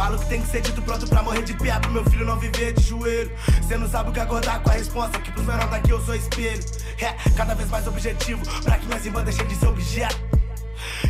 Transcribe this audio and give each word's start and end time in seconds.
Falo 0.00 0.18
que 0.18 0.26
tem 0.30 0.40
que 0.40 0.48
ser 0.48 0.62
dito 0.62 0.80
pronto 0.80 1.06
pra 1.06 1.22
morrer 1.22 1.42
de 1.42 1.52
pé, 1.52 1.78
pro 1.78 1.92
meu 1.92 2.02
filho 2.06 2.24
não 2.24 2.38
viver 2.38 2.72
de 2.72 2.82
joelho. 2.82 3.30
Cê 3.68 3.76
não 3.76 3.86
sabe 3.86 4.08
o 4.08 4.12
que 4.14 4.18
acordar 4.18 4.62
com 4.62 4.70
a 4.70 4.72
resposta, 4.72 5.20
que 5.20 5.30
pros 5.30 5.44
menores 5.44 5.70
daqui 5.70 5.90
eu 5.90 6.00
sou 6.00 6.14
espelho. 6.14 6.64
É, 6.98 7.12
cada 7.36 7.54
vez 7.54 7.68
mais 7.68 7.86
objetivo, 7.86 8.40
pra 8.62 8.78
que 8.78 8.86
minhas 8.86 9.04
irmãs 9.04 9.24
deixem 9.24 9.46
de 9.46 9.56
ser 9.56 9.66
objeto. 9.66 10.39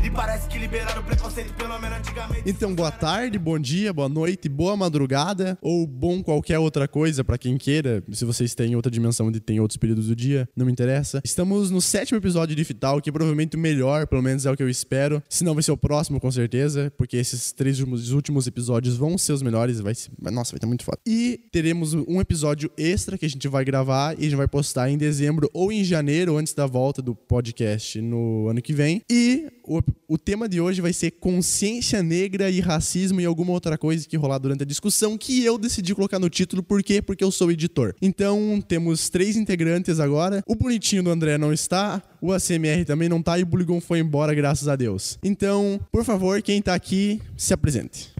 E 0.05 0.11
parece 0.11 0.49
que 0.49 0.59
liberaram 0.59 1.01
o 1.01 1.05
preconceito 1.05 1.53
pelo 1.55 1.79
menos 1.79 1.99
antigamente. 1.99 2.43
Então, 2.47 2.75
boa 2.75 2.91
tarde, 2.91 3.39
bom 3.39 3.59
dia, 3.59 3.93
boa 3.93 4.09
noite, 4.09 4.49
boa 4.49 4.77
madrugada 4.77 5.59
ou 5.61 5.87
bom 5.87 6.23
qualquer 6.23 6.59
outra 6.59 6.89
coisa 6.89 7.23
para 7.23 7.39
quem 7.39 7.57
queira. 7.57 8.03
Se 8.13 8.25
vocês 8.25 8.55
têm 8.55 8.75
outra 8.77 8.91
dimensão 8.91 9.29
onde 9.29 9.41
tem 9.41 9.61
outros 9.61 9.77
períodos 9.77 10.07
do 10.09 10.17
dia, 10.17 10.49
não 10.57 10.67
me 10.67 10.73
interessa. 10.73 11.21
Estamos 11.25 11.71
no 11.71 11.81
sétimo 11.81 12.19
episódio 12.19 12.57
de 12.57 12.65
Fital, 12.65 13.01
que 13.01 13.11
é 13.11 13.13
provavelmente 13.13 13.57
o 13.57 13.59
melhor, 13.59 14.07
pelo 14.07 14.23
menos 14.23 14.47
é 14.47 14.51
o 14.51 14.57
que 14.57 14.63
eu 14.63 14.69
espero. 14.69 15.23
Se 15.29 15.45
não 15.45 15.55
vai 15.55 15.63
ser 15.63 15.73
o 15.73 15.77
próximo, 15.77 16.21
com 16.21 16.31
certeza, 16.31 16.93
porque 16.97 17.17
esses 17.17 17.53
três 17.53 17.81
últimos 17.81 18.47
episódios 18.47 18.97
vão 18.97 19.17
ser 19.17 19.33
os 19.33 19.43
melhores. 19.43 19.81
Vai 19.81 19.95
ser... 19.95 20.11
Nossa, 20.21 20.53
vai 20.53 20.59
estar 20.59 20.67
muito 20.67 20.85
foda. 20.85 20.99
E 21.07 21.41
teremos 21.53 21.95
um 21.95 22.21
episódio 22.21 22.71
extra 22.77 23.19
que 23.19 23.27
a 23.27 23.31
gente 23.31 23.47
vai 23.49 23.65
gravar 23.65 24.15
e 24.15 24.21
a 24.21 24.23
gente 24.25 24.37
vai 24.37 24.49
postar 24.49 24.91
em 24.91 24.99
dezembro 24.99 25.51
ou 25.53 25.73
em 25.73 25.85
janeiro, 25.85 26.37
antes 26.37 26.55
da 26.55 26.67
volta 26.67 27.03
do 27.03 27.15
podcast 27.15 28.01
no 28.01 28.49
ano 28.49 28.63
que 28.63 28.73
vem. 28.73 29.03
E 29.11 29.49
o, 29.71 29.81
o 30.09 30.19
tema 30.19 30.49
de 30.49 30.61
hoje 30.61 30.81
vai 30.81 30.93
ser 30.93 31.13
consciência 31.13 32.03
negra 32.03 32.51
e 32.51 32.59
racismo 32.59 33.21
e 33.21 33.25
alguma 33.25 33.53
outra 33.53 33.79
coisa 33.79 34.07
que 34.09 34.17
rolar 34.17 34.39
durante 34.39 34.65
a 34.65 34.67
discussão 34.67 35.17
que 35.17 35.45
eu 35.45 35.57
decidi 35.57 35.95
colocar 35.95 36.19
no 36.19 36.29
título. 36.29 36.61
Por 36.61 36.83
quê? 36.83 37.01
Porque 37.01 37.23
eu 37.23 37.31
sou 37.31 37.53
editor. 37.53 37.95
Então, 38.03 38.61
temos 38.67 39.09
três 39.09 39.37
integrantes 39.37 40.01
agora. 40.01 40.43
O 40.45 40.57
bonitinho 40.57 41.05
do 41.05 41.11
André 41.11 41.39
não 41.39 41.53
está, 41.53 42.03
o 42.21 42.33
ACMR 42.33 42.85
também 42.85 43.09
não 43.09 43.23
tá 43.23 43.39
e 43.39 43.45
o 43.45 43.47
Buligon 43.47 43.81
foi 43.81 44.01
embora, 44.01 44.35
graças 44.35 44.67
a 44.67 44.75
Deus. 44.75 45.17
Então, 45.23 45.79
por 45.93 46.05
favor, 46.05 46.43
quem 46.43 46.61
tá 46.61 46.75
aqui, 46.75 47.23
se 47.37 47.55
apresente. 47.55 48.11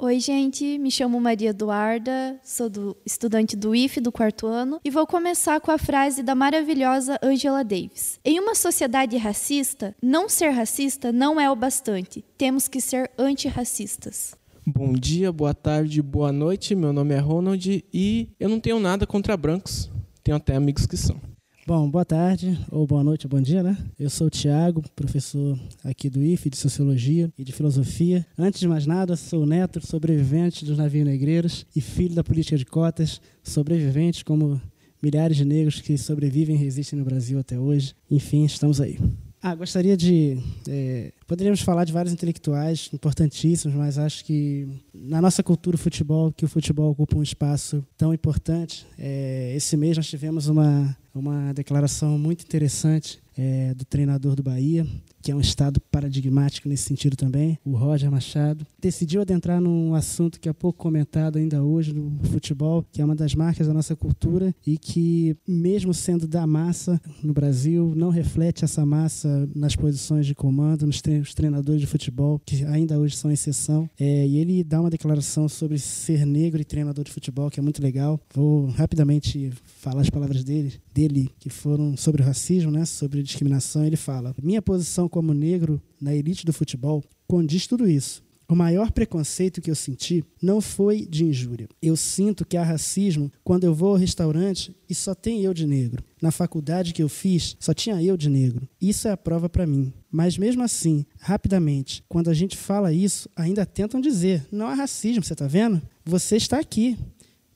Oi, 0.00 0.20
gente, 0.20 0.78
me 0.78 0.92
chamo 0.92 1.20
Maria 1.20 1.50
Eduarda, 1.50 2.38
sou 2.44 2.70
do, 2.70 2.96
estudante 3.04 3.56
do 3.56 3.74
IF 3.74 4.00
do 4.00 4.12
quarto 4.12 4.46
ano 4.46 4.78
e 4.84 4.92
vou 4.92 5.04
começar 5.08 5.60
com 5.60 5.72
a 5.72 5.76
frase 5.76 6.22
da 6.22 6.36
maravilhosa 6.36 7.18
Angela 7.20 7.64
Davis. 7.64 8.20
Em 8.24 8.38
uma 8.38 8.54
sociedade 8.54 9.16
racista, 9.16 9.96
não 10.00 10.28
ser 10.28 10.50
racista 10.50 11.10
não 11.10 11.40
é 11.40 11.50
o 11.50 11.56
bastante, 11.56 12.24
temos 12.38 12.68
que 12.68 12.80
ser 12.80 13.10
antirracistas. 13.18 14.36
Bom 14.64 14.92
dia, 14.92 15.32
boa 15.32 15.52
tarde, 15.52 16.00
boa 16.00 16.30
noite. 16.30 16.76
Meu 16.76 16.92
nome 16.92 17.16
é 17.16 17.18
Ronald 17.18 17.84
e 17.92 18.28
eu 18.38 18.48
não 18.48 18.60
tenho 18.60 18.78
nada 18.78 19.04
contra 19.04 19.36
brancos. 19.36 19.90
Tenho 20.22 20.36
até 20.36 20.54
amigos 20.54 20.86
que 20.86 20.96
são. 20.96 21.20
Bom, 21.68 21.86
boa 21.86 22.02
tarde, 22.02 22.58
ou 22.70 22.86
boa 22.86 23.04
noite, 23.04 23.28
bom 23.28 23.42
dia, 23.42 23.62
né? 23.62 23.76
Eu 24.00 24.08
sou 24.08 24.28
o 24.28 24.30
Tiago, 24.30 24.82
professor 24.96 25.60
aqui 25.84 26.08
do 26.08 26.22
IFE 26.22 26.48
de 26.48 26.56
Sociologia 26.56 27.30
e 27.36 27.44
de 27.44 27.52
Filosofia. 27.52 28.24
Antes 28.38 28.58
de 28.58 28.66
mais 28.66 28.86
nada, 28.86 29.14
sou 29.16 29.44
neto, 29.44 29.86
sobrevivente 29.86 30.64
dos 30.64 30.78
navios 30.78 31.04
negreiros 31.04 31.66
e 31.76 31.82
filho 31.82 32.14
da 32.14 32.24
política 32.24 32.56
de 32.56 32.64
cotas, 32.64 33.20
sobrevivente 33.42 34.24
como 34.24 34.58
milhares 35.02 35.36
de 35.36 35.44
negros 35.44 35.82
que 35.82 35.98
sobrevivem 35.98 36.56
e 36.56 36.58
resistem 36.58 36.98
no 36.98 37.04
Brasil 37.04 37.38
até 37.38 37.58
hoje. 37.58 37.94
Enfim, 38.10 38.46
estamos 38.46 38.80
aí. 38.80 38.98
Ah, 39.40 39.54
gostaria 39.54 39.96
de. 39.96 40.36
É, 40.68 41.12
poderíamos 41.26 41.60
falar 41.60 41.84
de 41.84 41.92
vários 41.92 42.12
intelectuais 42.12 42.90
importantíssimos, 42.92 43.76
mas 43.76 43.96
acho 43.96 44.24
que 44.24 44.66
na 44.92 45.22
nossa 45.22 45.44
cultura 45.44 45.76
o 45.76 45.78
futebol, 45.78 46.32
que 46.32 46.44
o 46.44 46.48
futebol 46.48 46.90
ocupa 46.90 47.16
um 47.16 47.22
espaço 47.22 47.84
tão 47.96 48.12
importante. 48.12 48.84
É, 48.98 49.54
esse 49.54 49.76
mês 49.76 49.96
nós 49.96 50.08
tivemos 50.08 50.48
uma, 50.48 50.96
uma 51.18 51.52
declaração 51.52 52.18
muito 52.18 52.42
interessante 52.42 53.20
é, 53.36 53.74
do 53.74 53.84
treinador 53.84 54.34
do 54.34 54.42
Bahia, 54.42 54.86
que 55.28 55.32
é 55.32 55.36
um 55.36 55.40
estado 55.42 55.78
paradigmático 55.90 56.70
nesse 56.70 56.84
sentido 56.84 57.14
também, 57.14 57.58
o 57.62 57.76
Roger 57.76 58.10
Machado, 58.10 58.66
decidiu 58.80 59.20
adentrar 59.20 59.60
num 59.60 59.92
assunto 59.92 60.40
que 60.40 60.48
é 60.48 60.52
pouco 60.54 60.78
comentado 60.78 61.36
ainda 61.36 61.62
hoje 61.62 61.92
no 61.92 62.18
futebol, 62.30 62.82
que 62.90 63.02
é 63.02 63.04
uma 63.04 63.14
das 63.14 63.34
marcas 63.34 63.66
da 63.66 63.74
nossa 63.74 63.94
cultura 63.94 64.54
e 64.66 64.78
que, 64.78 65.36
mesmo 65.46 65.92
sendo 65.92 66.26
da 66.26 66.46
massa 66.46 66.98
no 67.22 67.34
Brasil, 67.34 67.92
não 67.94 68.08
reflete 68.08 68.64
essa 68.64 68.86
massa 68.86 69.46
nas 69.54 69.76
posições 69.76 70.24
de 70.24 70.34
comando, 70.34 70.86
nos 70.86 71.02
treinadores 71.34 71.82
de 71.82 71.86
futebol, 71.86 72.40
que 72.46 72.64
ainda 72.64 72.98
hoje 72.98 73.14
são 73.14 73.30
exceção. 73.30 73.86
É, 74.00 74.26
e 74.26 74.38
ele 74.38 74.64
dá 74.64 74.80
uma 74.80 74.88
declaração 74.88 75.46
sobre 75.46 75.78
ser 75.78 76.24
negro 76.24 76.58
e 76.58 76.64
treinador 76.64 77.04
de 77.04 77.12
futebol, 77.12 77.50
que 77.50 77.60
é 77.60 77.62
muito 77.62 77.82
legal. 77.82 78.18
Vou 78.32 78.68
rapidamente 78.68 79.52
falar 79.62 80.00
as 80.00 80.08
palavras 80.08 80.42
dele, 80.42 80.72
dele 80.94 81.30
que 81.38 81.50
foram 81.50 81.98
sobre 81.98 82.22
racismo, 82.22 82.70
né, 82.70 82.86
sobre 82.86 83.22
discriminação. 83.22 83.84
Ele 83.84 83.96
fala: 83.96 84.34
Minha 84.42 84.62
posição 84.62 85.06
como 85.18 85.34
negro 85.34 85.82
na 86.00 86.14
elite 86.14 86.46
do 86.46 86.52
futebol 86.52 87.02
condiz 87.26 87.66
tudo 87.66 87.90
isso. 87.90 88.22
O 88.48 88.54
maior 88.54 88.92
preconceito 88.92 89.60
que 89.60 89.68
eu 89.68 89.74
senti 89.74 90.24
não 90.40 90.60
foi 90.60 91.04
de 91.04 91.24
injúria. 91.24 91.68
Eu 91.82 91.96
sinto 91.96 92.44
que 92.46 92.56
há 92.56 92.62
racismo 92.62 93.32
quando 93.42 93.64
eu 93.64 93.74
vou 93.74 93.90
ao 93.90 93.96
restaurante 93.96 94.72
e 94.88 94.94
só 94.94 95.16
tem 95.16 95.42
eu 95.42 95.52
de 95.52 95.66
negro. 95.66 96.04
Na 96.22 96.30
faculdade 96.30 96.94
que 96.94 97.02
eu 97.02 97.08
fiz, 97.08 97.56
só 97.58 97.74
tinha 97.74 98.00
eu 98.00 98.16
de 98.16 98.30
negro. 98.30 98.68
Isso 98.80 99.08
é 99.08 99.10
a 99.10 99.16
prova 99.16 99.48
para 99.48 99.66
mim. 99.66 99.92
Mas 100.08 100.38
mesmo 100.38 100.62
assim, 100.62 101.04
rapidamente, 101.18 102.04
quando 102.08 102.30
a 102.30 102.34
gente 102.34 102.56
fala 102.56 102.92
isso, 102.92 103.28
ainda 103.34 103.66
tentam 103.66 104.00
dizer: 104.00 104.46
não 104.52 104.68
há 104.68 104.74
racismo, 104.74 105.24
você 105.24 105.32
está 105.32 105.48
vendo? 105.48 105.82
Você 106.04 106.36
está 106.36 106.60
aqui. 106.60 106.96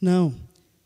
Não, 0.00 0.34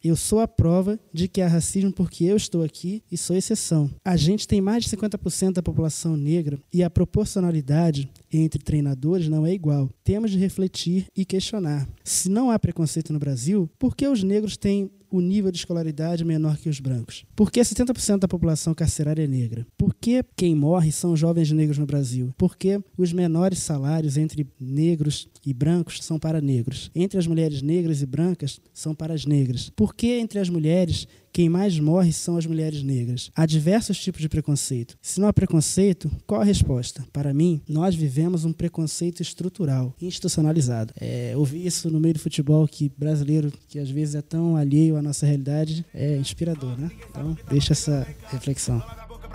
eu 0.09 0.17
sou 0.17 0.41
a 0.41 0.49
prova 0.49 0.99
de 1.13 1.29
que 1.29 1.41
há 1.41 1.49
racismo 1.49 1.93
porque 1.93 2.25
eu 2.25 2.37
estou 2.37 2.63
aqui 2.63 3.03
e 3.11 3.17
sou 3.17 3.37
exceção. 3.37 3.91
A 4.05 4.17
gente 4.17 4.47
tem 4.47 4.61
mais 4.61 4.85
de 4.85 4.97
50% 4.97 5.53
da 5.53 5.63
população 5.63 6.17
negra 6.17 6.59
e 6.73 6.83
a 6.83 6.91
proporcionalidade 6.91 8.11
entre 8.33 8.63
treinadores 8.63 9.29
não 9.29 9.47
é 9.47 9.53
igual. 9.53 9.89
Temos 10.05 10.31
de 10.31 10.39
refletir 10.39 11.07
e 11.17 11.25
questionar. 11.25 11.89
Se 12.05 12.29
não 12.29 12.51
há 12.51 12.59
preconceito 12.59 13.13
no 13.13 13.19
Brasil, 13.19 13.69
por 13.79 13.97
que 13.97 14.07
os 14.07 14.23
negros 14.23 14.57
têm 14.57 14.91
o 15.11 15.21
nível 15.21 15.51
de 15.51 15.59
escolaridade 15.59 16.25
menor 16.25 16.57
que 16.57 16.69
os 16.69 16.81
brancos? 16.81 17.25
Por 17.35 17.51
que 17.51 17.61
70% 17.61 18.21
da 18.21 18.29
população 18.29 18.75
carcerária 18.75 19.25
é 19.25 19.27
negra? 19.27 19.67
Por 19.77 19.95
que 19.95 20.25
quem 20.37 20.55
morre 20.55 20.93
são 20.93 21.17
jovens 21.17 21.51
negros 21.53 21.79
no 21.79 21.87
Brasil? 21.87 22.35
Por 22.37 22.57
que 22.57 22.81
os 22.97 23.13
menores 23.13 23.59
salários 23.61 24.17
entre 24.17 24.47
negros 24.61 25.29
e 25.45 25.53
brancos 25.53 26.03
são 26.03 26.19
para 26.19 26.41
negros? 26.41 26.91
Entre 26.95 27.19
as 27.19 27.27
mulheres 27.27 27.63
negras 27.63 28.03
e 28.03 28.07
brancas 28.07 28.61
são 28.73 28.95
para 28.95 29.15
as 29.15 29.25
negras? 29.25 29.71
Por 29.75 29.95
que 29.95 30.15
entre 30.15 30.39
as 30.39 30.49
mulheres 30.49 31.07
quem 31.37 31.51
mais 31.51 31.79
morre 31.79 32.15
são 32.15 32.39
as 32.39 32.47
mulheres 32.47 32.83
negras. 32.83 33.31
Há 33.37 33.45
diversos 33.45 34.01
tipos 34.01 34.23
de 34.23 34.29
preconceito. 34.29 34.97
Se 35.03 35.21
não 35.21 35.29
há 35.29 35.35
preconceito, 35.35 36.11
qual 36.27 36.41
a 36.41 36.45
resposta? 36.45 37.07
Para 37.13 37.35
mim, 37.35 37.61
nós 37.69 37.95
vivemos 37.95 38.47
um 38.47 38.55
preconceito 38.55 39.21
estrutural, 39.21 39.95
institucionalizado. 40.01 40.95
É, 40.99 41.35
ouvir 41.37 41.67
isso 41.67 41.91
no 41.91 42.01
meio 42.01 42.15
do 42.15 42.21
futebol 42.21 42.67
que 42.67 42.91
brasileiro, 42.97 43.53
que 43.69 43.79
às 43.79 43.91
vezes 43.91 44.15
é 44.15 44.23
tão 44.23 44.57
alheio 44.57 44.97
à 44.97 45.03
nossa 45.03 45.27
realidade, 45.27 45.85
é 45.93 46.17
inspirador, 46.17 46.75
né? 46.81 46.91
Então, 47.11 47.37
deixa 47.51 47.75
essa 47.75 48.07
reflexão 48.31 48.83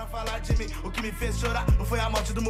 pra 0.01 0.07
falar 0.07 0.39
de 0.39 0.57
mim. 0.57 0.65
O 0.83 0.89
que 0.89 1.01
me 1.01 1.11
fez 1.11 1.37
chorar 1.37 1.65
foi 1.85 1.99
a 1.99 2.09
morte 2.09 2.33
do 2.33 2.41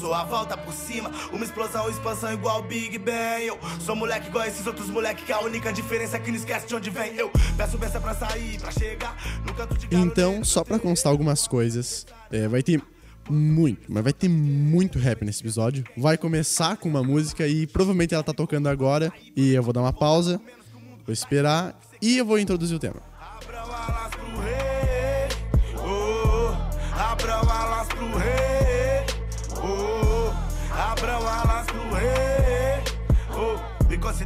sou 0.00 0.14
a 0.14 0.24
volta 0.24 0.56
por 0.56 0.72
cima, 0.72 1.10
uma 1.32 1.44
explosão, 1.44 1.88
expansão 1.88 2.32
igual 2.32 2.62
Big 2.62 2.98
Bang. 2.98 3.44
Eu 3.44 3.58
sou 3.80 3.96
moleque 3.96 4.28
igual 4.28 4.44
esses 4.44 4.66
outros 4.66 4.88
que 5.24 5.32
a 5.32 5.40
única 5.40 5.72
diferença 5.72 6.16
é 6.16 6.20
que 6.20 6.30
não 6.30 6.38
esquece 6.38 6.66
de 6.66 6.74
onde 6.74 6.90
vem. 6.90 7.14
Eu 7.16 7.30
peço 7.56 7.78
pra 8.00 8.14
sair, 8.14 8.60
pra 8.60 8.70
chegar 8.70 9.16
no 9.44 9.54
canto 9.54 9.76
de 9.76 9.94
Então, 9.96 10.44
só 10.44 10.62
pra 10.62 10.78
constar 10.78 11.10
algumas 11.10 11.48
coisas, 11.48 12.06
é, 12.30 12.46
vai 12.46 12.62
ter 12.62 12.80
muito, 13.28 13.92
mas 13.92 14.02
vai 14.02 14.12
ter 14.12 14.28
muito 14.28 14.98
rap 14.98 15.24
nesse 15.24 15.40
episódio. 15.40 15.84
Vai 15.96 16.16
começar 16.16 16.76
com 16.76 16.88
uma 16.88 17.02
música 17.02 17.46
e 17.46 17.66
provavelmente 17.66 18.14
ela 18.14 18.22
tá 18.22 18.32
tocando 18.32 18.68
agora. 18.68 19.12
E 19.36 19.54
eu 19.54 19.62
vou 19.62 19.72
dar 19.72 19.80
uma 19.80 19.92
pausa, 19.92 20.40
vou 21.04 21.12
esperar 21.12 21.78
e 22.00 22.18
eu 22.18 22.24
vou 22.24 22.38
introduzir 22.38 22.76
o 22.76 22.80
tema. 22.80 23.09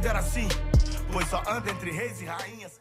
Considera 0.05 0.19
assim, 0.19 0.47
pois 1.11 1.29
só 1.29 1.41
anda 1.47 1.71
entre 1.71 1.91
reis 1.91 2.21
e 2.21 2.25
rainhas. 2.25 2.73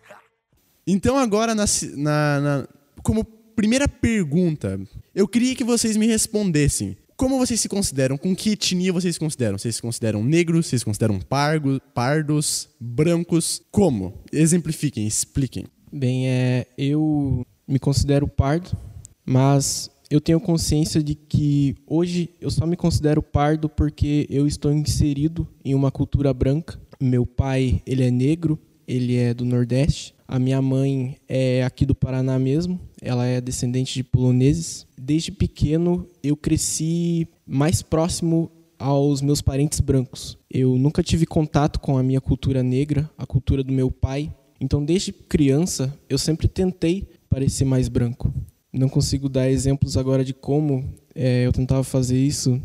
Então 0.86 1.16
agora, 1.16 1.54
na, 1.54 1.64
na, 1.96 2.40
na, 2.40 2.68
como 3.02 3.24
primeira 3.24 3.86
pergunta, 3.86 4.80
eu 5.14 5.28
queria 5.28 5.54
que 5.54 5.62
vocês 5.62 5.96
me 5.96 6.06
respondessem. 6.06 6.96
Como 7.16 7.38
vocês 7.38 7.60
se 7.60 7.68
consideram? 7.68 8.18
Com 8.18 8.34
que 8.34 8.50
etnia 8.50 8.92
vocês 8.92 9.14
se 9.14 9.20
consideram? 9.20 9.56
Vocês 9.56 9.76
se 9.76 9.82
consideram 9.82 10.24
negros? 10.24 10.66
Vocês 10.66 10.80
se 10.80 10.84
consideram 10.84 11.20
pargo, 11.20 11.80
pardos? 11.94 12.68
Brancos? 12.80 13.62
Como? 13.70 14.24
Exemplifiquem, 14.32 15.06
expliquem. 15.06 15.66
Bem, 15.92 16.28
é, 16.28 16.66
eu 16.76 17.46
me 17.68 17.78
considero 17.78 18.26
pardo, 18.26 18.76
mas 19.24 19.88
eu 20.14 20.20
tenho 20.20 20.38
consciência 20.38 21.02
de 21.02 21.14
que 21.14 21.74
hoje 21.86 22.30
eu 22.40 22.50
só 22.50 22.64
me 22.64 22.76
considero 22.76 23.20
pardo 23.20 23.68
porque 23.68 24.26
eu 24.30 24.46
estou 24.46 24.72
inserido 24.72 25.48
em 25.64 25.74
uma 25.74 25.90
cultura 25.90 26.32
branca 26.32 26.78
meu 27.00 27.26
pai, 27.26 27.82
ele 27.84 28.04
é 28.04 28.10
negro, 28.10 28.58
ele 28.86 29.16
é 29.16 29.34
do 29.34 29.44
Nordeste. 29.44 30.14
A 30.26 30.38
minha 30.38 30.62
mãe 30.62 31.16
é 31.28 31.64
aqui 31.64 31.84
do 31.84 31.94
Paraná 31.94 32.38
mesmo, 32.38 32.80
ela 33.02 33.26
é 33.26 33.40
descendente 33.40 33.94
de 33.94 34.04
poloneses. 34.04 34.86
Desde 34.96 35.30
pequeno 35.32 36.08
eu 36.22 36.36
cresci 36.36 37.28
mais 37.46 37.82
próximo 37.82 38.50
aos 38.78 39.20
meus 39.20 39.42
parentes 39.42 39.80
brancos. 39.80 40.38
Eu 40.50 40.78
nunca 40.78 41.02
tive 41.02 41.26
contato 41.26 41.80
com 41.80 41.98
a 41.98 42.02
minha 42.02 42.20
cultura 42.20 42.62
negra, 42.62 43.10
a 43.18 43.26
cultura 43.26 43.62
do 43.62 43.72
meu 43.72 43.90
pai. 43.90 44.32
Então, 44.60 44.84
desde 44.84 45.12
criança, 45.12 45.92
eu 46.08 46.16
sempre 46.16 46.48
tentei 46.48 47.06
parecer 47.28 47.64
mais 47.64 47.88
branco. 47.88 48.32
Não 48.74 48.88
consigo 48.88 49.28
dar 49.28 49.48
exemplos 49.48 49.96
agora 49.96 50.24
de 50.24 50.34
como 50.34 50.84
é, 51.14 51.46
eu 51.46 51.52
tentava 51.52 51.84
fazer 51.84 52.18
isso. 52.18 52.60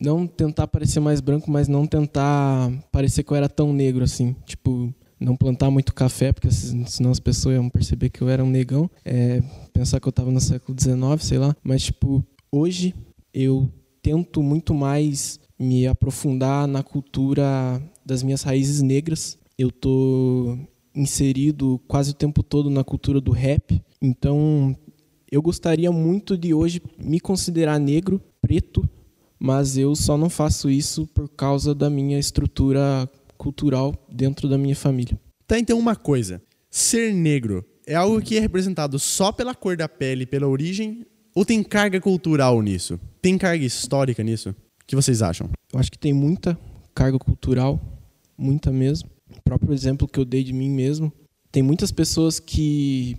Não 0.00 0.26
tentar 0.26 0.68
parecer 0.68 1.00
mais 1.00 1.20
branco, 1.20 1.50
mas 1.50 1.66
não 1.66 1.86
tentar 1.86 2.70
parecer 2.92 3.24
que 3.24 3.32
eu 3.32 3.36
era 3.36 3.48
tão 3.48 3.72
negro 3.72 4.04
assim. 4.04 4.36
Tipo, 4.46 4.94
não 5.18 5.36
plantar 5.36 5.70
muito 5.70 5.92
café, 5.92 6.32
porque 6.32 6.50
senão 6.50 7.10
as 7.10 7.20
pessoas 7.20 7.56
iam 7.56 7.68
perceber 7.68 8.10
que 8.10 8.22
eu 8.22 8.28
era 8.28 8.44
um 8.44 8.50
negão. 8.50 8.90
É, 9.04 9.42
pensar 9.72 10.00
que 10.00 10.06
eu 10.06 10.10
estava 10.10 10.30
no 10.30 10.40
século 10.40 10.76
XIX, 10.78 10.96
sei 11.20 11.38
lá. 11.38 11.56
Mas, 11.62 11.84
tipo, 11.84 12.24
hoje 12.50 12.94
eu 13.34 13.68
tento 14.00 14.42
muito 14.42 14.74
mais 14.74 15.40
me 15.58 15.86
aprofundar 15.86 16.66
na 16.66 16.82
cultura 16.82 17.82
das 18.04 18.22
minhas 18.22 18.42
raízes 18.42 18.82
negras. 18.82 19.38
Eu 19.58 19.70
tô 19.70 20.58
inserido 20.94 21.80
quase 21.88 22.10
o 22.10 22.14
tempo 22.14 22.42
todo 22.42 22.68
na 22.68 22.84
cultura 22.84 23.20
do 23.20 23.30
rap. 23.30 23.80
Então, 24.00 24.76
eu 25.32 25.40
gostaria 25.40 25.90
muito 25.90 26.36
de 26.36 26.52
hoje 26.52 26.82
me 27.02 27.18
considerar 27.18 27.80
negro, 27.80 28.20
preto, 28.42 28.86
mas 29.38 29.78
eu 29.78 29.96
só 29.96 30.18
não 30.18 30.28
faço 30.28 30.68
isso 30.68 31.06
por 31.06 31.26
causa 31.26 31.74
da 31.74 31.88
minha 31.88 32.18
estrutura 32.18 33.08
cultural 33.38 33.94
dentro 34.12 34.46
da 34.46 34.58
minha 34.58 34.76
família. 34.76 35.18
Tá, 35.46 35.58
então 35.58 35.78
uma 35.78 35.96
coisa. 35.96 36.42
Ser 36.70 37.14
negro 37.14 37.64
é 37.86 37.94
algo 37.94 38.20
que 38.20 38.36
é 38.36 38.40
representado 38.40 38.98
só 38.98 39.32
pela 39.32 39.54
cor 39.54 39.74
da 39.74 39.88
pele, 39.88 40.26
pela 40.26 40.46
origem, 40.46 41.06
ou 41.34 41.46
tem 41.46 41.62
carga 41.62 41.98
cultural 41.98 42.60
nisso? 42.60 43.00
Tem 43.22 43.38
carga 43.38 43.64
histórica 43.64 44.22
nisso? 44.22 44.50
O 44.50 44.54
que 44.86 44.94
vocês 44.94 45.22
acham? 45.22 45.48
Eu 45.72 45.80
acho 45.80 45.90
que 45.90 45.98
tem 45.98 46.12
muita 46.12 46.58
carga 46.94 47.18
cultural, 47.18 47.80
muita 48.36 48.70
mesmo. 48.70 49.08
O 49.34 49.40
próprio 49.40 49.72
exemplo 49.72 50.06
que 50.06 50.20
eu 50.20 50.26
dei 50.26 50.44
de 50.44 50.52
mim 50.52 50.68
mesmo. 50.68 51.10
Tem 51.50 51.62
muitas 51.62 51.90
pessoas 51.90 52.38
que, 52.38 53.16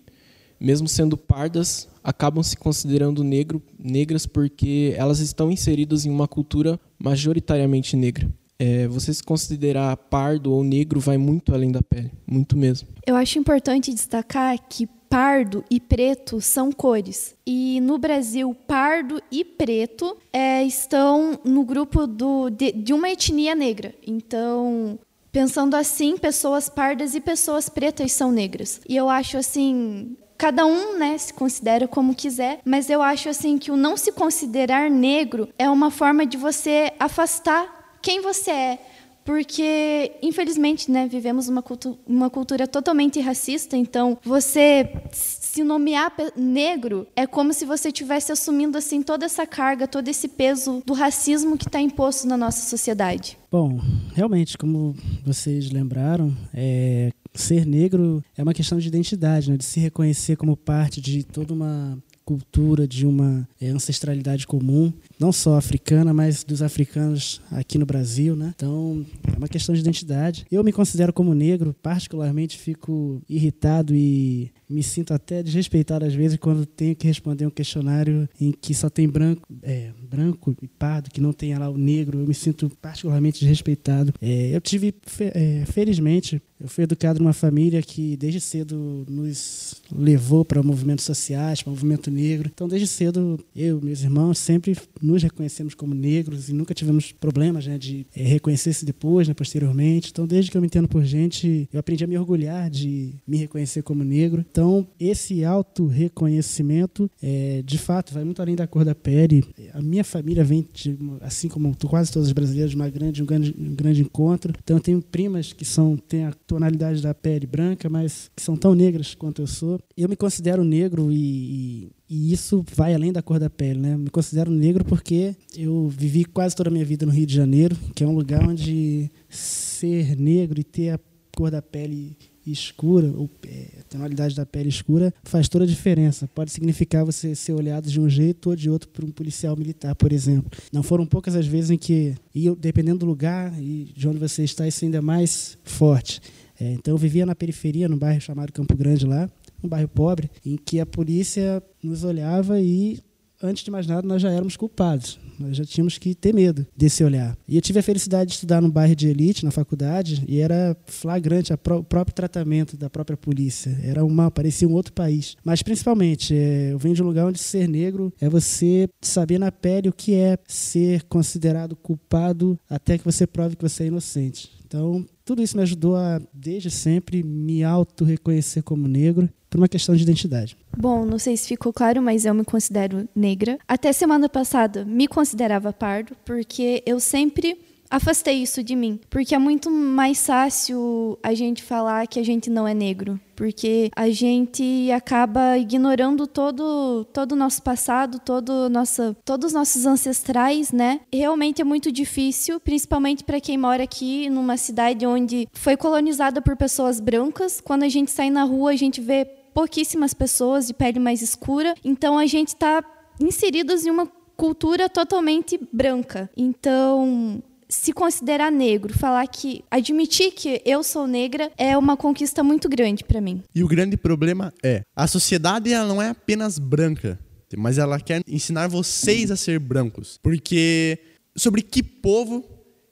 mesmo 0.60 0.88
sendo 0.88 1.18
pardas, 1.18 1.88
acabam 2.03 2.44
se 2.44 2.57
considerando 2.57 3.23
negro, 3.23 3.61
negras 3.79 4.25
porque 4.25 4.94
elas 4.97 5.19
estão 5.19 5.51
inseridas 5.51 6.05
em 6.05 6.09
uma 6.09 6.27
cultura 6.27 6.79
majoritariamente 7.00 7.95
negra. 7.95 8.29
É, 8.59 8.88
você 8.88 9.13
se 9.13 9.23
considerar 9.23 9.95
pardo 9.97 10.53
ou 10.53 10.63
negro 10.63 11.00
vai 11.00 11.17
muito 11.17 11.53
além 11.53 11.71
da 11.71 11.81
pele, 11.81 12.11
muito 12.25 12.57
mesmo. 12.57 12.88
Eu 13.05 13.15
acho 13.15 13.39
importante 13.39 13.94
destacar 13.94 14.57
que 14.69 14.88
pardo 15.13 15.63
e 15.69 15.79
preto 15.79 16.41
são 16.41 16.71
cores. 16.71 17.35
E 17.45 17.79
no 17.81 18.00
Brasil, 18.00 18.55
pardo 18.67 19.21
e 19.31 19.45
preto 19.45 20.17
é, 20.31 20.63
estão 20.63 21.39
no 21.44 21.63
grupo 21.63 22.07
do, 22.07 22.50
de, 22.50 22.71
de 22.71 22.94
uma 22.94 23.09
etnia 23.09 23.53
negra. 23.53 23.94
Então, 24.05 24.97
pensando 25.31 25.75
assim, 25.75 26.17
pessoas 26.17 26.67
pardas 26.69 27.13
e 27.13 27.21
pessoas 27.21 27.69
pretas 27.69 28.11
são 28.11 28.31
negras. 28.31 28.81
E 28.88 28.95
eu 28.95 29.09
acho 29.09 29.38
assim, 29.38 30.15
cada 30.44 30.66
um, 30.66 31.00
né, 31.00 31.18
se 31.18 31.34
considera 31.34 31.88
como 31.88 32.13
quiser, 32.13 32.60
mas 32.66 32.90
eu 32.90 33.01
acho 33.01 33.30
assim 33.30 33.57
que 33.57 33.72
o 33.72 33.78
não 33.78 33.95
se 33.95 34.12
considerar 34.12 34.90
negro 34.90 35.48
é 35.57 35.69
uma 35.69 35.90
forma 35.90 36.25
de 36.25 36.36
você 36.36 36.92
afastar 37.00 37.98
quem 38.01 38.19
você 38.19 38.51
é 38.51 38.80
porque 39.24 40.12
infelizmente, 40.22 40.92
né, 40.92 41.07
vivemos 41.07 41.48
uma, 41.48 41.62
cultu 41.62 41.98
uma 42.06 42.30
cultura 42.30 42.68
totalmente 42.68 43.22
racista, 43.22 43.78
então 43.78 44.18
você 44.22 44.92
se 45.13 45.63
nomear 45.63 46.12
negro 46.36 47.07
é 47.16 47.25
como 47.25 47.54
se 47.54 47.63
você 47.66 47.88
estivesse 47.88 48.34
assumindo 48.34 48.78
assim 48.78 49.01
toda 49.01 49.25
essa 49.25 49.48
carga, 49.48 49.88
todo 49.88 50.10
esse 50.10 50.28
peso 50.28 50.84
do 50.86 50.92
racismo 50.92 51.57
que 51.57 51.68
está 51.68 51.80
imposto 51.80 52.28
na 52.28 52.36
nossa 52.36 52.69
sociedade. 52.69 53.38
Bom, 53.50 53.80
realmente, 54.13 54.57
como 54.57 54.94
vocês 55.24 55.72
lembraram, 55.72 56.36
é, 56.54 57.12
ser 57.33 57.65
negro 57.65 58.24
é 58.38 58.44
uma 58.44 58.53
questão 58.53 58.77
de 58.77 58.88
identidade, 58.88 59.50
né, 59.50 59.57
de 59.57 59.63
se 59.63 59.80
reconhecer 59.80 60.35
como 60.35 60.56
parte 60.56 61.01
de 61.01 61.24
toda 61.24 61.53
uma 61.53 61.97
cultura, 62.25 62.88
de 62.88 63.06
uma 63.06 63.47
é, 63.59 63.68
ancestralidade 63.68 64.47
comum, 64.47 64.94
não 65.24 65.31
só 65.31 65.56
africana, 65.56 66.14
mas 66.14 66.44
dos 66.44 66.62
africanos 66.62 67.42
aqui 67.50 67.78
no 67.78 67.86
Brasil, 67.86 68.36
né? 68.36 68.54
Então, 68.54 69.06
é 69.34 69.38
uma 69.38 69.48
questão 69.48 69.74
de 69.74 69.80
identidade. 69.80 70.46
Eu 70.52 70.62
me 70.66 70.74
considero 70.74 71.14
como 71.14 71.34
negro, 71.34 71.74
particularmente 71.81 72.58
fico 72.58 73.22
irritado 73.30 73.96
e 73.96 74.52
me 74.70 74.84
sinto 74.84 75.14
até 75.14 75.44
desrespeitado 75.44 76.04
às 76.04 76.14
vezes 76.14 76.38
quando 76.38 76.66
tenho 76.66 76.96
que 76.96 77.08
responder 77.08 77.46
um 77.46 77.50
questionário 77.50 78.28
em 78.42 78.52
que 78.52 78.74
só 78.74 78.90
tem 78.90 79.08
branco, 79.08 79.48
é, 79.62 79.92
branco 80.10 80.56
e 80.62 80.68
pardo, 80.68 81.12
que 81.12 81.22
não 81.22 81.31
tem 81.31 81.56
lá 81.58 81.70
o 81.70 81.78
negro. 81.78 82.20
Eu 82.20 82.28
me 82.28 82.34
sinto 82.34 82.70
particularmente 82.81 83.40
desrespeitado. 83.40 84.14
É, 84.22 84.56
eu 84.56 84.60
tive, 84.60 84.94
é, 85.34 85.64
felizmente, 85.68 86.42
eu 86.60 86.68
fui 86.68 86.86
educado 86.86 87.20
numa 87.20 87.34
família 87.34 87.81
que 87.81 88.18
desde 88.18 88.40
cedo 88.40 89.06
nos 89.08 89.81
levou 89.92 90.44
para 90.44 90.64
movimentos 90.64 91.06
sociais, 91.06 91.62
para 91.62 91.70
o 91.70 91.74
movimento 91.74 92.10
negro. 92.10 92.50
Então, 92.52 92.68
desde 92.68 92.88
cedo, 92.88 93.40
eu 93.56 93.80
meus 93.81 94.02
irmãos 94.02 94.40
sempre 94.40 94.75
nos 95.02 95.12
reconhecemos 95.21 95.75
como 95.75 95.94
negros 95.94 96.50
e 96.50 96.54
nunca 96.54 96.74
tivemos 96.74 97.12
problemas 97.12 97.68
né, 97.68 97.77
de 97.77 98.07
é, 98.15 98.24
reconhecer-se 98.24 98.86
depois, 98.86 99.27
né, 99.27 99.33
posteriormente. 99.33 100.10
Então, 100.12 100.25
desde 100.25 100.50
que 100.50 100.57
eu 100.57 100.62
me 100.62 100.68
entendo 100.68 100.88
por 100.88 101.04
gente, 101.04 101.68
eu 101.71 101.80
aprendi 101.80 102.04
a 102.04 102.07
me 102.07 102.18
orgulhar 102.18 102.69
de 102.69 103.13
me 103.27 103.38
reconhecer 103.38 103.83
como 103.83 104.04
negro. 104.04 104.45
Então, 104.50 104.88
esse 105.00 105.44
auto-reconhecimento, 105.44 107.10
é, 107.21 107.62
de 107.63 107.77
fato, 107.77 108.13
vai 108.13 108.24
muito 108.24 108.42
além 108.42 108.56
da 108.56 108.65
cor 108.65 108.86
da 108.86 108.95
pele. 108.95 109.44
A 109.74 109.81
minha 109.81 110.04
família 110.04 110.44
vem, 110.44 110.65
de, 110.74 110.98
assim 111.21 111.48
como 111.48 111.75
quase 111.88 112.12
todos 112.12 112.27
os 112.30 112.33
brasileiros, 112.33 112.71
de 112.71 112.75
uma 112.75 112.89
grande, 112.89 113.21
um, 113.21 113.25
grande, 113.25 113.56
um 113.57 113.75
grande 113.75 114.01
encontro. 114.01 114.54
Então, 114.63 114.77
eu 114.77 114.81
tenho 114.81 115.01
primas 115.01 115.54
que 115.54 115.65
são, 115.65 115.98
têm 115.98 116.25
a 116.25 116.33
tonalidade 116.48 117.01
da 117.01 117.13
pele 117.13 117.45
branca, 117.45 117.89
mas 117.89 118.31
que 118.36 118.42
são 118.42 118.56
tão 118.56 118.74
negras 118.74 119.13
quanto 119.13 119.42
eu 119.42 119.48
sou. 119.48 119.80
Eu 119.98 120.07
me 120.07 120.15
considero 120.15 120.63
negro 120.63 121.12
e, 121.12 121.15
e, 121.24 121.92
e 122.09 122.33
isso 122.33 122.63
vai 122.75 122.94
além 122.94 123.11
da 123.11 123.21
cor 123.21 123.39
da 123.39 123.50
pele, 123.50 123.79
né? 123.79 123.97
Me 123.97 124.09
considero 124.09 124.51
negro 124.51 124.83
porque 124.83 125.35
eu 125.55 125.88
vivi 125.88 126.25
quase 126.25 126.55
toda 126.55 126.69
a 126.69 126.71
minha 126.71 126.85
vida 126.85 127.05
no 127.05 127.11
Rio 127.11 127.25
de 127.25 127.33
Janeiro, 127.33 127.75
que 127.95 128.03
é 128.03 128.07
um 128.07 128.15
lugar 128.15 128.47
onde 128.47 129.09
ser 129.29 130.15
negro 130.15 130.59
e 130.59 130.63
ter 130.63 130.89
a 130.89 131.00
cor 131.35 131.50
da 131.50 131.61
pele 131.61 132.15
escura, 132.45 133.07
ou 133.15 133.29
é, 133.47 133.67
a 133.79 133.83
tonalidade 133.83 134.35
da 134.35 134.45
pele 134.45 134.69
escura, 134.69 135.13
faz 135.23 135.47
toda 135.47 135.63
a 135.63 135.67
diferença. 135.67 136.27
Pode 136.27 136.51
significar 136.51 137.05
você 137.05 137.33
ser 137.35 137.53
olhado 137.53 137.89
de 137.89 138.00
um 138.00 138.09
jeito 138.09 138.50
ou 138.50 138.55
de 138.55 138.69
outro 138.69 138.89
por 138.89 139.05
um 139.05 139.11
policial 139.11 139.55
militar, 139.55 139.95
por 139.95 140.11
exemplo. 140.11 140.51
Não 140.71 140.83
foram 140.83 141.05
poucas 141.05 141.35
as 141.35 141.47
vezes 141.47 141.71
em 141.71 141.77
que, 141.77 142.15
e 142.35 142.53
dependendo 142.55 143.00
do 143.00 143.05
lugar 143.05 143.53
e 143.61 143.85
de 143.95 144.07
onde 144.07 144.19
você 144.19 144.44
está, 144.44 144.67
isso 144.67 144.83
ainda 144.83 144.97
é 144.97 145.01
mais 145.01 145.57
forte. 145.63 146.21
É, 146.59 146.73
então 146.73 146.94
eu 146.94 146.97
vivia 146.97 147.25
na 147.25 147.33
periferia, 147.33 147.88
num 147.88 147.98
bairro 147.98 148.22
chamado 148.22 148.51
Campo 148.51 148.75
Grande 148.75 149.05
lá, 149.05 149.29
um 149.63 149.70
bairro 149.70 149.88
pobre, 149.88 150.29
em 150.46 150.58
que 150.58 150.79
a 150.79 150.86
polícia 150.86 151.62
nos 151.82 152.03
olhava 152.03 152.60
e, 152.60 153.00
antes 153.41 153.63
de 153.63 153.72
mais 153.72 153.88
nada, 153.88 154.08
nós 154.08 154.22
já 154.22 154.32
éramos 154.32 154.58
culpados. 154.58 155.20
Nós 155.39 155.58
já 155.58 155.65
tínhamos 155.65 155.98
que 155.98 156.13
ter 156.13 156.34
medo 156.34 156.65
desse 156.75 157.03
olhar. 157.03 157.38
E 157.48 157.55
eu 157.55 157.62
tive 157.62 157.79
a 157.79 157.84
felicidade 157.84 158.29
de 158.29 158.36
estudar 158.36 158.62
num 158.62 158.70
bairro 158.70 158.96
de 158.96 159.08
elite, 159.08 159.43
na 159.43 159.51
faculdade, 159.51 160.24
e 160.27 160.39
era 160.39 160.77
flagrante 160.86 161.55
pró 161.58 161.79
o 161.79 161.84
próprio 161.84 162.13
tratamento 162.13 162.77
da 162.77 162.89
própria 162.89 163.17
polícia. 163.17 163.77
Era 163.84 164.05
uma, 164.05 164.29
parecia 164.29 164.67
um 164.67 164.74
outro 164.74 164.93
país. 164.93 165.36
Mas, 165.43 165.62
principalmente, 165.62 166.36
é, 166.36 166.72
eu 166.72 166.77
venho 166.77 166.96
de 166.96 167.03
um 167.03 167.08
lugar 167.08 167.25
onde 167.25 167.39
ser 167.39 167.67
negro 167.67 168.13
é 168.22 168.29
você 168.29 168.88
saber 169.01 169.39
na 169.39 169.51
pele 169.51 169.89
o 169.89 169.93
que 169.93 170.13
é 170.13 170.38
ser 170.48 171.03
considerado 171.03 171.75
culpado 171.75 172.58
até 172.70 172.98
que 172.98 173.05
você 173.05 173.25
prove 173.25 173.55
que 173.55 173.67
você 173.67 173.84
é 173.84 173.88
inocente. 173.88 174.51
Então, 174.65 175.05
tudo 175.24 175.41
isso 175.41 175.55
me 175.55 175.63
ajudou 175.63 175.96
a, 175.96 176.20
desde 176.34 176.72
sempre, 176.72 177.22
me 177.22 177.63
auto-reconhecer 177.63 178.63
como 178.63 178.88
negro 178.88 179.29
por 179.53 179.60
uma 179.60 179.67
questão 179.67 179.95
de 179.95 180.01
identidade. 180.01 180.57
Bom, 180.75 181.05
não 181.05 181.19
sei 181.19 181.38
se 181.38 181.48
ficou 181.48 181.72
claro, 181.72 182.01
mas 182.01 182.25
eu 182.25 182.33
me 182.33 182.43
considero 182.43 183.07
negra. 183.15 183.60
Até 183.67 183.93
semana 183.93 184.27
passada 184.27 184.83
me 184.83 185.07
considerava 185.07 185.72
pardo, 185.72 186.15
porque 186.25 186.81
eu 186.88 187.00
sempre 187.00 187.60
afastei 187.88 188.41
isso 188.41 188.63
de 188.63 188.75
mim, 188.75 189.00
porque 189.12 189.36
é 189.36 189.38
muito 189.38 189.69
mais 189.69 190.25
fácil 190.25 191.19
a 191.22 191.36
gente 191.36 191.62
falar 191.62 192.07
que 192.07 192.19
a 192.19 192.25
gente 192.25 192.50
não 192.50 192.67
é 192.67 192.74
negro, 192.74 193.19
porque 193.36 193.91
a 193.95 194.10
gente 194.10 194.89
acaba 194.91 195.55
ignorando 195.60 196.25
todo 196.25 197.05
todo 197.13 197.33
o 197.33 197.36
nosso 197.36 197.62
passado, 197.62 198.17
todo 198.17 198.67
nossa, 198.72 199.15
todos 199.24 199.50
os 199.50 199.53
nossos 199.53 199.86
ancestrais, 199.86 200.72
né? 200.72 201.01
Realmente 201.13 201.62
é 201.62 201.63
muito 201.63 201.91
difícil, 201.91 202.60
principalmente 202.60 203.24
para 203.24 203.39
quem 203.39 203.60
mora 203.60 203.83
aqui 203.83 204.27
numa 204.31 204.57
cidade 204.57 205.05
onde 205.05 205.48
foi 205.53 205.77
colonizada 205.77 206.41
por 206.41 206.57
pessoas 206.57 207.00
brancas. 207.00 207.62
Quando 207.62 207.83
a 207.83 207.89
gente 207.89 208.10
sai 208.10 208.31
na 208.31 208.43
rua, 208.43 208.72
a 208.72 208.75
gente 208.75 209.00
vê 209.00 209.42
pouquíssimas 209.53 210.13
pessoas 210.13 210.67
de 210.67 210.74
pele 210.74 211.00
mais 211.00 211.22
escura, 211.22 211.75
então 211.83 212.17
a 212.17 212.25
gente 212.25 212.50
está 212.50 212.83
inseridos 213.19 213.86
em 213.86 213.91
uma 213.91 214.07
cultura 214.36 214.89
totalmente 214.89 215.60
branca. 215.72 216.29
Então, 216.36 217.41
se 217.69 217.93
considerar 217.93 218.51
negro, 218.51 218.93
falar 218.93 219.25
que 219.27 219.63
admitir 219.69 220.31
que 220.31 220.62
eu 220.65 220.83
sou 220.83 221.07
negra 221.07 221.51
é 221.57 221.77
uma 221.77 221.98
conquista 221.98 222.43
muito 222.43 222.69
grande 222.69 223.03
para 223.03 223.22
mim. 223.22 223.43
E 223.53 223.63
o 223.63 223.67
grande 223.67 223.98
problema 223.98 224.53
é, 224.63 224.81
a 224.95 225.07
sociedade 225.07 225.72
ela 225.72 225.88
não 225.88 226.01
é 226.01 226.10
apenas 226.10 226.60
branca, 226.60 227.19
mas 227.57 227.77
ela 227.77 228.00
quer 228.00 228.22
ensinar 228.27 228.67
vocês 228.67 229.29
a 229.29 229.36
ser 229.36 229.60
brancos, 229.60 230.19
porque 230.24 230.98
sobre 231.36 231.62
que 231.62 231.83
povo, 231.83 232.43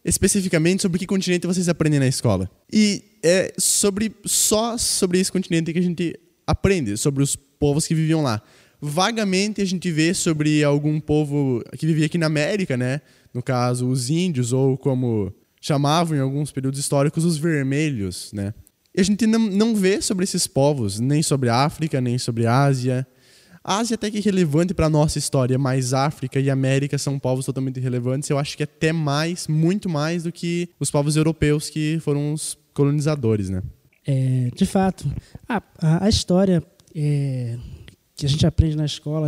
especificamente, 0.06 0.84
sobre 0.84 1.00
que 1.00 1.08
continente 1.08 1.48
vocês 1.48 1.68
aprendem 1.68 2.00
na 2.00 2.08
escola. 2.08 2.50
E 2.72 3.04
é 3.24 3.54
sobre 3.58 4.16
só 4.26 4.78
sobre 4.78 5.20
esse 5.20 5.32
continente 5.32 5.74
que 5.74 5.80
a 5.80 5.84
gente 5.84 6.20
aprende, 6.52 6.98
sobre 6.98 7.24
os 7.24 7.36
povos 7.36 7.88
que 7.88 7.96
viviam 7.96 8.22
lá. 8.22 8.42
Vagamente 8.80 9.62
a 9.62 9.66
gente 9.66 9.92
vê 9.92 10.14
sobre 10.14 10.64
algum 10.64 11.00
povo 11.00 11.64
que 11.78 11.86
vivia 11.86 12.08
aqui 12.08 12.18
na 12.18 12.26
América, 12.26 12.76
né? 12.76 13.02
No 13.34 13.42
caso, 13.44 13.88
os 13.88 14.10
índios, 14.10 14.52
ou 14.52 14.78
como 14.78 15.32
chamavam 15.62 16.18
em 16.18 16.20
alguns 16.20 16.52
períodos 16.52 16.80
históricos, 16.80 17.24
os 17.24 17.38
vermelhos, 17.38 18.32
né? 18.34 18.54
E 18.96 19.00
a 19.00 19.04
gente 19.04 19.26
não, 19.28 19.40
não 19.40 19.76
vê 19.76 20.02
sobre 20.02 20.24
esses 20.24 20.48
povos, 20.48 21.00
nem 21.00 21.22
sobre 21.22 21.48
a 21.48 21.64
África, 21.64 22.02
nem 22.02 22.18
sobre 22.18 22.46
a 22.46 22.64
Ásia. 22.64 23.08
A 23.64 23.78
Ásia 23.78 23.94
até 23.94 24.10
que 24.10 24.18
é 24.18 24.22
relevante 24.22 24.74
para 24.74 24.88
a 24.88 24.90
nossa 24.90 25.20
história, 25.20 25.58
mas 25.58 25.94
África 25.94 26.40
e 26.40 26.50
América 26.50 26.98
são 26.98 27.20
povos 27.20 27.46
totalmente 27.46 27.80
relevantes. 27.80 28.30
Eu 28.30 28.40
acho 28.40 28.58
que 28.58 28.64
até 28.64 28.92
mais, 28.92 29.48
muito 29.48 29.88
mais 29.88 30.24
do 30.24 30.32
que 30.32 30.70
os 30.80 30.90
povos 30.90 31.16
europeus 31.16 31.70
que 31.70 32.00
foram 32.02 32.34
os 32.34 32.58
colonizadores, 32.74 33.50
né? 33.50 33.62
É, 34.06 34.50
de 34.56 34.66
fato, 34.66 35.06
a, 35.48 35.62
a, 35.78 36.06
a 36.06 36.10
história 36.10 36.64
é, 36.96 37.58
que 38.16 38.26
a 38.26 38.30
gente 38.30 38.46
aprende 38.46 38.76
na 38.76 38.86
escola, 38.86 39.28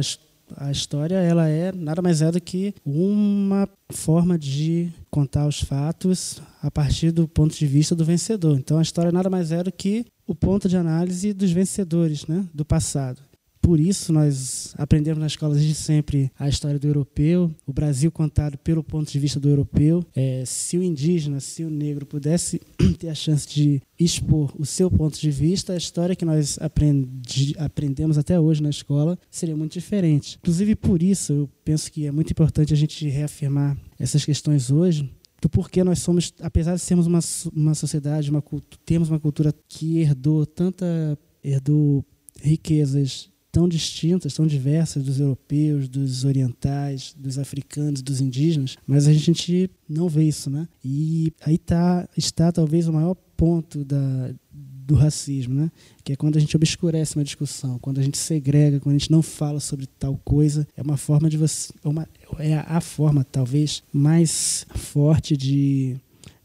a 0.58 0.72
história 0.72 1.16
ela 1.16 1.48
é 1.48 1.72
nada 1.72 2.02
mais 2.02 2.22
é 2.22 2.32
do 2.32 2.42
que 2.42 2.74
uma 2.86 3.68
forma 3.92 4.38
de 4.38 4.92
contar 5.10 5.48
os 5.48 5.62
fatos 5.62 6.42
a 6.62 6.70
partir 6.70 7.12
do 7.12 7.28
ponto 7.28 7.56
de 7.56 7.66
vista 7.66 7.96
do 7.96 8.06
vencedor. 8.06 8.58
Então 8.58 8.78
a 8.78 8.82
história 8.82 9.12
nada 9.12 9.30
mais 9.30 9.52
é 9.52 9.64
do 9.64 9.72
que 9.72 10.06
o 10.28 10.36
ponto 10.36 10.70
de 10.70 10.78
análise 10.78 11.34
dos 11.34 11.52
vencedores, 11.52 12.26
né, 12.28 12.46
do 12.54 12.66
passado. 12.66 13.22
Por 13.64 13.80
isso, 13.80 14.12
nós 14.12 14.76
aprendemos 14.78 15.22
na 15.22 15.26
escola 15.26 15.56
desde 15.56 15.74
sempre 15.74 16.30
a 16.38 16.50
história 16.50 16.78
do 16.78 16.86
europeu, 16.86 17.50
o 17.66 17.72
Brasil 17.72 18.12
contado 18.12 18.58
pelo 18.58 18.84
ponto 18.84 19.10
de 19.10 19.18
vista 19.18 19.40
do 19.40 19.48
europeu. 19.48 20.06
É, 20.14 20.44
se 20.46 20.78
o 20.78 20.84
indígena, 20.84 21.40
se 21.40 21.64
o 21.64 21.70
negro 21.70 22.06
pudesse 22.06 22.62
ter 23.00 23.08
a 23.08 23.16
chance 23.16 23.48
de 23.48 23.82
expor 23.98 24.54
o 24.60 24.66
seu 24.66 24.92
ponto 24.92 25.18
de 25.18 25.32
vista, 25.32 25.72
a 25.72 25.78
história 25.78 26.14
que 26.14 26.26
nós 26.26 26.58
aprendi, 26.60 27.56
aprendemos 27.58 28.18
até 28.18 28.38
hoje 28.38 28.62
na 28.62 28.70
escola 28.70 29.18
seria 29.32 29.56
muito 29.56 29.72
diferente. 29.72 30.38
Inclusive, 30.42 30.76
por 30.76 31.02
isso, 31.02 31.32
eu 31.32 31.50
penso 31.64 31.90
que 31.90 32.06
é 32.06 32.12
muito 32.12 32.32
importante 32.32 32.74
a 32.74 32.78
gente 32.78 33.08
reafirmar 33.08 33.78
essas 33.98 34.26
questões 34.26 34.72
hoje, 34.72 35.10
do 35.42 35.48
porquê 35.48 35.86
nós 35.86 36.00
somos, 36.00 36.34
apesar 36.42 36.76
de 36.76 36.82
sermos 36.82 37.08
uma, 37.08 37.22
uma 37.56 37.74
sociedade, 37.74 38.30
uma, 38.30 38.44
temos 38.86 39.10
uma 39.10 39.22
cultura 39.22 39.54
que 39.70 40.00
herdou 40.00 40.46
tanta 40.46 41.18
herdou 41.42 42.06
riquezas 42.42 43.33
tão 43.54 43.70
distintas, 43.70 44.34
tão 44.34 44.48
diversas 44.48 45.04
dos 45.04 45.20
europeus, 45.20 45.88
dos 45.88 46.26
orientais, 46.26 47.16
dos 47.16 47.38
africanos, 47.38 48.02
dos 48.02 48.20
indígenas, 48.20 48.76
mas 48.88 49.08
a 49.08 49.14
gente 49.14 49.70
não 49.88 50.10
vê 50.10 50.24
isso, 50.24 50.50
né? 50.50 50.68
E 50.84 51.32
aí 51.40 51.60
tá, 51.60 52.10
está 52.18 52.52
talvez 52.52 52.88
o 52.88 52.94
maior 52.94 53.14
ponto 53.38 53.86
da, 53.86 54.34
do 54.52 54.96
racismo, 54.96 55.54
né? 55.54 55.72
Que 56.04 56.14
é 56.14 56.16
quando 56.16 56.38
a 56.38 56.40
gente 56.40 56.58
obscurece 56.58 57.16
uma 57.16 57.24
discussão, 57.24 57.78
quando 57.78 58.00
a 58.00 58.02
gente 58.02 58.18
segrega, 58.18 58.80
quando 58.80 58.96
a 58.96 58.98
gente 58.98 59.12
não 59.12 59.22
fala 59.22 59.60
sobre 59.60 59.86
tal 59.86 60.20
coisa, 60.26 60.68
é 60.76 60.82
uma 60.82 60.98
forma 60.98 61.30
de 61.30 61.38
você, 61.38 61.72
é 61.84 61.88
uma, 61.88 62.10
é 62.40 62.56
a 62.56 62.82
forma 62.82 63.24
talvez 63.24 63.84
mais 63.94 64.66
forte 64.74 65.38
de 65.38 65.96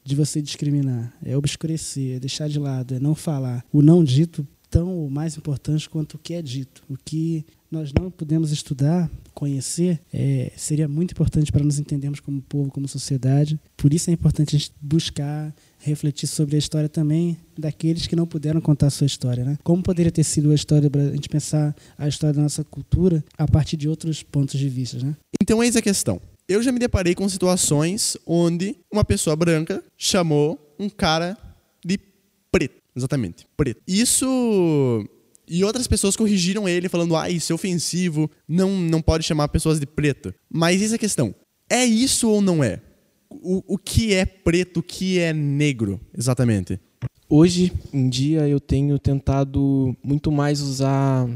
de 0.04 0.14
você 0.14 0.40
discriminar, 0.40 1.12
é 1.22 1.36
obscurecer, 1.36 2.16
é 2.16 2.18
deixar 2.18 2.48
de 2.48 2.58
lado, 2.58 2.94
é 2.94 2.98
não 2.98 3.14
falar. 3.14 3.62
O 3.70 3.82
não 3.82 4.02
dito 4.02 4.46
tão 4.70 4.88
ou 4.94 5.10
mais 5.10 5.36
importante 5.36 5.88
quanto 5.88 6.14
o 6.14 6.18
que 6.18 6.34
é 6.34 6.42
dito. 6.42 6.82
O 6.88 6.96
que 6.96 7.44
nós 7.70 7.92
não 7.92 8.10
podemos 8.10 8.50
estudar, 8.50 9.10
conhecer, 9.34 10.00
é, 10.12 10.50
seria 10.56 10.88
muito 10.88 11.12
importante 11.12 11.52
para 11.52 11.62
nos 11.62 11.78
entendermos 11.78 12.20
como 12.20 12.40
povo, 12.40 12.70
como 12.70 12.88
sociedade. 12.88 13.60
Por 13.76 13.92
isso 13.92 14.10
é 14.10 14.12
importante 14.12 14.56
a 14.56 14.58
gente 14.58 14.72
buscar 14.80 15.54
refletir 15.78 16.26
sobre 16.26 16.56
a 16.56 16.58
história 16.58 16.88
também 16.88 17.36
daqueles 17.56 18.06
que 18.06 18.16
não 18.16 18.26
puderam 18.26 18.60
contar 18.60 18.86
a 18.86 18.90
sua 18.90 19.06
história. 19.06 19.44
Né? 19.44 19.58
Como 19.62 19.82
poderia 19.82 20.10
ter 20.10 20.24
sido 20.24 20.50
a 20.50 20.54
história, 20.54 20.90
a 20.94 21.12
gente 21.14 21.28
pensar 21.28 21.74
a 21.96 22.08
história 22.08 22.34
da 22.34 22.42
nossa 22.42 22.64
cultura 22.64 23.24
a 23.36 23.46
partir 23.46 23.76
de 23.76 23.88
outros 23.88 24.22
pontos 24.22 24.58
de 24.58 24.68
vista. 24.68 24.98
Né? 24.98 25.14
Então, 25.40 25.62
eis 25.62 25.76
a 25.76 25.82
questão. 25.82 26.20
Eu 26.48 26.62
já 26.62 26.72
me 26.72 26.78
deparei 26.78 27.14
com 27.14 27.28
situações 27.28 28.16
onde 28.26 28.76
uma 28.90 29.04
pessoa 29.04 29.36
branca 29.36 29.84
chamou 29.98 30.58
um 30.78 30.88
cara 30.88 31.36
de 31.84 31.98
preto. 32.50 32.87
Exatamente, 32.98 33.46
preto. 33.56 33.80
Isso. 33.86 35.08
E 35.46 35.64
outras 35.64 35.86
pessoas 35.86 36.16
corrigiram 36.16 36.68
ele, 36.68 36.88
falando: 36.88 37.16
ah, 37.16 37.30
isso 37.30 37.52
é 37.52 37.54
ofensivo, 37.54 38.30
não, 38.46 38.76
não 38.76 39.00
pode 39.00 39.24
chamar 39.24 39.48
pessoas 39.48 39.78
de 39.80 39.86
preto. 39.86 40.34
Mas 40.50 40.82
isso 40.82 40.94
é 40.94 40.96
a 40.96 40.98
questão: 40.98 41.34
é 41.70 41.84
isso 41.84 42.28
ou 42.28 42.42
não 42.42 42.62
é? 42.62 42.82
O, 43.30 43.74
o 43.74 43.78
que 43.78 44.14
é 44.14 44.26
preto, 44.26 44.80
o 44.80 44.82
que 44.82 45.18
é 45.18 45.32
negro, 45.32 46.00
exatamente? 46.16 46.80
Hoje 47.28 47.72
em 47.92 48.08
dia 48.08 48.48
eu 48.48 48.58
tenho 48.58 48.98
tentado 48.98 49.94
muito 50.02 50.32
mais 50.32 50.60
usar 50.60 51.28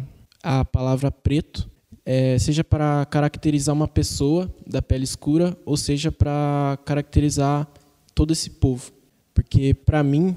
a 0.43 0.65
palavra 0.65 1.11
preto, 1.11 1.71
é, 2.05 2.39
seja 2.39 2.65
para 2.65 3.07
caracterizar 3.07 3.75
uma 3.75 3.87
pessoa 3.87 4.53
da 4.67 4.83
pele 4.83 5.05
escura, 5.05 5.57
ou 5.65 5.77
seja 5.77 6.11
para 6.11 6.79
caracterizar 6.85 7.69
todo 8.15 8.33
esse 8.33 8.51
povo. 8.51 8.91
Porque 9.35 9.75
para 9.75 10.03
mim 10.03 10.35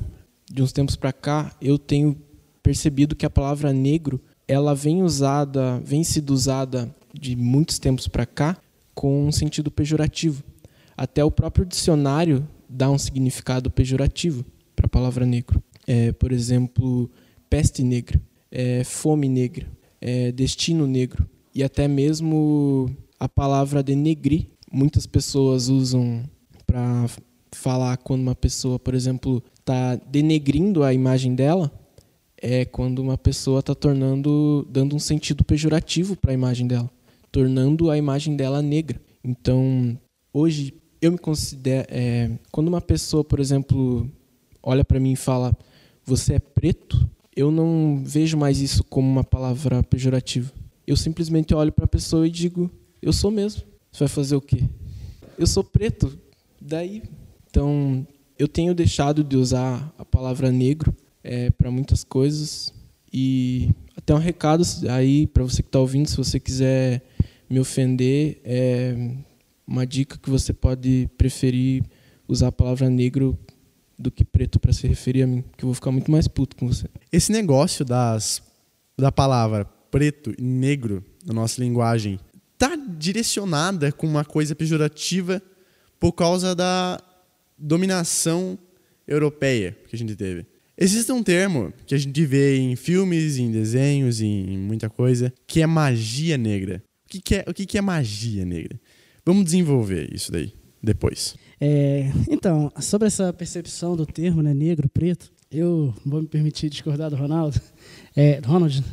de 0.56 0.64
uns 0.64 0.72
tempos 0.72 0.96
para 0.96 1.12
cá, 1.12 1.54
eu 1.62 1.78
tenho 1.78 2.16
percebido 2.64 3.14
que 3.14 3.26
a 3.26 3.30
palavra 3.30 3.74
negro 3.74 4.22
ela 4.48 4.74
vem 4.74 5.04
usada, 5.04 5.82
vem 5.84 6.02
sido 6.02 6.30
usada 6.32 6.96
de 7.14 7.36
muitos 7.36 7.78
tempos 7.78 8.08
para 8.08 8.26
cá 8.26 8.58
com 8.94 9.28
um 9.28 9.34
sentido 9.34 9.70
pejorativo. 9.70 10.42
Até 10.96 11.22
o 11.26 11.30
próprio 11.30 11.66
dicionário 11.66 12.48
dá 12.70 12.90
um 12.90 12.98
significado 12.98 13.70
pejorativo 13.70 14.46
para 14.74 14.86
a 14.86 14.90
palavra 14.90 15.26
negro. 15.26 15.62
É, 15.86 16.14
por 16.14 16.32
exemplo, 16.32 17.12
peste 17.50 17.84
negra, 17.84 18.22
é, 18.50 18.82
fome 18.86 19.28
negra, 19.28 19.68
é, 20.00 20.32
destino 20.32 20.88
negro 20.88 21.28
e 21.54 21.66
até 21.66 21.86
mesmo 21.86 22.90
a 23.20 23.28
palavra 23.28 23.84
denegrir. 23.84 24.48
Muitas 24.72 25.06
pessoas 25.06 25.68
usam 25.68 26.24
para 26.66 27.08
falar 27.52 27.98
quando 27.98 28.22
uma 28.22 28.36
pessoa, 28.36 28.80
por 28.80 28.94
exemplo, 28.94 29.44
está 29.66 29.96
denegrindo 29.96 30.84
a 30.84 30.94
imagem 30.94 31.34
dela, 31.34 31.72
é 32.38 32.64
quando 32.64 33.00
uma 33.00 33.18
pessoa 33.18 33.62
está 33.62 33.74
tornando, 33.74 34.68
dando 34.70 34.96
um 34.96 35.00
sentido 35.00 35.44
pejorativo 35.44 36.16
para 36.16 36.30
a 36.30 36.34
imagem 36.36 36.68
dela, 36.68 36.90
tornando 37.32 37.90
a 37.90 37.98
imagem 37.98 38.36
dela 38.36 38.62
negra. 38.62 39.02
Então, 39.24 39.98
hoje 40.32 40.72
eu 41.02 41.12
me 41.12 41.18
considero, 41.18 41.88
é, 41.90 42.30
quando 42.52 42.68
uma 42.68 42.80
pessoa, 42.80 43.24
por 43.24 43.40
exemplo, 43.40 44.08
olha 44.62 44.86
para 44.86 45.00
mim 45.00 45.14
e 45.14 45.18
fala, 45.18 45.58
você 46.06 46.36
é 46.36 46.40
preto, 46.40 47.10
eu 47.36 47.50
não 47.50 48.04
vejo 48.06 48.38
mais 48.38 48.60
isso 48.60 48.84
como 48.84 49.10
uma 49.10 49.24
palavra 49.24 49.82
pejorativa. 49.82 50.54
Eu 50.86 50.96
simplesmente 50.96 51.56
olho 51.56 51.72
para 51.72 51.86
a 51.86 51.88
pessoa 51.88 52.28
e 52.28 52.30
digo, 52.30 52.70
eu 53.02 53.12
sou 53.12 53.32
mesmo. 53.32 53.64
Você 53.92 54.00
vai 54.00 54.08
fazer 54.08 54.36
o 54.36 54.42
quê? 54.42 54.64
Eu 55.40 55.48
sou 55.48 55.64
preto. 55.64 56.16
Daí 56.62 57.02
então, 57.50 58.06
eu 58.38 58.48
tenho 58.48 58.74
deixado 58.74 59.24
de 59.24 59.38
usar 59.38 59.94
a 59.98 60.06
palavra 60.06 60.52
negro 60.52 60.96
é, 61.24 61.50
para 61.52 61.72
muitas 61.72 62.04
coisas 62.04 62.74
e 63.12 63.70
até 63.96 64.14
um 64.14 64.20
recado 64.20 64.64
aí 64.90 65.26
para 65.28 65.44
você 65.44 65.62
que 65.62 65.70
está 65.70 65.80
ouvindo, 65.80 66.10
se 66.10 66.18
você 66.18 66.40
quiser 66.40 67.02
me 67.50 67.60
ofender, 67.60 68.42
é 68.44 68.96
uma 69.66 69.86
dica 69.86 70.18
que 70.18 70.30
você 70.30 70.54
pode 70.54 71.10
preferir 71.18 71.84
usar 72.28 72.48
a 72.48 72.52
palavra 72.52 72.90
negro 72.90 73.38
do 73.98 74.12
que 74.12 74.26
preto 74.26 74.60
para 74.60 74.74
se 74.74 74.88
referir 74.88 75.24
a 75.24 75.28
mim, 75.28 75.44
que 75.58 75.64
eu 75.64 75.68
vou 75.68 75.74
ficar 75.74 75.92
muito 75.92 76.12
mais 76.12 76.28
puto 76.28 76.56
com 76.56 76.68
você. 76.68 76.88
Esse 77.12 77.32
negócio 77.32 77.86
das 77.86 78.42
da 78.98 79.12
palavra 79.12 79.66
preto 79.92 80.34
e 80.38 80.42
negro 80.42 81.04
na 81.26 81.34
nossa 81.34 81.62
linguagem 81.62 82.20
tá 82.58 82.76
direcionada 82.76 83.92
com 83.92 84.08
uma 84.08 84.24
coisa 84.24 84.56
pejorativa 84.56 85.42
por 86.00 86.14
causa 86.14 86.56
da 86.56 87.02
dominação 87.58 88.58
europeia 89.08 89.78
que 89.88 89.96
a 89.96 90.00
gente 90.00 90.16
teve. 90.16 90.46
Existe 90.78 91.12
um 91.12 91.24
termo 91.24 91.72
que 91.86 91.96
a 91.96 91.98
gente 91.98 92.26
vê 92.26 92.58
em 92.58 92.76
filmes, 92.76 93.38
em 93.38 93.50
desenhos, 93.50 94.20
em 94.20 94.58
muita 94.58 94.90
coisa, 94.90 95.34
que 95.48 95.62
é 95.62 95.68
magia 95.68 96.38
negra. 96.38 96.84
O 97.06 97.10
que, 97.10 97.22
que 97.22 97.36
é, 97.36 97.46
o 97.48 97.54
que, 97.54 97.66
que 97.66 97.78
é 97.78 97.82
magia 97.82 98.44
negra? 98.44 98.80
Vamos 99.26 99.46
desenvolver 99.46 100.14
isso 100.14 100.32
daí 100.32 100.54
depois. 100.84 101.36
É, 101.60 102.12
então, 102.30 102.72
sobre 102.82 103.08
essa 103.08 103.32
percepção 103.32 103.96
do 103.96 104.06
termo, 104.06 104.42
né, 104.42 104.54
negro, 104.54 104.90
preto, 104.90 105.32
eu 105.50 105.94
vou 106.06 106.22
me 106.22 106.28
permitir 106.28 106.70
discordar 106.70 107.10
do 107.10 107.16
Ronaldo. 107.16 107.60
É, 108.16 108.40
Ronald, 108.46 108.84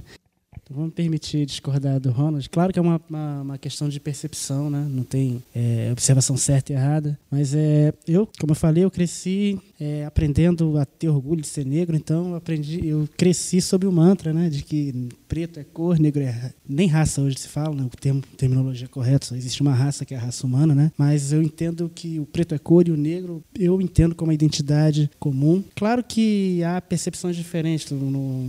Vamos 0.72 0.94
permitir 0.94 1.46
discordar 1.46 2.00
do 2.00 2.10
Ronald. 2.10 2.48
Claro 2.48 2.72
que 2.72 2.78
é 2.78 2.82
uma, 2.82 3.00
uma, 3.08 3.42
uma 3.42 3.58
questão 3.58 3.88
de 3.88 4.00
percepção, 4.00 4.70
né? 4.70 4.86
Não 4.88 5.04
tem 5.04 5.42
é, 5.54 5.90
observação 5.92 6.36
certa 6.36 6.72
e 6.72 6.76
errada. 6.76 7.18
Mas 7.30 7.54
é, 7.54 7.92
eu, 8.06 8.28
como 8.40 8.52
eu 8.52 8.56
falei, 8.56 8.84
eu 8.84 8.90
cresci 8.90 9.58
é, 9.82 10.04
aprendendo 10.04 10.78
a 10.78 10.84
ter 10.84 11.08
orgulho 11.08 11.40
de 11.40 11.48
ser 11.48 11.66
negro, 11.66 11.96
então 11.96 12.30
eu 12.30 12.34
aprendi, 12.36 12.86
eu 12.86 13.08
cresci 13.16 13.60
sob 13.60 13.84
o 13.84 13.90
mantra, 13.90 14.32
né, 14.32 14.48
de 14.48 14.62
que 14.62 15.08
preto 15.26 15.58
é 15.58 15.64
cor, 15.64 15.98
negro 15.98 16.22
é 16.22 16.52
nem 16.68 16.86
raça 16.86 17.20
hoje 17.20 17.36
se 17.40 17.48
fala, 17.48 17.74
né, 17.74 17.82
o 17.82 17.88
termo 17.88 18.22
terminologia 18.36 18.86
correta, 18.86 19.26
só 19.26 19.34
existe 19.34 19.60
uma 19.60 19.74
raça 19.74 20.04
que 20.04 20.14
é 20.14 20.16
a 20.16 20.20
raça 20.20 20.46
humana, 20.46 20.72
né? 20.72 20.92
Mas 20.96 21.32
eu 21.32 21.42
entendo 21.42 21.90
que 21.92 22.20
o 22.20 22.26
preto 22.26 22.54
é 22.54 22.58
cor 22.58 22.86
e 22.86 22.92
o 22.92 22.96
negro 22.96 23.42
eu 23.58 23.80
entendo 23.80 24.14
como 24.14 24.28
uma 24.28 24.34
identidade 24.34 25.10
comum. 25.18 25.64
Claro 25.74 26.04
que 26.04 26.62
há 26.62 26.80
percepções 26.80 27.34
diferentes 27.34 27.90
no, 27.90 28.44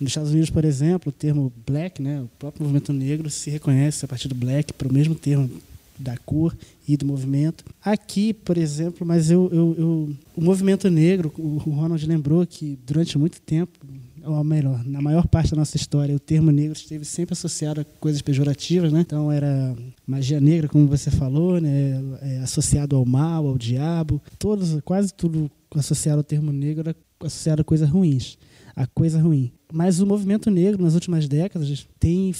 nos 0.00 0.10
Estados 0.10 0.30
Unidos, 0.30 0.48
por 0.48 0.64
exemplo, 0.64 1.10
o 1.10 1.12
termo 1.12 1.52
black, 1.66 2.00
né, 2.00 2.22
o 2.22 2.30
próprio 2.38 2.62
movimento 2.62 2.94
negro 2.94 3.28
se 3.28 3.50
reconhece 3.50 4.06
a 4.06 4.08
partir 4.08 4.28
do 4.28 4.34
black 4.34 4.72
para 4.72 4.88
o 4.88 4.92
mesmo 4.92 5.14
termo 5.14 5.50
da 5.98 6.16
cor 6.18 6.56
e 6.86 6.96
do 6.96 7.06
movimento. 7.06 7.64
Aqui, 7.82 8.32
por 8.32 8.56
exemplo, 8.56 9.06
mas 9.06 9.30
eu, 9.30 9.48
eu, 9.52 9.74
eu, 9.78 10.16
o 10.36 10.40
movimento 10.42 10.90
negro, 10.90 11.32
o 11.38 11.58
Ronald 11.58 12.04
lembrou 12.06 12.46
que 12.46 12.78
durante 12.84 13.18
muito 13.18 13.40
tempo, 13.40 13.78
ou 14.24 14.42
melhor, 14.44 14.84
na 14.84 15.00
maior 15.00 15.26
parte 15.26 15.50
da 15.50 15.56
nossa 15.56 15.76
história, 15.76 16.14
o 16.14 16.20
termo 16.20 16.50
negro 16.50 16.76
esteve 16.76 17.04
sempre 17.04 17.32
associado 17.32 17.80
a 17.80 17.84
coisas 17.84 18.22
pejorativas, 18.22 18.92
né? 18.92 19.00
Então 19.00 19.30
era 19.30 19.74
magia 20.06 20.40
negra, 20.40 20.68
como 20.68 20.86
você 20.86 21.10
falou, 21.10 21.60
né? 21.60 22.00
É, 22.20 22.38
associado 22.38 22.96
ao 22.96 23.04
mal, 23.04 23.46
ao 23.46 23.58
diabo, 23.58 24.20
todos, 24.38 24.80
quase 24.84 25.12
tudo 25.12 25.50
associado 25.74 26.18
ao 26.18 26.24
termo 26.24 26.52
negro 26.52 26.88
era 26.88 26.96
associado 27.20 27.62
a 27.62 27.64
coisas 27.64 27.88
ruins, 27.88 28.38
a 28.76 28.86
coisa 28.86 29.20
ruim. 29.20 29.52
Mas 29.72 30.00
o 30.00 30.06
movimento 30.06 30.50
negro 30.50 30.82
nas 30.82 30.94
últimas 30.94 31.26
décadas 31.26 31.86
tem 31.98 32.32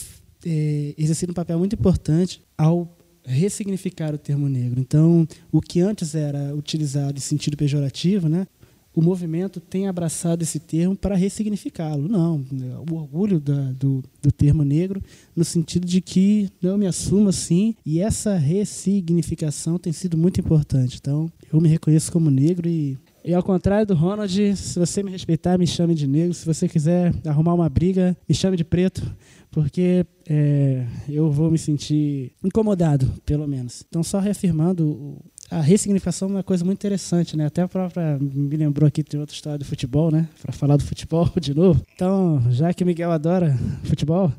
é, 0.45 0.95
exercido 0.99 1.33
um 1.33 1.35
papel 1.35 1.59
muito 1.59 1.75
importante 1.75 2.43
ao 2.57 2.97
ressignificar 3.25 4.15
o 4.15 4.19
termo 4.19 4.49
negro. 4.49 4.81
Então, 4.81 5.27
o 5.51 5.61
que 5.61 5.81
antes 5.81 6.15
era 6.15 6.55
utilizado 6.55 7.19
em 7.19 7.21
sentido 7.21 7.57
pejorativo, 7.57 8.29
né, 8.29 8.47
o 8.95 9.01
movimento 9.01 9.59
tem 9.59 9.89
abraçado 9.89 10.43
esse 10.43 10.59
termo 10.59 10.95
para 10.95 11.17
ressignificá-lo. 11.17 12.09
Não, 12.09 12.45
o 12.91 12.95
orgulho 12.95 13.41
da, 13.41 13.73
do, 13.73 14.05
do 14.21 14.31
termo 14.31 14.63
negro, 14.65 15.03
no 15.35 15.45
sentido 15.45 15.87
de 15.87 16.01
que 16.01 16.51
eu 16.63 16.77
me 16.77 16.87
assumo 16.87 17.31
assim, 17.31 17.75
e 17.87 18.01
essa 18.01 18.37
ressignificação 18.37 19.79
tem 19.79 19.93
sido 19.93 20.19
muito 20.19 20.41
importante. 20.41 20.99
Então, 21.01 21.33
eu 21.51 21.61
me 21.61 21.69
reconheço 21.69 22.13
como 22.13 22.31
negro 22.31 22.69
e 22.69 22.99
e 23.25 23.33
ao 23.33 23.43
contrário 23.43 23.87
do 23.87 23.95
Ronald, 23.95 24.57
se 24.57 24.77
você 24.77 25.01
me 25.01 25.09
respeitar, 25.09 25.57
me 25.57 25.65
chame 25.65 25.95
de 25.95 26.09
negro. 26.09 26.35
Se 26.35 26.45
você 26.45 26.69
quiser 26.69 27.15
arrumar 27.25 27.55
uma 27.55 27.69
briga, 27.69 28.17
me 28.29 28.35
chame 28.35 28.57
de 28.57 28.65
preto 28.65 29.01
porque 29.53 30.05
é, 30.29 30.85
eu 31.09 31.31
vou 31.31 31.51
me 31.51 31.59
sentir 31.59 32.33
incomodado, 32.43 33.07
pelo 33.25 33.47
menos. 33.47 33.85
Então, 33.87 34.03
só 34.03 34.19
reafirmando, 34.19 35.19
a 35.51 35.61
ressignificação 35.61 36.29
é 36.29 36.33
uma 36.33 36.43
coisa 36.43 36.65
muito 36.65 36.79
interessante, 36.79 37.37
né? 37.37 37.47
Até 37.47 37.61
a 37.61 37.69
própria 37.69 38.19
me 38.19 38.57
lembrou 38.57 38.89
aqui 38.89 39.03
de 39.03 39.19
outra 39.19 39.35
história 39.35 39.59
do 39.59 39.65
futebol, 39.65 40.11
né? 40.11 40.27
Para 40.41 40.53
falar 40.53 40.79
do 40.79 40.85
futebol 40.85 41.31
de 41.39 41.55
novo. 41.55 41.85
Então, 41.95 42.43
já 42.51 42.73
que 42.73 42.83
Miguel 42.85 43.13
adora 43.13 43.57
futebol. 43.85 44.33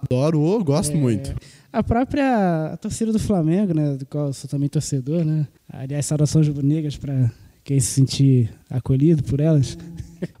Adoro, 0.00 0.62
gosto 0.62 0.92
é, 0.92 0.96
muito. 0.96 1.34
A 1.72 1.82
própria 1.82 2.72
a 2.72 2.76
torcida 2.76 3.10
do 3.10 3.18
Flamengo, 3.18 3.74
né? 3.74 3.96
Do 3.96 4.06
qual 4.06 4.28
eu 4.28 4.32
sou 4.32 4.48
também 4.48 4.68
torcedor, 4.68 5.24
né? 5.24 5.48
Aliás, 5.68 6.06
saudações 6.06 6.46
rubro-negras 6.46 6.96
para 6.96 7.32
quem 7.64 7.80
se 7.80 7.88
sentir 7.88 8.54
acolhido 8.70 9.24
por 9.24 9.40
elas. 9.40 9.76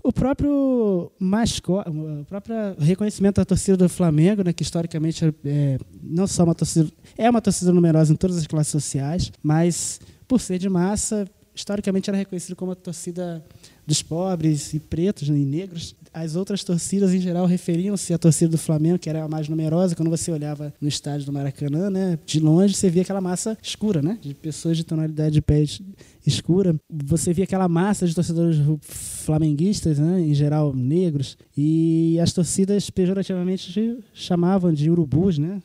O 0.02 0.12
próprio 0.12 1.10
mascote, 1.18 1.90
o 1.90 2.24
próprio 2.24 2.54
reconhecimento 2.78 3.36
da 3.36 3.44
torcida 3.44 3.76
do 3.76 3.88
Flamengo, 3.88 4.42
né, 4.42 4.52
que 4.52 4.62
historicamente 4.62 5.24
é, 5.24 5.32
é, 5.44 5.78
não 6.02 6.26
só 6.26 6.44
uma 6.44 6.54
torcida, 6.54 6.90
é 7.16 7.28
uma 7.28 7.40
torcida 7.40 7.72
numerosa 7.72 8.12
em 8.12 8.16
todas 8.16 8.36
as 8.36 8.46
classes 8.46 8.72
sociais, 8.72 9.32
mas 9.42 10.00
por 10.26 10.40
ser 10.40 10.58
de 10.58 10.68
massa, 10.68 11.26
historicamente 11.54 12.10
era 12.10 12.16
reconhecido 12.16 12.56
como 12.56 12.72
a 12.72 12.74
torcida 12.74 13.44
dos 13.86 14.02
pobres 14.02 14.74
e 14.74 14.80
pretos 14.80 15.28
né, 15.28 15.38
e 15.38 15.44
negros. 15.44 15.94
As 16.14 16.36
outras 16.36 16.62
torcidas, 16.62 17.12
em 17.12 17.20
geral, 17.20 17.44
referiam-se 17.44 18.14
à 18.14 18.18
torcida 18.18 18.52
do 18.52 18.56
Flamengo, 18.56 19.00
que 19.00 19.10
era 19.10 19.24
a 19.24 19.28
mais 19.28 19.48
numerosa. 19.48 19.96
Quando 19.96 20.10
você 20.10 20.30
olhava 20.30 20.72
no 20.80 20.86
estádio 20.86 21.26
do 21.26 21.32
Maracanã, 21.32 21.90
né, 21.90 22.16
de 22.24 22.38
longe, 22.38 22.72
você 22.72 22.88
via 22.88 23.02
aquela 23.02 23.20
massa 23.20 23.58
escura, 23.60 24.00
né, 24.00 24.16
de 24.22 24.32
pessoas 24.32 24.76
de 24.76 24.84
tonalidade 24.84 25.34
de 25.34 25.42
pele 25.42 25.68
escura. 26.24 26.76
Você 26.88 27.32
via 27.32 27.42
aquela 27.42 27.68
massa 27.68 28.06
de 28.06 28.14
torcedores 28.14 28.58
flamenguistas, 28.80 29.98
né, 29.98 30.20
em 30.20 30.34
geral 30.34 30.72
negros, 30.72 31.36
e 31.56 32.16
as 32.20 32.32
torcidas 32.32 32.88
pejorativamente 32.90 33.98
chamavam 34.12 34.72
de 34.72 34.88
urubus, 34.88 35.36
né, 35.36 35.60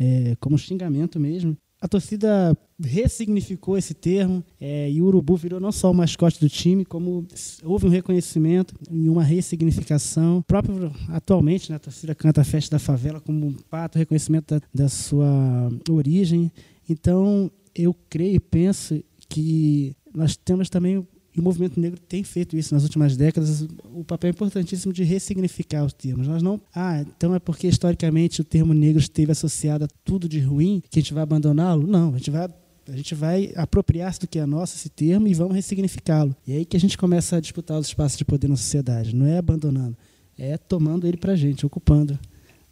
é, 0.00 0.36
como 0.40 0.58
xingamento 0.58 1.20
mesmo 1.20 1.56
a 1.82 1.88
torcida 1.88 2.56
ressignificou 2.80 3.76
esse 3.76 3.92
termo 3.92 4.44
é, 4.60 4.88
e 4.88 5.02
o 5.02 5.06
Urubu 5.06 5.34
virou 5.34 5.58
não 5.58 5.72
só 5.72 5.90
o 5.90 5.94
mascote 5.94 6.38
do 6.38 6.48
time, 6.48 6.84
como 6.84 7.26
houve 7.64 7.86
um 7.86 7.90
reconhecimento 7.90 8.72
e 8.88 9.08
uma 9.08 9.24
ressignificação. 9.24 10.42
Próprio, 10.42 10.92
atualmente, 11.08 11.70
né, 11.70 11.76
a 11.76 11.80
torcida 11.80 12.14
canta 12.14 12.42
a 12.42 12.44
festa 12.44 12.76
da 12.76 12.78
favela 12.78 13.20
como 13.20 13.46
um 13.46 13.52
pato, 13.52 13.98
reconhecimento 13.98 14.54
da, 14.54 14.62
da 14.72 14.88
sua 14.88 15.68
origem. 15.90 16.52
Então, 16.88 17.50
eu 17.74 17.92
creio 18.08 18.36
e 18.36 18.40
penso 18.40 19.02
que 19.28 19.96
nós 20.14 20.36
temos 20.36 20.70
também 20.70 21.04
e 21.34 21.40
o 21.40 21.42
movimento 21.42 21.80
negro 21.80 21.98
tem 21.98 22.22
feito 22.22 22.56
isso 22.56 22.74
nas 22.74 22.82
últimas 22.82 23.16
décadas, 23.16 23.66
o 23.94 24.04
papel 24.04 24.30
importantíssimo 24.30 24.92
de 24.92 25.02
ressignificar 25.02 25.84
os 25.84 25.92
termos. 25.92 26.28
Nós 26.28 26.42
não, 26.42 26.60
ah, 26.74 27.00
então 27.00 27.34
é 27.34 27.38
porque 27.38 27.66
historicamente 27.66 28.40
o 28.40 28.44
termo 28.44 28.74
negro 28.74 29.00
esteve 29.00 29.32
associado 29.32 29.84
a 29.84 29.88
tudo 30.04 30.28
de 30.28 30.40
ruim 30.40 30.82
que 30.90 30.98
a 30.98 31.02
gente 31.02 31.14
vai 31.14 31.22
abandoná-lo? 31.22 31.86
Não, 31.86 32.14
a 32.14 32.18
gente 32.18 32.30
vai 32.30 32.48
a 32.88 32.96
gente 32.96 33.14
vai 33.14 33.52
apropriar-se 33.54 34.18
do 34.18 34.26
que 34.26 34.40
é 34.40 34.44
nosso, 34.44 34.74
esse 34.76 34.88
termo, 34.88 35.28
e 35.28 35.34
vamos 35.34 35.54
ressignificá-lo. 35.54 36.34
E 36.44 36.52
é 36.52 36.56
aí 36.56 36.64
que 36.64 36.76
a 36.76 36.80
gente 36.80 36.98
começa 36.98 37.36
a 37.36 37.40
disputar 37.40 37.78
os 37.78 37.86
espaços 37.86 38.18
de 38.18 38.24
poder 38.24 38.48
na 38.48 38.56
sociedade. 38.56 39.14
Não 39.14 39.24
é 39.24 39.38
abandonando, 39.38 39.96
é 40.36 40.58
tomando 40.58 41.06
ele 41.06 41.16
para 41.16 41.32
a 41.32 41.36
gente, 41.36 41.64
ocupando 41.64 42.18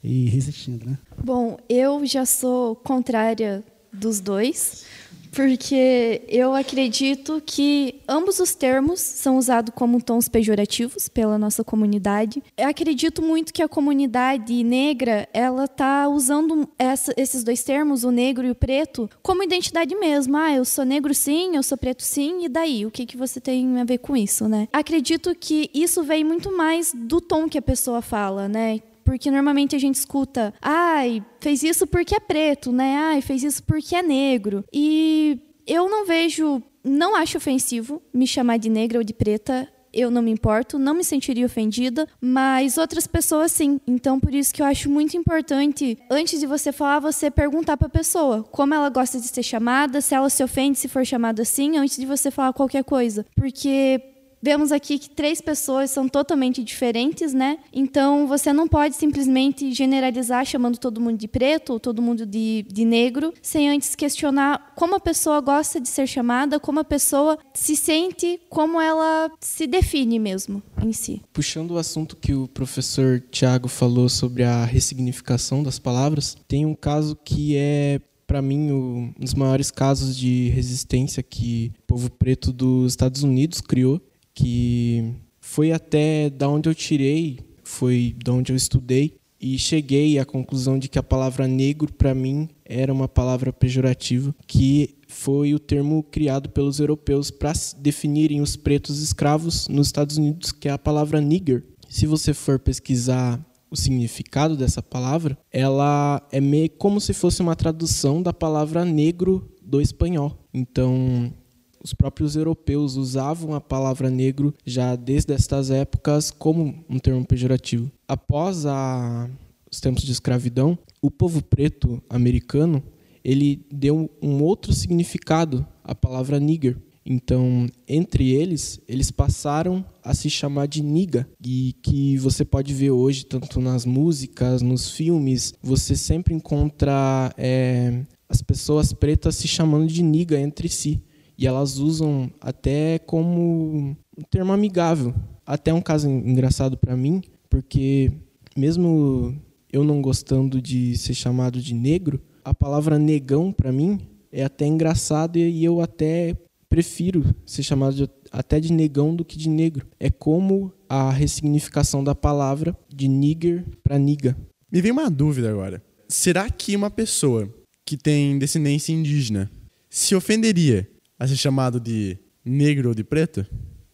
e 0.03 0.29
resistindo. 0.29 0.85
Né? 0.85 0.99
Bom, 1.23 1.57
eu 1.69 2.05
já 2.05 2.27
sou 2.27 2.75
contrária 2.75 3.63
dos 3.93 4.21
dois 4.21 4.85
porque 5.31 6.23
eu 6.29 6.55
acredito 6.55 7.43
que 7.45 8.01
ambos 8.09 8.41
os 8.41 8.55
termos 8.55 9.01
são 9.01 9.37
usados 9.37 9.73
como 9.75 10.03
tons 10.03 10.29
pejorativos 10.29 11.09
pela 11.09 11.39
nossa 11.39 11.63
comunidade. 11.63 12.43
Eu 12.57 12.69
acredito 12.69 13.23
muito 13.23 13.53
que 13.53 13.63
a 13.63 13.69
comunidade 13.69 14.63
negra 14.65 15.29
ela 15.33 15.69
tá 15.69 16.09
usando 16.09 16.69
essa, 16.79 17.13
esses 17.17 17.45
dois 17.45 17.63
termos, 17.63 18.05
o 18.05 18.11
negro 18.11 18.47
e 18.47 18.51
o 18.51 18.55
preto, 18.55 19.09
como 19.23 19.43
identidade 19.43 19.95
mesmo. 19.95 20.37
Ah, 20.37 20.53
eu 20.53 20.65
sou 20.65 20.85
negro 20.85 21.15
sim, 21.15 21.57
eu 21.57 21.63
sou 21.63 21.79
preto 21.79 22.03
sim, 22.03 22.45
e 22.45 22.49
daí? 22.49 22.85
O 22.85 22.91
que, 22.91 23.07
que 23.07 23.17
você 23.17 23.41
tem 23.41 23.81
a 23.81 23.85
ver 23.85 23.99
com 23.99 24.17
isso, 24.17 24.49
né? 24.49 24.69
Acredito 24.73 25.35
que 25.35 25.71
isso 25.73 26.03
vem 26.03 26.25
muito 26.25 26.57
mais 26.57 26.93
do 26.95 27.21
tom 27.21 27.49
que 27.49 27.59
a 27.59 27.63
pessoa 27.63 28.03
fala, 28.03 28.49
né? 28.49 28.81
Porque 29.11 29.29
normalmente 29.29 29.75
a 29.75 29.79
gente 29.81 29.97
escuta, 29.97 30.55
ai, 30.63 31.21
fez 31.41 31.65
isso 31.65 31.85
porque 31.85 32.15
é 32.15 32.21
preto, 32.21 32.71
né? 32.71 32.97
Ai, 32.97 33.21
fez 33.21 33.43
isso 33.43 33.61
porque 33.65 33.97
é 33.97 34.03
negro. 34.05 34.65
E 34.73 35.37
eu 35.67 35.91
não 35.91 36.07
vejo, 36.07 36.63
não 36.85 37.17
acho 37.17 37.37
ofensivo 37.37 38.01
me 38.15 38.25
chamar 38.25 38.59
de 38.59 38.71
negra 38.71 38.99
ou 38.99 39.05
de 39.05 39.13
preta 39.13 39.69
eu 39.93 40.11
não 40.11 40.23
me 40.23 40.31
importo, 40.31 40.79
não 40.79 40.95
me 40.95 41.05
sentiria 41.05 41.47
ofendida, 41.47 42.07
mas 42.21 42.79
outras 42.79 43.07
pessoas 43.07 43.53
sim. 43.53 43.81
Então, 43.87 44.21
por 44.21 44.33
isso 44.33 44.55
que 44.55 44.63
eu 44.63 44.67
acho 44.67 44.89
muito 44.89 45.17
importante, 45.17 45.99
antes 46.09 46.39
de 46.39 46.47
você 46.47 46.73
falar, 46.73 47.01
você 47.01 47.31
perguntar 47.31 47.77
para 47.77 47.89
a 47.89 47.91
pessoa 47.91 48.45
como 48.45 48.73
ela 48.73 48.89
gosta 48.89 49.19
de 49.19 49.27
ser 49.27 49.43
chamada, 49.43 50.01
se 50.01 50.15
ela 50.15 50.31
se 50.31 50.43
ofende 50.43 50.79
se 50.79 50.89
for 50.89 51.05
chamada 51.05 51.43
assim, 51.43 51.77
antes 51.77 51.97
de 51.97 52.07
você 52.07 52.31
falar 52.31 52.53
qualquer 52.53 52.85
coisa. 52.85 53.27
Porque 53.35 54.10
Vemos 54.43 54.73
aqui 54.73 54.99
que 54.99 55.11
três 55.11 55.41
pessoas 55.41 55.91
são 55.91 56.09
totalmente 56.09 56.65
diferentes, 56.65 57.35
né? 57.35 57.59
Então 57.73 58.27
você 58.27 58.53
não 58.53 58.67
pode 58.67 58.97
simplesmente 58.97 59.73
generalizar 59.73 60.47
chamando 60.47 60.79
todo 60.79 61.01
mundo 61.01 61.19
de 61.19 61.29
preto 61.29 61.75
ou 61.75 61.81
todo 61.81 62.01
mundo 62.01 62.25
de, 62.25 62.65
de 62.67 62.85
negro, 62.85 63.35
sem 63.43 63.69
antes 63.69 63.95
questionar 63.95 64.73
como 64.75 64.97
a 64.97 65.01
pessoa 65.01 65.41
gosta 65.41 65.79
de 65.79 65.89
ser 65.89 66.07
chamada, 66.07 66.59
como 66.59 66.81
a 66.81 66.85
pessoa 66.85 67.39
se 67.53 67.77
sente, 67.77 68.41
como 68.49 68.81
ela 68.81 69.31
se 69.41 69.67
define 69.67 70.19
mesmo 70.19 70.63
em 70.83 70.93
si. 70.93 71.21
Puxando 71.33 71.73
o 71.73 71.79
assunto 71.79 72.17
que 72.17 72.33
o 72.33 72.49
professor 72.49 73.23
Tiago 73.31 73.69
falou 73.69 74.09
sobre 74.09 74.43
a 74.43 74.65
ressignificação 74.65 75.63
das 75.63 75.79
palavras, 75.79 76.37
tem 76.49 76.65
um 76.65 76.75
caso 76.75 77.15
que 77.15 77.57
é 77.57 78.01
para 78.27 78.41
mim, 78.41 78.71
um 78.71 79.13
dos 79.19 79.35
maiores 79.35 79.73
casos 79.73 80.17
de 80.17 80.51
resistência 80.51 81.21
que 81.21 81.73
o 81.81 81.87
povo 81.89 82.09
preto 82.09 82.53
dos 82.53 82.93
Estados 82.93 83.25
Unidos 83.25 83.61
criou, 83.61 84.01
que 84.41 85.15
foi 85.39 85.71
até 85.71 86.31
da 86.31 86.49
onde 86.49 86.69
eu 86.69 86.75
tirei, 86.75 87.41
foi 87.63 88.17
da 88.25 88.33
onde 88.33 88.53
eu 88.53 88.57
estudei 88.57 89.19
e 89.39 89.59
cheguei 89.59 90.19
à 90.19 90.25
conclusão 90.25 90.79
de 90.79 90.89
que 90.89 90.99
a 90.99 91.03
palavra 91.03 91.47
negro 91.47 91.93
para 91.93 92.15
mim 92.15 92.49
era 92.65 92.93
uma 92.93 93.09
palavra 93.09 93.53
pejorativa, 93.53 94.35
que 94.47 94.97
foi 95.09 95.55
o 95.55 95.59
termo 95.59 96.03
criado 96.03 96.49
pelos 96.49 96.79
europeus 96.79 97.31
para 97.31 97.53
definirem 97.79 98.41
os 98.41 98.57
pretos 98.57 99.03
escravos 99.03 99.69
nos 99.69 99.89
Estados 99.89 100.17
Unidos, 100.17 100.53
que 100.53 100.69
é 100.69 100.73
a 100.73 100.79
palavra 100.79 101.21
nigger. 101.21 101.65
Se 101.89 102.07
você 102.07 102.33
for 102.33 102.59
pesquisar 102.59 103.45
o 103.71 103.77
significado 103.77 104.57
dessa 104.57 104.83
palavra, 104.83 105.39
ela 105.51 106.27
é 106.33 106.41
meio 106.41 106.71
como 106.71 107.01
se 107.01 107.13
fosse 107.13 107.43
uma 107.43 107.57
tradução 107.57 108.23
da 108.23 108.33
palavra 108.33 108.85
negro 108.85 109.51
do 109.63 109.81
espanhol. 109.81 110.37
Então, 110.53 111.33
os 111.83 111.95
próprios 111.95 112.37
europeus 112.37 112.97
usavam 112.97 113.55
a 113.55 113.61
palavra 113.61 114.11
negro 114.11 114.55
já 114.65 114.95
desde 114.97 115.33
estas 115.33 115.71
épocas 115.71 116.31
como 116.31 116.85
um 116.89 116.99
termo 116.99 117.25
pejorativo. 117.25 117.91
Após 118.07 118.67
a, 118.67 119.29
os 119.71 119.81
tempos 119.81 120.03
de 120.03 120.13
escravidão, 120.13 120.79
o 121.01 121.11
povo 121.11 121.43
preto 121.43 122.03
americano 122.09 122.83
ele 123.25 123.65
deu 123.71 124.11
um 124.23 124.43
outro 124.43 124.73
significado 124.73 125.67
à 125.85 125.95
palavra 125.95 126.41
nigger. 126.41 126.77
Então, 127.05 127.67
entre 127.89 128.31
eles, 128.31 128.81
eles 128.87 129.11
passaram 129.11 129.85
a 130.03 130.15
se 130.15 130.29
chamar 130.29 130.69
de 130.69 130.83
niga, 130.83 131.29
e 131.45 131.75
que 131.83 132.17
você 132.19 132.45
pode 132.45 132.73
ver 132.75 132.91
hoje 132.91 133.25
tanto 133.25 133.61
nas 133.61 133.87
músicas, 133.87 134.63
nos 134.63 134.91
filmes, 134.91 135.55
você 135.63 135.97
sempre 135.97 136.35
encontra 136.35 137.33
é, 137.37 138.05
as 138.29 138.43
pessoas 138.43 138.93
pretas 138.93 139.37
se 139.37 139.49
chamando 139.49 139.87
de 139.87 140.03
niga 140.03 140.39
entre 140.39 140.69
si. 140.69 141.03
E 141.41 141.47
elas 141.47 141.79
usam 141.79 142.31
até 142.39 142.99
como 142.99 143.97
um 144.19 144.23
termo 144.31 144.53
amigável. 144.53 145.15
Até 145.47 145.73
um 145.73 145.81
caso 145.81 146.07
engraçado 146.07 146.77
para 146.77 146.95
mim, 146.95 147.23
porque 147.49 148.13
mesmo 148.55 149.35
eu 149.73 149.83
não 149.83 150.03
gostando 150.03 150.61
de 150.61 150.99
ser 150.99 151.15
chamado 151.15 151.59
de 151.59 151.73
negro, 151.73 152.21
a 152.45 152.53
palavra 152.53 152.99
negão 152.99 153.53
para 153.55 153.73
mim 153.73 153.99
é 154.31 154.45
até 154.45 154.67
engraçado 154.67 155.39
e 155.39 155.65
eu 155.65 155.81
até 155.81 156.37
prefiro 156.69 157.25
ser 157.47 157.63
chamado 157.63 157.97
de, 157.97 158.11
até 158.31 158.61
de 158.61 158.71
negão 158.71 159.17
do 159.17 159.25
que 159.25 159.39
de 159.39 159.49
negro. 159.49 159.87
É 159.99 160.11
como 160.11 160.71
a 160.87 161.11
ressignificação 161.11 162.05
da 162.05 162.15
palavra 162.15 162.77
de 162.87 163.09
nigger 163.09 163.65
para 163.83 163.99
niga. 163.99 164.37
Me 164.71 164.83
vem 164.83 164.93
uma 164.93 165.09
dúvida 165.09 165.51
agora. 165.51 165.83
Será 166.07 166.51
que 166.51 166.77
uma 166.77 166.91
pessoa 166.91 167.49
que 167.83 167.97
tem 167.97 168.39
descendência 168.39 168.93
indígena 168.93 169.51
se 169.89 170.15
ofenderia 170.15 170.87
a 171.21 171.29
ser 171.29 171.37
chamado 171.37 171.79
de 171.79 172.19
negro 172.45 172.89
ou 172.89 172.95
de 172.95 173.05
preto? 173.05 173.47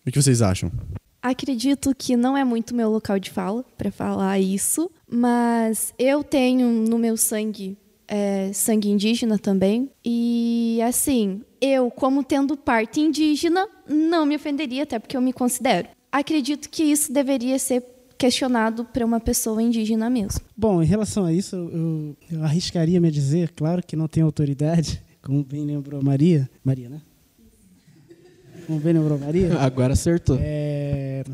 O 0.07 0.11
que 0.11 0.23
vocês 0.23 0.41
acham? 0.41 0.71
Acredito 1.21 1.93
que 1.93 2.17
não 2.17 2.37
é 2.37 2.45
muito 2.45 2.75
meu 2.75 2.89
local 2.89 3.19
de 3.19 3.31
fala 3.31 3.65
para 3.77 3.91
falar 3.91 4.39
isso, 4.39 4.89
mas 5.11 5.93
eu 5.99 6.23
tenho 6.23 6.69
no 6.69 6.97
meu 6.97 7.17
sangue 7.17 7.77
é, 8.07 8.53
sangue 8.53 8.89
indígena 8.89 9.37
também. 9.37 9.91
E 10.05 10.79
assim, 10.87 11.43
eu, 11.61 11.91
como 11.91 12.23
tendo 12.23 12.57
parte 12.57 13.01
indígena, 13.01 13.67
não 13.89 14.25
me 14.25 14.37
ofenderia, 14.37 14.85
até 14.85 15.01
porque 15.01 15.17
eu 15.17 15.21
me 15.21 15.33
considero. 15.33 15.89
Acredito 16.13 16.71
que 16.71 16.85
isso 16.85 17.13
deveria 17.13 17.59
ser 17.59 17.85
questionado 18.17 18.85
para 18.85 19.05
uma 19.05 19.21
pessoa 19.21 19.63
indígena 19.63 20.09
mesmo. 20.09 20.41
Bom, 20.57 20.83
em 20.83 20.87
relação 20.87 21.25
a 21.25 21.33
isso, 21.33 21.57
eu, 21.57 22.17
eu 22.31 22.45
arriscaria 22.45 23.01
me 23.01 23.11
dizer, 23.11 23.51
claro 23.51 23.83
que 23.85 23.97
não 23.97 24.09
tenho 24.09 24.27
autoridade, 24.27 25.03
como 25.21 25.45
bem 25.45 25.65
lembrou 25.65 26.03
Maria. 26.03 26.49
Maria, 26.65 26.89
né? 26.89 27.03
Lembrou 28.69 29.19
Maria. 29.19 29.57
Agora 29.61 29.93
acertou. 29.93 30.39
É, 30.41 31.25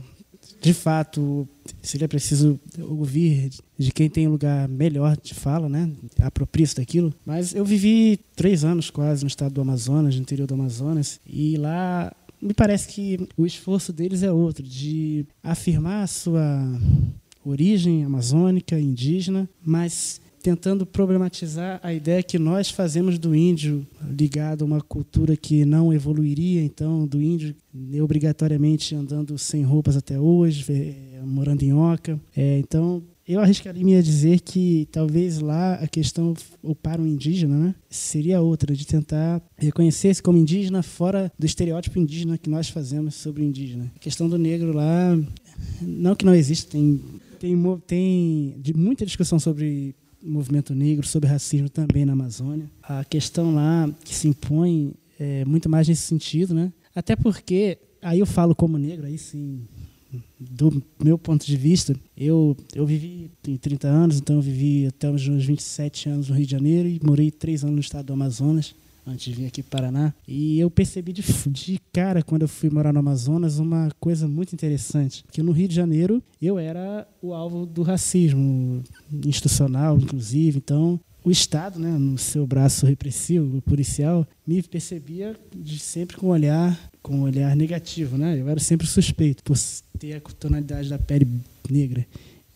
de 0.60 0.72
fato, 0.72 1.48
seria 1.82 2.08
preciso 2.08 2.58
ouvir 2.78 3.50
de 3.76 3.90
quem 3.90 4.08
tem 4.08 4.28
lugar 4.28 4.68
melhor 4.68 5.16
de 5.20 5.34
fala, 5.34 5.68
né? 5.68 5.90
Apropria-se 6.20 6.76
daquilo. 6.76 7.12
Mas 7.26 7.52
eu 7.52 7.64
vivi 7.64 8.20
três 8.36 8.64
anos 8.64 8.88
quase 8.88 9.24
no 9.24 9.28
estado 9.28 9.52
do 9.52 9.60
Amazonas, 9.60 10.14
no 10.14 10.22
interior 10.22 10.46
do 10.46 10.54
Amazonas, 10.54 11.20
e 11.26 11.56
lá 11.56 12.12
me 12.40 12.54
parece 12.54 12.88
que 12.88 13.28
o 13.36 13.44
esforço 13.44 13.92
deles 13.92 14.22
é 14.22 14.30
outro, 14.30 14.62
de 14.62 15.26
afirmar 15.42 16.04
a 16.04 16.06
sua 16.06 16.80
origem 17.44 18.04
amazônica, 18.04 18.78
indígena, 18.78 19.48
mas 19.64 20.20
tentando 20.42 20.84
problematizar 20.84 21.78
a 21.82 21.94
ideia 21.94 22.22
que 22.22 22.38
nós 22.38 22.68
fazemos 22.68 23.18
do 23.18 23.34
índio 23.34 23.86
ligado 24.10 24.62
a 24.62 24.66
uma 24.66 24.80
cultura 24.80 25.36
que 25.36 25.64
não 25.64 25.92
evoluiria, 25.92 26.62
então, 26.62 27.06
do 27.06 27.22
índio 27.22 27.54
obrigatoriamente 28.02 28.94
andando 28.94 29.38
sem 29.38 29.62
roupas 29.62 29.96
até 29.96 30.18
hoje, 30.18 30.64
é, 30.70 31.20
morando 31.24 31.62
em 31.62 31.72
oca. 31.72 32.20
É, 32.36 32.58
então, 32.58 33.02
eu 33.26 33.40
arriscaria 33.40 33.98
a 33.98 34.02
dizer 34.02 34.40
que 34.40 34.88
talvez 34.90 35.38
lá 35.38 35.74
a 35.74 35.86
questão, 35.86 36.34
ou 36.60 36.74
para 36.74 37.00
o 37.00 37.06
indígena, 37.06 37.56
né, 37.56 37.74
seria 37.88 38.40
outra, 38.40 38.74
de 38.74 38.84
tentar 38.84 39.40
reconhecer-se 39.56 40.22
como 40.22 40.36
indígena 40.36 40.82
fora 40.82 41.32
do 41.38 41.46
estereótipo 41.46 41.98
indígena 41.98 42.36
que 42.36 42.50
nós 42.50 42.68
fazemos 42.68 43.14
sobre 43.14 43.42
o 43.42 43.44
indígena. 43.44 43.92
A 43.94 43.98
questão 44.00 44.28
do 44.28 44.36
negro 44.36 44.72
lá, 44.72 45.16
não 45.80 46.16
que 46.16 46.26
não 46.26 46.34
existe, 46.34 46.66
tem, 46.66 47.00
tem, 47.38 47.56
tem 47.86 48.74
muita 48.74 49.06
discussão 49.06 49.38
sobre 49.38 49.94
movimento 50.22 50.74
negro, 50.74 51.06
sobre 51.06 51.28
racismo 51.28 51.68
também 51.68 52.04
na 52.04 52.12
Amazônia. 52.12 52.70
A 52.82 53.04
questão 53.04 53.54
lá 53.54 53.90
que 54.04 54.14
se 54.14 54.28
impõe 54.28 54.94
é 55.18 55.44
muito 55.44 55.68
mais 55.68 55.88
nesse 55.88 56.02
sentido, 56.02 56.54
né? 56.54 56.72
Até 56.94 57.16
porque, 57.16 57.78
aí 58.00 58.18
eu 58.18 58.26
falo 58.26 58.54
como 58.54 58.78
negro, 58.78 59.06
aí 59.06 59.16
sim, 59.18 59.66
do 60.38 60.82
meu 61.02 61.16
ponto 61.16 61.46
de 61.46 61.56
vista, 61.56 61.94
eu, 62.16 62.56
eu 62.74 62.84
vivi 62.84 63.30
em 63.46 63.56
30 63.56 63.88
anos, 63.88 64.18
então 64.18 64.36
eu 64.36 64.42
vivi 64.42 64.86
até 64.86 65.08
meus 65.08 65.22
27 65.22 66.08
anos 66.08 66.28
no 66.28 66.34
Rio 66.34 66.46
de 66.46 66.52
Janeiro 66.52 66.88
e 66.88 67.00
morei 67.02 67.30
três 67.30 67.62
anos 67.62 67.74
no 67.74 67.80
estado 67.80 68.06
do 68.06 68.12
Amazonas 68.12 68.74
antes 69.06 69.24
de 69.24 69.32
vir 69.32 69.46
aqui 69.46 69.62
para 69.62 69.82
Paraná. 69.82 70.14
E 70.26 70.58
eu 70.58 70.70
percebi 70.70 71.12
de, 71.12 71.22
de 71.48 71.80
cara, 71.92 72.22
quando 72.22 72.42
eu 72.42 72.48
fui 72.48 72.70
morar 72.70 72.92
no 72.92 73.00
Amazonas, 73.00 73.58
uma 73.58 73.90
coisa 73.98 74.28
muito 74.28 74.52
interessante. 74.52 75.24
Que 75.30 75.42
no 75.42 75.52
Rio 75.52 75.68
de 75.68 75.74
Janeiro, 75.74 76.22
eu 76.40 76.58
era 76.58 77.06
o 77.20 77.32
alvo 77.32 77.66
do 77.66 77.82
racismo 77.82 78.82
institucional, 79.24 79.98
inclusive. 79.98 80.58
Então, 80.58 81.00
o 81.24 81.30
Estado, 81.30 81.78
né, 81.78 81.90
no 81.90 82.18
seu 82.18 82.46
braço 82.46 82.86
repressivo, 82.86 83.62
policial, 83.62 84.26
me 84.46 84.62
percebia 84.62 85.36
de 85.54 85.78
sempre 85.78 86.16
com 86.16 86.28
um 86.28 86.30
olhar, 86.30 86.78
com 87.02 87.16
um 87.16 87.22
olhar 87.22 87.54
negativo, 87.54 88.18
né? 88.18 88.38
Eu 88.38 88.48
era 88.48 88.60
sempre 88.60 88.86
suspeito 88.86 89.42
por 89.42 89.56
ter 89.98 90.14
a 90.16 90.20
tonalidade 90.20 90.88
da 90.88 90.98
pele 90.98 91.26
negra 91.70 92.06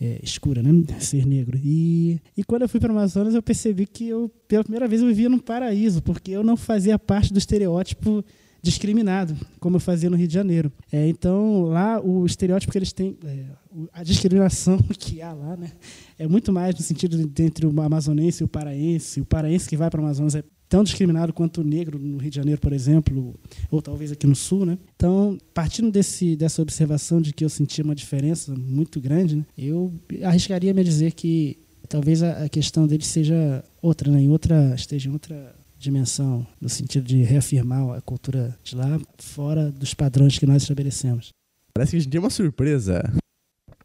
é, 0.01 0.21
escura, 0.23 0.63
né? 0.63 0.71
Ser 1.01 1.27
negro. 1.27 1.59
E, 1.63 2.21
e 2.37 2.45
quando 2.45 2.63
eu 2.63 2.69
fui 2.69 2.81
para 2.81 2.93
o 2.93 2.97
Amazonas, 2.97 3.35
eu 3.35 3.43
percebi 3.43 3.87
que 3.87 4.09
eu, 4.09 4.31
pela 4.49 4.63
primeira 4.63 4.87
vez, 4.89 5.03
eu 5.03 5.09
vivia 5.09 5.29
num 5.29 5.39
paraíso, 5.39 6.03
porque 6.03 6.31
eu 6.31 6.43
não 6.43 6.57
fazia 6.57 6.99
parte 6.99 7.33
do 7.33 7.39
estereótipo 7.39 8.25
discriminado, 8.63 9.37
como 9.61 9.77
eu 9.77 9.81
fazia 9.81 10.11
no 10.11 10.17
Rio 10.17 10.27
de 10.27 10.35
Janeiro. 10.35 10.73
É, 10.91 11.07
então, 11.09 11.67
lá, 11.67 12.01
o 12.01 12.27
estereótipo 12.27 12.73
que 12.73 12.79
eles 12.79 12.93
têm, 12.93 13.17
é, 13.25 13.45
a 13.93 14.03
discriminação 14.03 14.79
que 14.99 15.23
há 15.23 15.33
lá, 15.33 15.57
né, 15.57 15.71
é 16.19 16.27
muito 16.27 16.53
mais 16.53 16.75
no 16.75 16.83
sentido 16.83 17.29
de, 17.29 17.43
entre 17.45 17.65
o 17.67 17.81
amazonense 17.81 18.43
e 18.43 18.45
o 18.45 18.49
paraense. 18.49 19.21
O 19.21 19.25
paraense 19.25 19.69
que 19.69 19.77
vai 19.77 19.89
para 19.89 20.01
o 20.01 20.05
Amazonas 20.05 20.35
é 20.35 20.43
tão 20.69 20.83
discriminado 20.83 21.33
quanto 21.33 21.61
o 21.61 21.65
negro 21.65 21.99
no 21.99 22.19
Rio 22.19 22.31
de 22.31 22.37
Janeiro, 22.37 22.61
por 22.61 22.73
exemplo, 22.73 23.35
ou 23.71 23.81
talvez 23.81 24.13
aqui 24.13 24.27
no 24.27 24.35
Sul, 24.35 24.67
né? 24.67 24.79
Então, 24.95 25.39
partindo 25.55 25.91
desse, 25.91 26.37
dessa 26.37 26.63
observação 26.63 27.21
de 27.21 27.33
que 27.33 27.45
eu 27.45 27.49
sentia 27.49 27.85
uma 27.85 27.95
diferença 27.95 28.55
muito 28.55 29.01
grande, 29.01 29.37
né? 29.37 29.45
eu 29.57 29.93
arriscaria 30.23 30.75
me 30.75 30.83
dizer 30.83 31.13
que 31.13 31.59
talvez 31.89 32.23
a, 32.23 32.45
a 32.45 32.49
questão 32.49 32.87
dele 32.87 33.05
seja 33.05 33.65
outra, 33.81 34.11
né? 34.11 34.21
em 34.21 34.29
outra, 34.29 34.75
esteja 34.75 35.09
em 35.09 35.13
outra 35.13 35.55
dimensão, 35.79 36.47
no 36.61 36.69
sentido 36.69 37.07
de 37.07 37.23
reafirmar 37.23 37.97
a 37.97 38.01
cultura 38.01 38.57
de 38.65 38.75
lá 38.75 38.99
fora 39.19 39.71
dos 39.71 39.95
padrões 39.95 40.39
que 40.39 40.47
nós 40.47 40.63
estabelecemos. 40.63 41.31
Parece 41.75 41.91
que 41.91 41.97
a 41.97 42.01
gente 42.01 42.11
tem 42.11 42.21
uma 42.21 42.31
surpresa. 42.31 43.03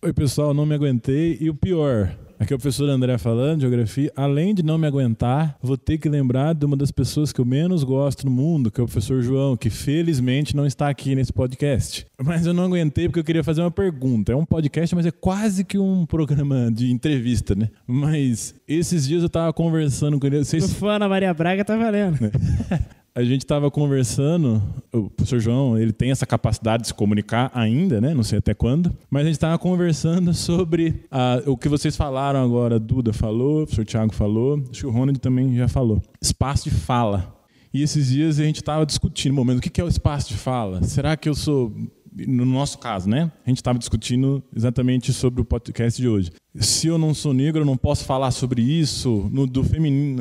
Oi, 0.04 0.12
pessoal, 0.14 0.52
não 0.52 0.66
me 0.66 0.74
aguentei. 0.74 1.38
E 1.40 1.48
o 1.48 1.54
pior, 1.54 2.12
Aqui 2.40 2.52
é 2.52 2.56
o 2.56 2.60
professor 2.60 2.90
André 2.90 3.20
falando, 3.20 3.58
de 3.58 3.62
geografia. 3.68 4.12
Além 4.16 4.52
de 4.56 4.64
não 4.64 4.76
me 4.76 4.88
aguentar, 4.88 5.56
vou 5.62 5.78
ter 5.78 6.00
que 6.00 6.10
lembrar 6.10 6.56
de 6.56 6.66
uma 6.66 6.76
das 6.76 6.90
pessoas 6.90 7.32
que 7.32 7.40
eu 7.40 7.46
menos 7.46 7.84
gosto 7.84 8.26
no 8.26 8.32
mundo, 8.32 8.72
que 8.72 8.82
é 8.82 8.84
o 8.84 8.88
professor 8.88 9.22
João, 9.22 9.56
que 9.56 9.70
felizmente 9.70 10.56
não 10.56 10.66
está 10.66 10.90
aqui 10.90 11.14
nesse 11.14 11.32
podcast. 11.32 12.08
Mas 12.20 12.48
eu 12.48 12.52
não 12.52 12.64
aguentei 12.64 13.08
porque 13.08 13.20
eu 13.20 13.24
queria 13.24 13.44
fazer 13.44 13.62
uma 13.62 13.70
pergunta. 13.70 14.32
É 14.32 14.36
um 14.36 14.44
podcast, 14.44 14.96
mas 14.96 15.06
é 15.06 15.12
quase 15.12 15.64
que 15.64 15.78
um 15.78 16.04
programa 16.04 16.72
de 16.72 16.90
entrevista, 16.92 17.54
né? 17.54 17.70
Mas 17.86 18.56
esses 18.68 19.08
dias 19.08 19.22
eu 19.22 19.30
tava 19.30 19.54
conversando 19.54 20.20
com 20.20 20.26
ele. 20.26 20.44
Vocês... 20.44 20.64
O 20.64 20.76
fã 20.78 20.98
da 20.98 21.08
Maria 21.08 21.32
Braga 21.36 21.64
tá 21.64 21.78
valendo. 21.78 22.18
a 23.14 23.24
gente 23.24 23.42
estava 23.42 23.70
conversando, 23.70 24.64
o 24.94 25.10
professor 25.10 25.40
João, 25.40 25.78
ele 25.78 25.92
tem 25.92 26.12
essa 26.12 26.26
capacidade 26.26 26.84
de 26.84 26.88
se 26.88 26.94
comunicar 26.94 27.52
ainda, 27.54 28.00
né? 28.00 28.14
Não 28.14 28.24
sei 28.24 28.40
até 28.40 28.54
quando, 28.54 28.96
mas 29.10 29.24
a 29.24 29.26
gente 29.26 29.36
estava 29.36 29.58
conversando 29.60 30.34
sobre 30.34 31.04
ah, 31.12 31.42
o 31.46 31.58
que 31.58 31.68
vocês 31.68 31.96
falaram 31.98 32.42
agora, 32.42 32.80
Duda 32.80 33.12
falou, 33.12 33.64
o 33.64 33.66
professor 33.66 33.86
Tiago 33.86 34.14
falou, 34.14 34.64
acho 34.72 34.82
que 34.82 34.88
o 34.88 34.92
Ronald 34.92 35.20
também 35.20 35.56
já 35.56 35.68
falou. 35.68 36.02
Espaço 36.22 36.70
de 36.70 36.76
fala. 36.76 37.36
E 37.74 37.82
esses 37.82 38.08
dias 38.08 38.40
a 38.40 38.44
gente 38.44 38.58
estava 38.58 38.86
discutindo, 38.86 39.34
momento, 39.34 39.60
o 39.60 39.62
que 39.62 39.80
é 39.80 39.84
o 39.84 39.88
espaço 39.88 40.30
de 40.30 40.38
fala? 40.38 40.84
Será 40.84 41.16
que 41.18 41.28
eu 41.28 41.36
sou 41.36 41.74
no 42.14 42.46
nosso 42.46 42.78
caso, 42.78 43.10
né? 43.10 43.32
A 43.46 43.50
gente 43.50 43.58
estava 43.58 43.80
discutindo 43.80 44.44
exatamente 44.56 45.14
sobre 45.14 45.42
o 45.42 45.46
podcast 45.46 46.02
de 46.02 46.08
hoje. 46.08 46.32
Se 46.56 46.88
eu 46.88 46.98
não 46.98 47.14
sou 47.14 47.34
negro, 47.34 47.62
eu 47.62 47.66
não 47.66 47.78
posso 47.78 48.04
falar 48.04 48.32
sobre 48.32 48.62
isso. 48.62 49.30
No, 49.32 49.48
do 49.48 49.64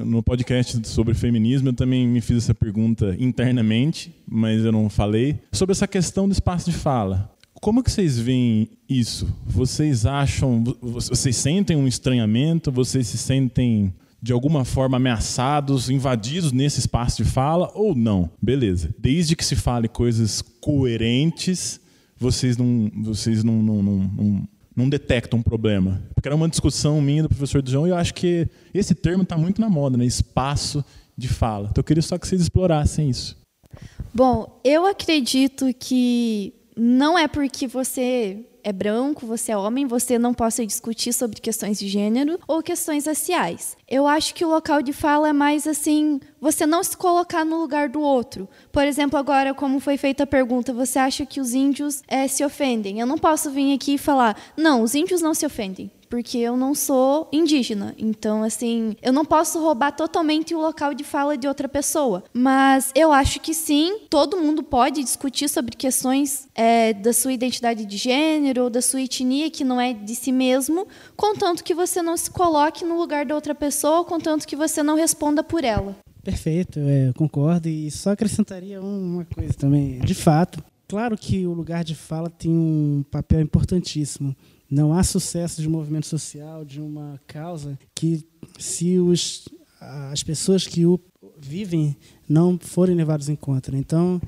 no 0.04 0.22
podcast 0.22 0.86
sobre 0.86 1.14
feminismo, 1.14 1.68
eu 1.68 1.72
também 1.72 2.06
me 2.06 2.20
fiz 2.20 2.38
essa 2.38 2.54
pergunta 2.54 3.16
internamente, 3.18 4.14
mas 4.28 4.64
eu 4.64 4.70
não 4.70 4.88
falei. 4.88 5.40
Sobre 5.52 5.72
essa 5.72 5.88
questão 5.88 6.28
do 6.28 6.32
espaço 6.32 6.70
de 6.70 6.76
fala. 6.76 7.34
Como 7.60 7.82
que 7.82 7.90
vocês 7.90 8.18
veem 8.18 8.70
isso? 8.88 9.28
Vocês 9.44 10.06
acham, 10.06 10.64
vocês 10.80 11.36
sentem 11.36 11.76
um 11.76 11.86
estranhamento? 11.86 12.72
Vocês 12.72 13.06
se 13.06 13.18
sentem 13.18 13.92
de 14.22 14.32
alguma 14.32 14.64
forma 14.64 14.96
ameaçados, 14.96 15.88
invadidos 15.88 16.52
nesse 16.52 16.80
espaço 16.80 17.22
de 17.22 17.28
fala 17.28 17.70
ou 17.74 17.94
não. 17.94 18.30
Beleza. 18.40 18.94
Desde 18.98 19.34
que 19.34 19.44
se 19.44 19.56
fale 19.56 19.88
coisas 19.88 20.42
coerentes, 20.60 21.80
vocês 22.18 22.56
não, 22.56 22.90
vocês 23.02 23.42
não, 23.42 23.62
não, 23.62 23.82
não, 23.82 23.98
não, 23.98 24.48
não 24.76 24.88
detectam 24.88 25.38
um 25.38 25.42
problema. 25.42 26.02
Porque 26.14 26.28
era 26.28 26.36
uma 26.36 26.48
discussão 26.48 27.00
minha 27.00 27.22
do 27.22 27.28
professor 27.28 27.62
João 27.66 27.86
e 27.86 27.90
eu 27.90 27.96
acho 27.96 28.12
que 28.12 28.46
esse 28.74 28.94
termo 28.94 29.22
está 29.22 29.38
muito 29.38 29.60
na 29.60 29.70
moda, 29.70 29.96
né? 29.96 30.04
Espaço 30.04 30.84
de 31.16 31.28
fala. 31.28 31.68
Então 31.70 31.80
eu 31.80 31.84
queria 31.84 32.02
só 32.02 32.18
que 32.18 32.28
vocês 32.28 32.42
explorassem 32.42 33.08
isso. 33.08 33.38
Bom, 34.12 34.60
eu 34.64 34.86
acredito 34.86 35.72
que 35.78 36.52
não 36.76 37.18
é 37.18 37.26
porque 37.26 37.66
você 37.66 38.44
é 38.62 38.72
branco, 38.72 39.26
você 39.26 39.52
é 39.52 39.56
homem, 39.56 39.86
você 39.86 40.18
não 40.18 40.34
possa 40.34 40.66
discutir 40.66 41.12
sobre 41.12 41.40
questões 41.40 41.78
de 41.78 41.88
gênero 41.88 42.38
ou 42.46 42.62
questões 42.62 43.06
raciais. 43.06 43.76
Eu 43.88 44.06
acho 44.06 44.34
que 44.34 44.44
o 44.44 44.48
local 44.48 44.82
de 44.82 44.92
fala 44.92 45.28
é 45.28 45.32
mais 45.32 45.66
assim, 45.66 46.20
você 46.40 46.66
não 46.66 46.82
se 46.82 46.96
colocar 46.96 47.44
no 47.44 47.60
lugar 47.60 47.88
do 47.88 48.00
outro. 48.00 48.48
Por 48.72 48.84
exemplo, 48.84 49.18
agora, 49.18 49.54
como 49.54 49.80
foi 49.80 49.96
feita 49.96 50.24
a 50.24 50.26
pergunta, 50.26 50.72
você 50.72 50.98
acha 50.98 51.26
que 51.26 51.40
os 51.40 51.54
índios 51.54 52.02
é, 52.06 52.26
se 52.28 52.44
ofendem? 52.44 53.00
Eu 53.00 53.06
não 53.06 53.18
posso 53.18 53.50
vir 53.50 53.74
aqui 53.74 53.94
e 53.94 53.98
falar, 53.98 54.36
não, 54.56 54.82
os 54.82 54.94
índios 54.94 55.20
não 55.20 55.34
se 55.34 55.46
ofendem 55.46 55.90
porque 56.10 56.38
eu 56.38 56.56
não 56.56 56.74
sou 56.74 57.28
indígena. 57.32 57.94
Então, 57.96 58.42
assim, 58.42 58.96
eu 59.00 59.12
não 59.12 59.24
posso 59.24 59.60
roubar 59.60 59.92
totalmente 59.92 60.54
o 60.54 60.60
local 60.60 60.92
de 60.92 61.04
fala 61.04 61.38
de 61.38 61.46
outra 61.46 61.68
pessoa. 61.68 62.24
Mas 62.34 62.90
eu 62.96 63.12
acho 63.12 63.38
que 63.40 63.54
sim, 63.54 64.00
todo 64.10 64.36
mundo 64.36 64.62
pode 64.62 65.04
discutir 65.04 65.48
sobre 65.48 65.76
questões 65.76 66.48
é, 66.54 66.92
da 66.92 67.12
sua 67.12 67.32
identidade 67.32 67.86
de 67.86 67.96
gênero 67.96 68.64
ou 68.64 68.70
da 68.70 68.82
sua 68.82 69.00
etnia 69.00 69.48
que 69.50 69.62
não 69.62 69.80
é 69.80 69.92
de 69.92 70.16
si 70.16 70.32
mesmo, 70.32 70.86
contanto 71.16 71.62
que 71.62 71.72
você 71.72 72.02
não 72.02 72.16
se 72.16 72.30
coloque 72.30 72.84
no 72.84 72.98
lugar 72.98 73.24
da 73.24 73.36
outra 73.36 73.54
pessoa, 73.54 74.04
contanto 74.04 74.46
que 74.46 74.56
você 74.56 74.82
não 74.82 74.96
responda 74.96 75.44
por 75.44 75.62
ela. 75.62 75.96
Perfeito, 76.24 76.80
é, 76.80 77.12
concordo. 77.14 77.68
E 77.68 77.88
só 77.90 78.10
acrescentaria 78.10 78.80
uma 78.80 79.24
coisa 79.24 79.54
também. 79.54 80.00
De 80.00 80.14
fato, 80.14 80.62
claro 80.88 81.16
que 81.16 81.46
o 81.46 81.52
lugar 81.52 81.84
de 81.84 81.94
fala 81.94 82.28
tem 82.28 82.50
um 82.50 83.04
papel 83.10 83.40
importantíssimo. 83.40 84.34
Não 84.70 84.92
há 84.92 85.02
sucesso 85.02 85.60
de 85.60 85.68
um 85.68 85.72
movimento 85.72 86.06
social, 86.06 86.64
de 86.64 86.80
uma 86.80 87.20
causa, 87.26 87.78
que 87.94 88.24
se 88.58 88.98
os, 88.98 89.48
as 89.80 90.22
pessoas 90.22 90.66
que 90.66 90.86
o 90.86 91.00
vivem 91.40 91.96
não 92.28 92.58
forem 92.58 92.94
levados 92.94 93.28
em 93.28 93.34
conta. 93.34 93.74
Então, 93.76 94.20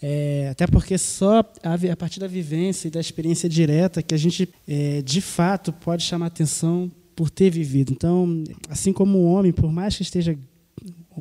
é, 0.00 0.48
até 0.50 0.66
porque 0.66 0.96
só 0.98 1.40
a, 1.62 1.74
a, 1.92 1.96
partir 1.96 2.20
da 2.20 2.26
vivência 2.26 2.88
e 2.88 2.90
da 2.90 3.00
experiência 3.00 3.48
direta 3.48 4.02
que 4.02 4.14
a 4.14 4.18
gente, 4.18 4.48
é, 4.66 5.02
de 5.02 5.20
fato, 5.20 5.72
pode 5.72 6.04
chamar 6.04 6.26
atenção 6.26 6.90
por 7.16 7.30
ter 7.30 7.50
vivido. 7.50 7.92
Então, 7.92 8.44
assim 8.68 8.92
como 8.92 9.18
o 9.18 9.24
homem, 9.24 9.52
por 9.52 9.72
mais 9.72 9.96
que 9.96 10.02
esteja 10.02 10.38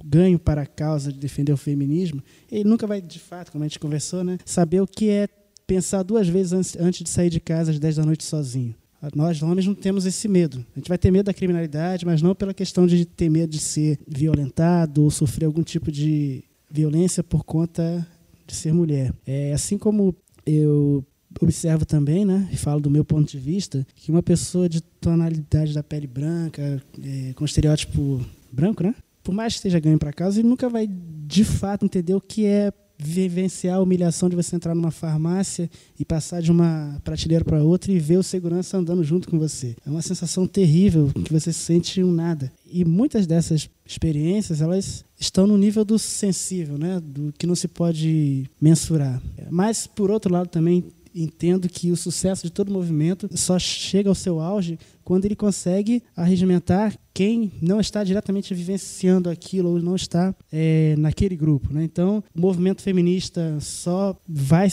ganho 0.06 0.38
para 0.38 0.62
a 0.62 0.66
causa 0.66 1.12
de 1.12 1.18
defender 1.18 1.52
o 1.52 1.58
feminismo, 1.58 2.22
ele 2.52 2.66
nunca 2.66 2.86
vai, 2.86 3.02
de 3.02 3.20
fato, 3.20 3.52
como 3.52 3.64
a 3.64 3.68
gente 3.68 3.80
conversou, 3.80 4.24
né, 4.24 4.38
saber 4.46 4.82
o 4.82 4.88
que 4.88 5.10
é 5.10 5.28
pensar 5.68 6.02
duas 6.02 6.28
vezes 6.28 6.76
antes 6.80 7.04
de 7.04 7.10
sair 7.10 7.30
de 7.30 7.40
casa 7.40 7.72
às 7.72 7.80
10 7.80 7.98
da 7.98 8.06
noite 8.06 8.24
sozinho. 8.24 8.74
Nós, 9.14 9.42
homens, 9.44 9.68
não 9.68 9.76
temos 9.76 10.06
esse 10.06 10.28
medo. 10.28 10.66
A 10.76 10.80
gente 10.80 10.90
vai 10.90 10.98
ter 10.98 11.12
medo 11.12 11.26
da 11.26 11.34
criminalidade, 11.34 12.06
mas 12.06 12.22
não 12.22 12.34
pela 12.34 12.54
questão 12.54 12.88
de 12.88 13.06
ter 13.06 13.30
medo 13.30 13.52
de 13.52 13.60
ser 13.60 14.00
violentado 14.08 15.04
ou 15.04 15.12
sofrer 15.12 15.46
algum 15.46 15.62
tipo 15.62 15.92
de 15.92 16.44
violência 16.70 17.24
por 17.24 17.44
conta 17.44 18.06
de 18.48 18.56
ser 18.56 18.74
mulher. 18.74 19.14
É, 19.26 19.54
assim 19.54 19.78
como 19.78 20.16
eu 20.46 21.06
observo 21.40 21.86
também, 21.86 22.26
né, 22.26 22.50
e 22.52 22.58
falo 22.58 22.80
do 22.80 22.90
meu 22.90 23.06
ponto 23.06 23.30
de 23.30 23.38
vista, 23.38 23.86
que 23.96 24.10
uma 24.10 24.24
pessoa 24.24 24.68
de 24.68 24.82
tonalidade 24.82 25.74
da 25.74 25.84
pele 25.84 26.08
branca, 26.08 26.82
é, 27.04 27.34
com 27.34 27.46
estereótipo 27.46 28.26
branco, 28.52 28.82
né, 28.82 28.96
por 29.24 29.34
mais 29.34 29.54
que 29.54 29.58
esteja 29.58 29.80
ganho 29.80 30.00
para 30.00 30.14
casa, 30.14 30.40
ele 30.40 30.48
nunca 30.48 30.70
vai 30.70 30.88
de 30.88 31.44
fato 31.44 31.86
entender 31.86 32.16
o 32.16 32.22
que 32.22 32.46
é 32.46 32.72
vivenciar 32.98 33.78
a 33.78 33.82
humilhação 33.82 34.30
de 34.30 34.36
você 34.36 34.56
entrar 34.56 34.74
numa 34.74 34.92
farmácia 34.92 35.70
e 36.00 36.04
passar 36.04 36.42
de 36.42 36.52
uma 36.52 37.00
prateleira 37.04 37.46
para 37.46 37.64
outra 37.64 37.92
e 37.92 38.00
ver 38.00 38.18
o 38.18 38.24
segurança 38.24 38.78
andando 38.78 39.04
junto 39.04 39.30
com 39.30 39.38
você. 39.38 39.76
É 39.86 39.90
uma 39.90 40.02
sensação 40.02 40.48
terrível 40.48 41.12
que 41.24 41.32
você 41.32 41.54
sente 41.54 42.04
um 42.04 42.12
nada. 42.12 42.52
E 42.72 42.84
muitas 42.84 43.28
dessas 43.28 43.70
experiências, 43.86 44.62
elas 44.62 45.06
estão 45.20 45.48
no 45.48 45.58
nível 45.58 45.86
do 45.86 45.98
sensível, 45.98 46.78
né? 46.78 47.00
do 47.00 47.34
que 47.38 47.48
não 47.48 47.56
se 47.56 47.68
pode 47.68 48.50
mensurar. 48.60 49.22
Mas, 49.50 49.88
por 49.88 50.12
outro 50.12 50.32
lado, 50.34 50.48
também 50.48 50.84
entendo 51.24 51.68
que 51.68 51.92
o 51.92 51.98
sucesso 51.98 52.44
de 52.44 52.52
todo 52.52 52.72
movimento 52.72 53.30
só 53.36 53.58
chega 53.58 54.10
ao 54.10 54.16
seu 54.16 54.40
auge 54.40 54.78
quando 55.04 55.24
ele 55.24 55.38
consegue 55.38 56.04
arregimentar 56.16 56.94
quem 57.14 57.50
não 57.62 57.80
está 57.80 58.04
diretamente 58.04 58.54
vivenciando 58.54 59.30
aquilo 59.30 59.70
ou 59.70 59.82
não 59.82 59.96
está 59.96 60.36
é, 60.52 60.96
naquele 60.98 61.36
grupo. 61.36 61.74
Né? 61.74 61.86
Então, 61.86 62.22
o 62.36 62.42
movimento 62.42 62.82
feminista 62.82 63.58
só 63.62 64.16
vai 64.28 64.68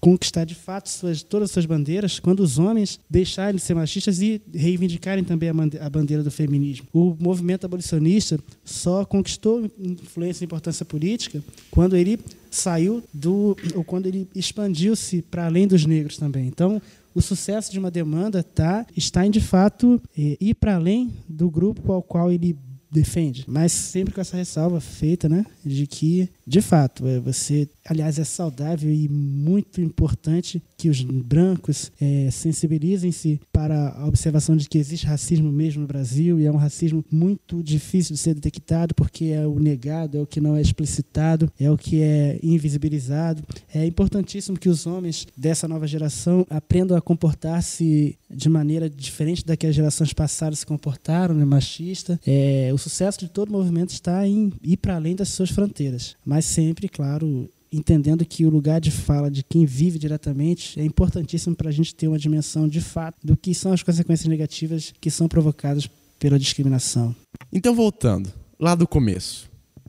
conquistar 0.00 0.44
de 0.44 0.54
fato 0.54 0.88
suas, 0.88 1.24
todas 1.24 1.48
as 1.48 1.52
suas 1.52 1.66
bandeiras 1.66 2.20
quando 2.20 2.38
os 2.38 2.56
homens 2.56 3.00
deixarem 3.10 3.56
de 3.56 3.62
ser 3.62 3.74
machistas 3.74 4.22
e 4.22 4.40
reivindicarem 4.54 5.24
também 5.24 5.50
a 5.50 5.90
bandeira 5.90 6.22
do 6.22 6.30
feminismo. 6.30 6.86
O 6.92 7.16
movimento 7.18 7.64
abolicionista 7.64 8.38
só 8.64 9.04
conquistou 9.04 9.68
influência 9.76 10.44
e 10.44 10.46
importância 10.46 10.86
política 10.86 11.42
quando 11.68 11.96
ele 11.96 12.18
saiu 12.50 13.02
do 13.12 13.56
ou 13.74 13.84
quando 13.84 14.06
ele 14.06 14.28
expandiu-se 14.34 15.22
para 15.22 15.46
além 15.46 15.66
dos 15.66 15.86
negros 15.86 16.16
também. 16.16 16.46
Então, 16.46 16.80
o 17.14 17.20
sucesso 17.20 17.72
de 17.72 17.78
uma 17.78 17.90
demanda 17.90 18.42
tá, 18.42 18.86
está 18.96 19.26
em, 19.26 19.30
de 19.30 19.40
fato, 19.40 20.00
é, 20.16 20.36
ir 20.40 20.54
para 20.54 20.76
além 20.76 21.12
do 21.28 21.50
grupo 21.50 21.92
ao 21.92 22.02
qual 22.02 22.30
ele 22.30 22.56
defende. 22.90 23.44
Mas 23.46 23.72
sempre 23.72 24.12
com 24.12 24.20
essa 24.20 24.36
ressalva 24.36 24.80
feita, 24.80 25.28
né? 25.28 25.46
De 25.64 25.86
que, 25.86 26.28
de 26.46 26.60
fato, 26.60 27.06
é, 27.06 27.20
você, 27.20 27.68
aliás, 27.90 28.20
é 28.20 28.24
saudável 28.24 28.92
e 28.92 29.08
muito 29.08 29.80
importante 29.80 30.62
que 30.76 30.88
os 30.88 31.02
brancos 31.02 31.90
é, 32.00 32.30
sensibilizem-se 32.30 33.40
para 33.52 33.90
a 33.90 34.06
observação 34.06 34.56
de 34.56 34.68
que 34.68 34.78
existe 34.78 35.06
racismo 35.06 35.50
mesmo 35.50 35.82
no 35.82 35.88
Brasil 35.88 36.38
e 36.38 36.46
é 36.46 36.52
um 36.52 36.56
racismo 36.56 37.04
muito 37.10 37.60
difícil 37.64 38.14
de 38.14 38.20
ser 38.20 38.34
detectado 38.34 38.94
porque 38.94 39.26
é 39.26 39.44
o 39.44 39.58
negado, 39.58 40.18
é 40.18 40.20
o 40.20 40.26
que 40.26 40.40
não 40.40 40.54
é 40.54 40.60
explicitado, 40.60 41.50
é 41.58 41.68
o 41.68 41.76
que 41.76 42.00
é 42.00 42.38
invisibilizado. 42.44 43.42
É 43.74 43.84
importantíssimo 43.84 44.56
que 44.56 44.68
os 44.68 44.86
homens 44.86 45.26
dessa 45.36 45.66
nova 45.66 45.86
geração 45.88 46.46
aprendam 46.48 46.96
a 46.96 47.02
comportar-se 47.02 48.16
de 48.30 48.48
maneira 48.48 48.88
diferente 48.88 49.44
da 49.44 49.56
que 49.56 49.66
as 49.66 49.74
gerações 49.74 50.12
passadas 50.12 50.60
se 50.60 50.66
comportaram, 50.66 51.34
né, 51.34 51.44
machista. 51.44 52.20
É, 52.24 52.70
o 52.72 52.78
sucesso 52.78 53.18
de 53.18 53.28
todo 53.28 53.50
movimento 53.50 53.90
está 53.90 54.24
em 54.28 54.52
ir 54.62 54.76
para 54.76 54.94
além 54.94 55.16
das 55.16 55.30
suas 55.30 55.50
fronteiras, 55.50 56.14
mas 56.24 56.44
sempre, 56.44 56.88
claro, 56.88 57.50
entendendo 57.72 58.24
que 58.24 58.44
o 58.44 58.50
lugar 58.50 58.80
de 58.80 58.90
fala 58.90 59.30
de 59.30 59.42
quem 59.42 59.64
vive 59.64 59.98
diretamente 59.98 60.78
é 60.80 60.84
importantíssimo 60.84 61.54
para 61.54 61.68
a 61.68 61.72
gente 61.72 61.94
ter 61.94 62.08
uma 62.08 62.18
dimensão 62.18 62.66
de 62.68 62.80
fato 62.80 63.16
do 63.24 63.36
que 63.36 63.54
são 63.54 63.72
as 63.72 63.82
consequências 63.82 64.28
negativas 64.28 64.92
que 65.00 65.10
são 65.10 65.28
provocadas 65.28 65.88
pela 66.18 66.38
discriminação. 66.38 67.14
Então, 67.52 67.74
voltando, 67.74 68.32
lá 68.58 68.74
do 68.74 68.86
começo. 68.86 69.48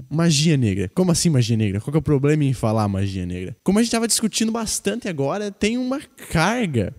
Magia 0.10 0.56
negra. 0.56 0.90
Como 0.96 1.12
assim 1.12 1.30
magia 1.30 1.58
negra? 1.58 1.82
Qual 1.82 1.94
é 1.94 1.98
o 1.98 2.02
problema 2.02 2.44
em 2.44 2.54
falar 2.54 2.88
magia 2.88 3.26
negra? 3.26 3.56
Como 3.64 3.78
a 3.78 3.82
gente 3.82 3.90
estava 3.90 4.08
discutindo 4.08 4.52
bastante 4.52 5.08
agora, 5.08 5.52
tem 5.52 5.78
uma 5.78 6.00
carga 6.32 6.96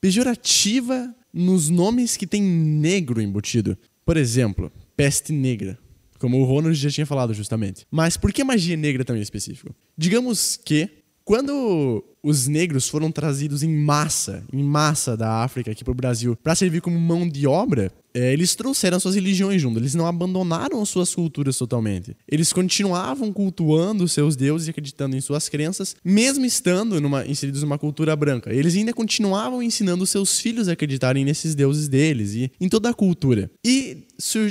pejorativa 0.00 1.14
nos 1.32 1.68
nomes 1.68 2.16
que 2.16 2.26
tem 2.26 2.42
negro 2.42 3.20
embutido. 3.20 3.76
Por 4.04 4.16
exemplo, 4.16 4.70
peste 4.96 5.32
negra. 5.32 5.78
Como 6.24 6.40
o 6.40 6.44
Ronald 6.44 6.74
já 6.74 6.88
tinha 6.88 7.04
falado 7.04 7.34
justamente. 7.34 7.86
Mas 7.90 8.16
por 8.16 8.32
que 8.32 8.42
magia 8.42 8.78
negra 8.78 9.04
também 9.04 9.20
específico? 9.20 9.74
Digamos 9.94 10.56
que 10.56 10.88
quando 11.22 12.02
os 12.22 12.48
negros 12.48 12.88
foram 12.88 13.12
trazidos 13.12 13.62
em 13.62 13.68
massa, 13.68 14.42
em 14.50 14.62
massa 14.62 15.18
da 15.18 15.42
África 15.42 15.70
aqui 15.70 15.84
para 15.84 15.92
o 15.92 15.94
Brasil, 15.94 16.34
para 16.42 16.54
servir 16.54 16.80
como 16.80 16.98
mão 16.98 17.28
de 17.28 17.46
obra, 17.46 17.92
é, 18.14 18.32
eles 18.32 18.54
trouxeram 18.54 19.00
suas 19.00 19.16
religiões 19.16 19.60
junto. 19.60 19.78
Eles 19.78 19.94
não 19.94 20.06
abandonaram 20.06 20.84
suas 20.84 21.12
culturas 21.12 21.58
totalmente. 21.58 22.16
Eles 22.28 22.52
continuavam 22.52 23.32
cultuando 23.32 24.06
seus 24.06 24.36
deuses 24.36 24.68
e 24.68 24.70
acreditando 24.70 25.16
em 25.16 25.20
suas 25.20 25.48
crenças, 25.48 25.96
mesmo 26.04 26.44
estando 26.44 27.00
numa, 27.00 27.26
inseridos 27.26 27.62
numa 27.62 27.78
cultura 27.78 28.14
branca. 28.14 28.54
Eles 28.54 28.76
ainda 28.76 28.92
continuavam 28.92 29.62
ensinando 29.62 30.06
seus 30.06 30.38
filhos 30.38 30.68
a 30.68 30.72
acreditarem 30.72 31.24
nesses 31.24 31.54
deuses 31.54 31.88
deles 31.88 32.34
e 32.34 32.52
em 32.60 32.68
toda 32.68 32.90
a 32.90 32.94
cultura. 32.94 33.50
E 33.66 34.04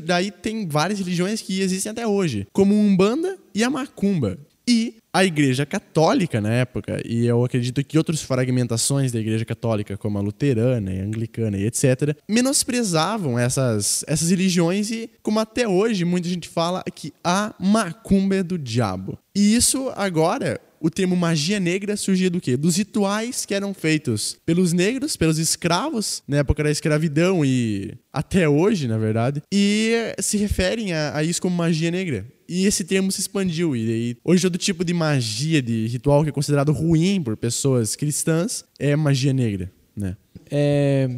daí 0.03 0.29
tem 0.29 0.67
várias 0.67 0.99
religiões 0.99 1.41
que 1.41 1.61
existem 1.61 1.91
até 1.91 2.05
hoje, 2.05 2.45
como 2.51 2.75
Umbanda 2.75 3.37
e 3.55 3.63
a 3.63 3.69
Macumba. 3.69 4.37
E 4.67 4.95
a 5.13 5.23
Igreja 5.23 5.63
Católica 5.63 6.41
na 6.41 6.51
época, 6.51 6.99
e 7.05 7.27
eu 7.27 7.45
acredito 7.45 7.83
que 7.83 7.99
outras 7.99 8.23
fragmentações 8.23 9.11
da 9.11 9.19
Igreja 9.19 9.45
Católica, 9.45 9.95
como 9.95 10.17
a 10.17 10.21
luterana 10.21 10.91
e 10.91 10.99
a 10.99 11.03
anglicana 11.03 11.55
e 11.55 11.67
etc., 11.67 12.17
menosprezavam 12.27 13.37
essas, 13.37 14.03
essas 14.07 14.31
religiões 14.31 14.89
e, 14.89 15.09
como 15.21 15.39
até 15.39 15.67
hoje 15.67 16.03
muita 16.03 16.27
gente 16.27 16.49
fala, 16.49 16.83
que 16.95 17.13
a 17.23 17.53
macumba 17.59 18.37
é 18.37 18.43
do 18.43 18.57
diabo. 18.57 19.19
E 19.35 19.55
isso 19.55 19.91
agora 19.95 20.59
o 20.83 20.89
termo 20.89 21.15
magia 21.15 21.61
negra 21.61 21.95
surgia 21.95 22.29
do 22.29 22.41
quê? 22.41 22.57
Dos 22.57 22.75
rituais 22.75 23.45
que 23.45 23.55
eram 23.55 23.73
feitos 23.73 24.35
pelos 24.45 24.73
negros, 24.73 25.15
pelos 25.15 25.39
escravos, 25.39 26.21
na 26.27 26.37
época 26.37 26.61
da 26.61 26.69
escravidão 26.69 27.45
e 27.45 27.93
até 28.11 28.49
hoje, 28.49 28.85
na 28.85 28.97
verdade, 28.97 29.41
e 29.49 30.13
se 30.19 30.35
referem 30.35 30.91
a, 30.91 31.15
a 31.15 31.23
isso 31.23 31.41
como 31.41 31.55
magia 31.55 31.89
negra. 31.89 32.25
E 32.49 32.65
esse 32.65 32.83
termo 32.83 33.09
se 33.13 33.21
expandiu. 33.21 33.73
E, 33.73 34.17
hoje 34.25 34.41
todo 34.41 34.57
tipo 34.57 34.83
de 34.83 34.93
magia, 34.93 35.61
de 35.61 35.87
ritual 35.87 36.21
que 36.21 36.29
é 36.29 36.33
considerado 36.33 36.73
ruim 36.73 37.23
por 37.23 37.37
pessoas 37.37 37.95
cristãs, 37.95 38.65
é 38.77 38.93
magia 38.93 39.31
negra, 39.31 39.71
né? 39.95 40.17
É, 40.51 41.09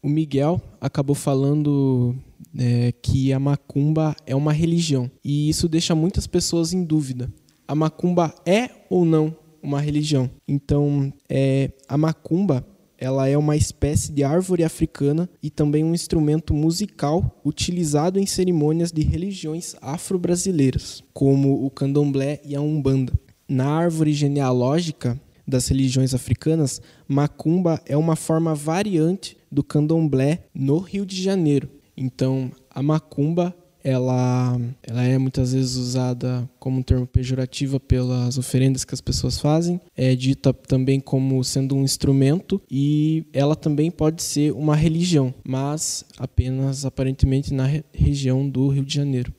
o 0.00 0.08
Miguel 0.08 0.62
acabou 0.80 1.16
falando 1.16 2.14
é, 2.56 2.92
que 3.02 3.32
a 3.32 3.40
macumba 3.40 4.14
é 4.24 4.36
uma 4.36 4.52
religião. 4.52 5.10
E 5.24 5.48
isso 5.48 5.68
deixa 5.68 5.92
muitas 5.92 6.28
pessoas 6.28 6.72
em 6.72 6.84
dúvida. 6.84 7.28
A 7.68 7.74
macumba 7.74 8.34
é 8.46 8.70
ou 8.88 9.04
não 9.04 9.36
uma 9.62 9.78
religião? 9.78 10.30
Então, 10.48 11.12
é, 11.28 11.70
a 11.86 11.98
macumba 11.98 12.66
ela 12.96 13.28
é 13.28 13.36
uma 13.36 13.56
espécie 13.56 14.10
de 14.10 14.24
árvore 14.24 14.64
africana 14.64 15.28
e 15.42 15.50
também 15.50 15.84
um 15.84 15.94
instrumento 15.94 16.54
musical 16.54 17.38
utilizado 17.44 18.18
em 18.18 18.24
cerimônias 18.24 18.90
de 18.90 19.02
religiões 19.02 19.76
afro-brasileiras, 19.82 21.04
como 21.12 21.64
o 21.64 21.70
candomblé 21.70 22.40
e 22.42 22.56
a 22.56 22.60
umbanda. 22.62 23.12
Na 23.46 23.66
árvore 23.66 24.14
genealógica 24.14 25.20
das 25.46 25.68
religiões 25.68 26.14
africanas, 26.14 26.80
macumba 27.06 27.82
é 27.84 27.98
uma 27.98 28.16
forma 28.16 28.54
variante 28.54 29.36
do 29.52 29.62
candomblé 29.62 30.46
no 30.54 30.78
Rio 30.78 31.04
de 31.04 31.22
Janeiro. 31.22 31.68
Então, 31.94 32.50
a 32.70 32.82
macumba 32.82 33.54
ela, 33.82 34.60
ela 34.82 35.02
é 35.02 35.16
muitas 35.18 35.52
vezes 35.52 35.76
usada 35.76 36.48
como 36.58 36.78
um 36.78 36.82
termo 36.82 37.06
pejorativo 37.06 37.78
pelas 37.78 38.38
oferendas 38.38 38.84
que 38.84 38.94
as 38.94 39.00
pessoas 39.00 39.38
fazem, 39.38 39.80
é 39.96 40.14
dita 40.14 40.52
também 40.52 41.00
como 41.00 41.42
sendo 41.44 41.76
um 41.76 41.82
instrumento 41.82 42.60
e 42.70 43.24
ela 43.32 43.56
também 43.56 43.90
pode 43.90 44.22
ser 44.22 44.52
uma 44.52 44.76
religião, 44.76 45.32
mas 45.46 46.04
apenas 46.18 46.84
aparentemente 46.84 47.54
na 47.54 47.66
re 47.66 47.84
região 47.92 48.48
do 48.48 48.68
Rio 48.68 48.84
de 48.84 48.94
Janeiro. 48.94 49.32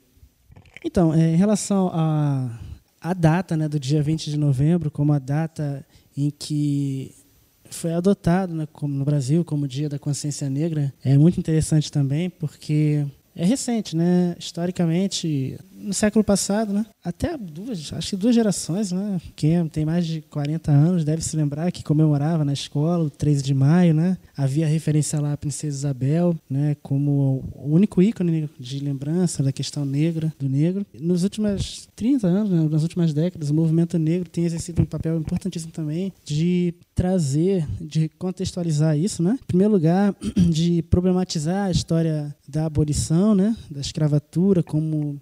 Então, 0.84 1.13
é, 1.13 1.34
em 1.34 1.36
relação 1.36 1.89
à 1.89 2.49
a, 3.02 3.12
a 3.12 3.13
data 3.13 3.58
né, 3.58 3.67
do 3.67 3.80
dia 3.80 4.02
20 4.02 4.30
de 4.30 4.38
novembro, 4.38 4.89
como 4.89 5.13
a 5.13 5.19
data 5.19 5.86
em 6.15 6.30
que 6.30 7.13
foi 7.69 7.93
adotado 7.93 8.54
né, 8.54 8.67
no 8.82 9.06
Brasil 9.06 9.45
como 9.45 9.67
Dia 9.67 9.89
da 9.89 9.99
Consciência 9.99 10.49
Negra, 10.49 10.93
é 11.04 11.17
muito 11.17 11.39
interessante 11.39 11.91
também, 11.91 12.30
porque 12.30 13.06
é 13.39 13.45
recente, 13.45 13.95
né? 13.95 14.36
Historicamente, 14.38 15.58
no 15.80 15.94
século 15.94 16.24
passado, 16.24 16.74
né? 16.74 16.86
Até 17.04 17.38
duas, 17.38 17.92
acho 17.94 18.10
que 18.10 18.15
duas 18.15 18.36
gerações, 18.36 18.92
né? 18.92 19.20
Quem 19.36 19.68
tem 19.68 19.86
mais 19.86 20.06
de 20.06 20.22
40 20.22 20.72
anos 20.72 21.04
deve 21.04 21.22
se 21.22 21.36
lembrar 21.36 21.72
que 21.72 21.84
comemorava 21.84 22.44
na 22.44 22.54
escola 22.54 23.06
o 23.06 23.10
13 23.10 23.44
de 23.44 23.54
maio, 23.54 23.94
né? 23.94 24.18
Havia 24.36 24.68
referência 24.68 25.20
lá 25.20 25.34
à 25.34 25.38
Princesa 25.38 25.78
Isabel, 25.78 26.36
né? 26.50 26.76
Como 26.84 27.44
o 27.56 27.74
único 27.74 28.02
ícone 28.02 28.50
de 28.60 28.80
lembrança 28.80 29.42
da 29.42 29.52
questão 29.52 29.86
negra, 29.86 30.34
do 30.38 30.50
negro. 30.50 30.86
Nos 31.00 31.24
últimos 31.24 31.88
30 31.96 32.28
anos, 32.28 32.52
né? 32.52 32.68
nas 32.70 32.84
últimas 32.84 33.13
décadas, 33.13 33.50
o 33.50 33.54
movimento 33.54 33.98
negro 33.98 34.30
tem 34.30 34.46
exercido 34.46 34.82
um 34.82 34.86
papel 34.86 35.18
importantíssimo 35.18 35.72
também 35.72 36.12
de 36.26 36.74
trazer, 36.94 37.65
de 37.80 38.10
contextualizar 38.18 38.98
isso, 38.98 39.24
né? 39.24 39.39
Em 39.42 39.46
primeiro 39.46 39.74
lugar, 39.74 40.13
de 40.50 40.82
problematizar 40.84 41.68
a 41.68 41.72
história 41.72 42.36
da 42.48 42.65
abolição, 42.65 43.34
né? 43.34 43.56
Da 43.70 43.80
escravatura 43.80 44.62
como 44.62 45.20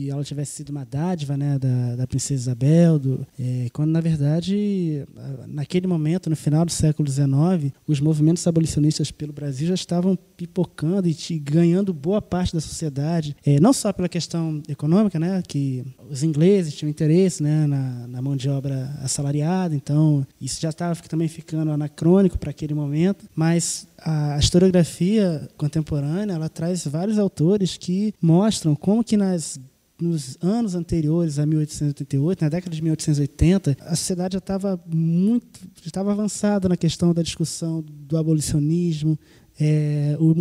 se 0.00 0.10
ela 0.10 0.24
tivesse 0.24 0.52
sido 0.52 0.70
uma 0.70 0.84
dádiva 0.84 1.36
né, 1.36 1.58
da, 1.58 1.96
da 1.96 2.06
princesa 2.06 2.42
Isabel, 2.42 2.98
do, 2.98 3.26
é, 3.38 3.68
quando 3.72 3.90
na 3.90 4.00
verdade, 4.00 5.04
naquele 5.46 5.86
momento, 5.86 6.30
no 6.30 6.36
final 6.36 6.64
do 6.64 6.72
século 6.72 7.08
XIX, 7.08 7.72
os 7.86 8.00
movimentos 8.00 8.46
abolicionistas 8.46 9.10
pelo 9.10 9.32
Brasil 9.32 9.68
já 9.68 9.74
estavam 9.74 10.16
pipocando 10.36 11.08
e, 11.08 11.38
ganhando 11.38 11.92
boa 11.92 12.22
parte 12.22 12.54
da 12.54 12.60
sociedade, 12.60 13.36
é, 13.44 13.60
não 13.60 13.72
só 13.72 13.92
pela 13.92 14.08
questão 14.08 14.62
econômica, 14.68 15.18
né, 15.18 15.42
que 15.46 15.84
os 16.08 16.22
ingleses 16.22 16.74
tinham 16.74 16.90
interesse 16.90 17.42
né, 17.42 17.66
na, 17.66 18.06
na 18.06 18.22
mão 18.22 18.36
de 18.36 18.48
obra 18.48 18.90
assalariada, 19.02 19.74
então 19.74 20.26
isso 20.40 20.60
já 20.60 20.70
estava 20.70 20.94
também 21.02 21.28
ficando 21.28 21.70
anacrônico 21.70 22.38
para 22.38 22.50
aquele 22.50 22.74
momento, 22.74 23.26
mas 23.34 23.86
a 23.98 24.38
historiografia 24.38 25.48
contemporânea 25.56 26.34
ela 26.34 26.48
traz 26.48 26.86
vários 26.86 27.18
autores 27.18 27.76
que 27.76 28.14
mostram 28.20 28.74
como 28.74 29.04
que 29.04 29.16
nas 29.16 29.60
nos 30.00 30.36
anos 30.40 30.74
anteriores 30.74 31.38
a 31.38 31.46
1888, 31.46 32.42
na 32.42 32.48
década 32.48 32.74
de 32.74 32.82
1880, 32.82 33.76
a 33.80 33.96
sociedade 33.96 34.34
já 34.34 34.38
estava 34.38 34.80
muito, 34.86 35.60
estava 35.84 36.12
avançada 36.12 36.68
na 36.68 36.76
questão 36.76 37.12
da 37.12 37.22
discussão 37.22 37.84
do 37.86 38.16
abolicionismo. 38.16 39.18
É, 39.62 40.16
o, 40.18 40.34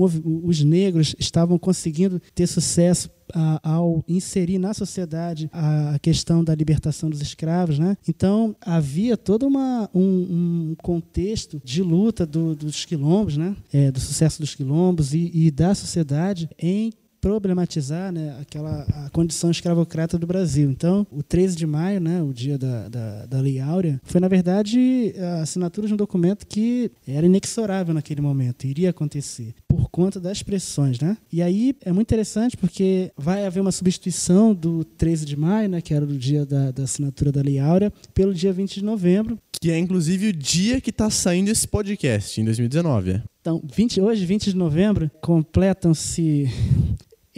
os 0.48 0.64
negros 0.64 1.14
estavam 1.20 1.58
conseguindo 1.60 2.22
ter 2.34 2.48
sucesso 2.48 3.10
a, 3.34 3.60
ao 3.70 4.04
inserir 4.08 4.58
na 4.58 4.74
sociedade 4.74 5.50
a, 5.52 6.00
questão 6.00 6.44
da 6.44 6.56
libertação 6.56 7.10
dos 7.10 7.22
escravos, 7.22 7.78
né? 7.78 7.98
Então 8.08 8.56
havia 8.62 9.18
todo 9.18 9.46
uma, 9.46 9.90
um, 9.94 10.72
um 10.72 10.76
contexto 10.82 11.62
de 11.64 11.82
luta 11.84 12.26
do, 12.26 12.56
dos 12.56 12.86
quilombos, 12.86 13.36
né? 13.36 13.56
É, 13.74 13.92
do 13.92 14.00
sucesso 14.00 14.40
dos 14.40 14.56
quilombos 14.56 15.14
e, 15.14 15.30
e 15.34 15.52
da 15.52 15.76
sociedade 15.76 16.50
em 16.58 16.92
problematizar 17.22 18.12
né, 18.12 18.38
aquela 18.42 18.86
a 19.06 19.10
condição 19.10 19.52
escravocrata 19.52 20.18
do 20.18 20.28
Brasil. 20.28 20.70
Então, 20.70 21.06
o 21.12 21.22
13 21.22 21.56
de 21.56 21.66
maio, 21.66 22.00
né, 22.00 22.22
o 22.22 22.34
dia 22.34 22.58
da, 22.58 22.88
da, 22.90 23.26
da 23.26 23.42
Lei 23.42 23.60
Áurea, 23.60 24.00
foi, 24.04 24.20
na 24.20 24.28
verdade, 24.28 25.14
a 25.18 25.42
assinatura 25.42 25.88
de 25.88 25.94
um 25.94 25.98
documento 25.98 26.46
que 26.48 26.92
era 27.08 27.26
inexorável 27.26 27.94
naquele 27.94 28.22
momento, 28.22 28.66
iria 28.66 28.90
acontecer, 28.90 29.54
por 29.68 29.90
conta 29.90 30.20
das 30.20 30.42
pressões. 30.44 31.00
Né? 31.00 31.18
E 31.32 31.42
aí 31.42 31.76
é 31.84 31.92
muito 31.92 32.08
interessante 32.08 32.58
porque 32.58 33.12
vai 33.18 33.46
haver 33.46 33.60
uma 33.60 33.72
substituição 33.72 34.54
do 34.54 34.84
13 34.84 35.26
de 35.26 35.36
maio, 35.36 35.70
né, 35.70 35.82
que 35.82 35.94
era 35.94 36.06
o 36.06 36.18
dia 36.18 36.46
da, 36.46 36.72
da 36.72 36.84
assinatura 36.84 37.32
da 37.32 37.42
Lei 37.42 37.60
Áurea, 37.60 37.92
pelo 38.14 38.34
dia 38.34 38.52
20 38.52 38.76
de 38.76 38.84
novembro. 38.84 39.38
Que 39.62 39.72
é, 39.72 39.78
inclusive, 39.78 40.30
o 40.30 40.34
dia 40.34 40.80
que 40.80 40.90
está 40.90 41.10
saindo 41.10 41.50
esse 41.50 41.68
podcast, 41.68 42.40
em 42.40 42.46
2019. 42.46 43.12
É? 43.12 43.24
Então, 43.42 43.62
20, 43.74 44.00
hoje, 44.00 44.26
20 44.26 44.52
de 44.52 44.56
novembro, 44.56 45.12
completam-se 45.22 46.48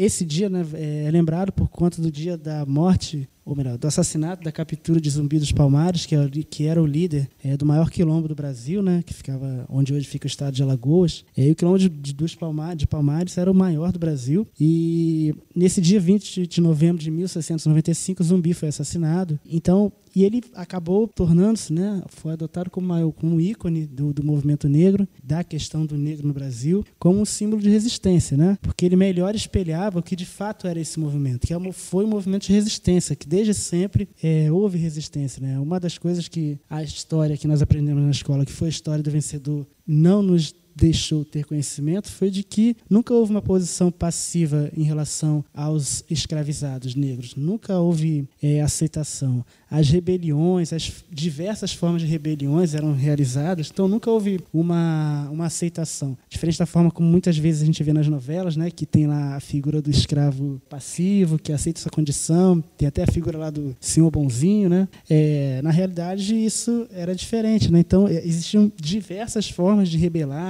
esse 0.04 0.26
dia 0.26 0.50
né, 0.50 0.66
é 0.74 1.10
lembrado 1.12 1.52
por 1.52 1.68
conta 1.68 2.02
do 2.02 2.12
dia 2.12 2.38
da 2.38 2.66
morte 2.66 3.28
ou 3.44 3.56
melhor, 3.56 3.78
do 3.78 3.88
assassinato, 3.88 4.44
da 4.44 4.52
captura 4.52 5.02
de 5.02 5.10
Zumbi 5.10 5.40
dos 5.40 5.52
Palmares, 5.52 6.06
que, 6.06 6.16
é 6.16 6.30
que 6.50 6.66
era 6.68 6.82
o 6.82 6.86
líder 6.86 7.28
é, 7.44 7.58
do 7.58 7.66
maior 7.66 7.90
quilombo 7.90 8.28
do 8.28 8.36
Brasil, 8.36 8.84
né, 8.84 9.04
que 9.06 9.14
ficava 9.14 9.66
onde 9.68 9.94
hoje 9.94 10.08
fica 10.08 10.26
o 10.26 10.28
estado 10.28 10.54
de 10.54 10.62
Alagoas. 10.62 11.26
E 11.36 11.42
aí, 11.42 11.52
o 11.52 11.56
quilombo 11.56 11.80
de, 11.80 11.90
de, 11.90 12.14
dos 12.14 12.36
Palmares, 12.36 12.78
de 12.78 12.88
Palmares 12.88 13.38
era 13.38 13.52
o 13.52 13.56
maior 13.56 13.92
do 13.92 14.00
Brasil. 14.00 14.48
E 14.60 15.34
nesse 15.56 15.82
dia 15.82 16.00
20 16.00 16.46
de 16.46 16.62
novembro 16.62 17.02
de 17.02 17.10
1695, 17.10 18.24
Zumbi 18.24 18.54
foi 18.54 18.70
assassinado. 18.70 19.40
Então, 19.46 19.92
e 20.16 20.24
ele 20.24 20.44
acabou 20.54 21.08
tornando-se, 21.08 21.74
né, 21.74 22.02
foi 22.08 22.34
adotado 22.34 22.70
como, 22.70 23.12
como 23.14 23.40
ícone 23.40 23.86
do, 23.86 24.14
do 24.14 24.24
movimento 24.24 24.68
negro, 24.68 25.08
da 25.24 25.44
questão 25.44 25.86
do 25.86 25.98
negro 25.98 26.28
no 26.28 26.34
Brasil, 26.34 26.84
como 27.00 27.20
um 27.20 27.26
símbolo 27.26 27.62
de 27.62 27.70
resistência, 27.70 28.36
né? 28.36 28.58
Porque 28.62 28.86
ele 28.86 28.96
melhor 28.96 29.36
espelhava 29.36 30.00
o 30.00 30.04
que 30.04 30.16
de 30.16 30.26
fato 30.26 30.68
era 30.68 30.80
esse 30.80 31.00
movimento, 31.00 31.48
que 31.48 31.54
é 31.54 31.72
foi 31.72 32.06
um 32.06 32.10
movimento 32.10 32.48
de 32.48 32.54
resistência, 32.54 33.16
que 33.16 33.28
desde 33.28 33.54
sempre 33.54 34.10
é, 34.22 34.52
houve 34.52 34.78
resistência. 34.78 35.42
Né? 35.42 35.60
Uma 35.60 35.80
das 35.80 35.98
coisas 35.98 36.28
que 36.28 36.60
a 36.70 36.84
história 36.84 37.38
que 37.38 37.48
nós 37.48 37.62
aprendemos 37.62 38.04
na 38.04 38.12
escola, 38.12 38.46
que 38.46 38.52
foi 38.52 38.68
a 38.68 38.70
história 38.70 39.04
do 39.04 39.12
vencedor, 39.12 39.66
não 39.86 40.22
nos 40.22 40.54
deixou 40.76 41.26
ter 41.26 41.46
conhecimento 41.46 42.10
foi 42.10 42.30
de 42.30 42.44
que 42.44 42.76
nunca 42.90 43.14
houve 43.14 43.32
uma 43.32 43.42
posição 43.42 43.92
passiva 43.92 44.72
em 44.76 44.84
relação 44.84 45.44
aos 45.54 46.04
escravizados 46.10 46.96
negros, 46.96 47.36
nunca 47.36 47.78
houve 47.80 48.28
é, 48.42 48.62
aceitação. 48.62 49.46
As 49.72 49.90
rebeliões, 49.90 50.74
as 50.74 50.92
diversas 51.10 51.72
formas 51.74 52.02
de 52.02 52.08
rebeliões 52.08 52.76
eram 52.76 52.94
realizadas, 52.94 53.70
então 53.72 53.88
nunca 53.88 54.12
houve 54.12 54.40
uma, 54.54 55.30
uma 55.32 55.46
aceitação. 55.46 56.18
Diferente 56.30 56.60
da 56.60 56.66
forma 56.66 56.92
como 56.92 57.08
muitas 57.08 57.38
vezes 57.38 57.62
a 57.62 57.66
gente 57.66 57.82
vê 57.82 57.94
nas 57.94 58.08
novelas, 58.08 58.58
né, 58.58 58.70
que 58.70 58.86
tem 58.86 59.08
lá 59.08 59.36
a 59.38 59.40
figura 59.40 59.82
do 59.82 59.90
escravo 59.90 60.62
passivo, 60.70 61.40
que 61.40 61.54
aceita 61.54 61.80
sua 61.80 61.92
condição, 61.92 62.62
tem 62.78 62.88
até 62.88 63.04
a 63.04 63.08
figura 63.08 63.38
lá 63.38 63.50
do 63.50 63.76
senhor 63.80 64.12
bonzinho, 64.12 64.70
né? 64.70 64.88
É, 65.10 65.62
na 65.64 65.72
realidade, 65.72 66.36
isso 66.36 66.88
era 66.92 67.16
diferente, 67.16 67.72
né? 67.72 67.80
Então, 67.80 68.08
é, 68.08 68.26
existiam 68.26 68.72
diversas 68.80 69.50
formas 69.50 69.88
de 69.90 69.98
rebelar 69.98 70.42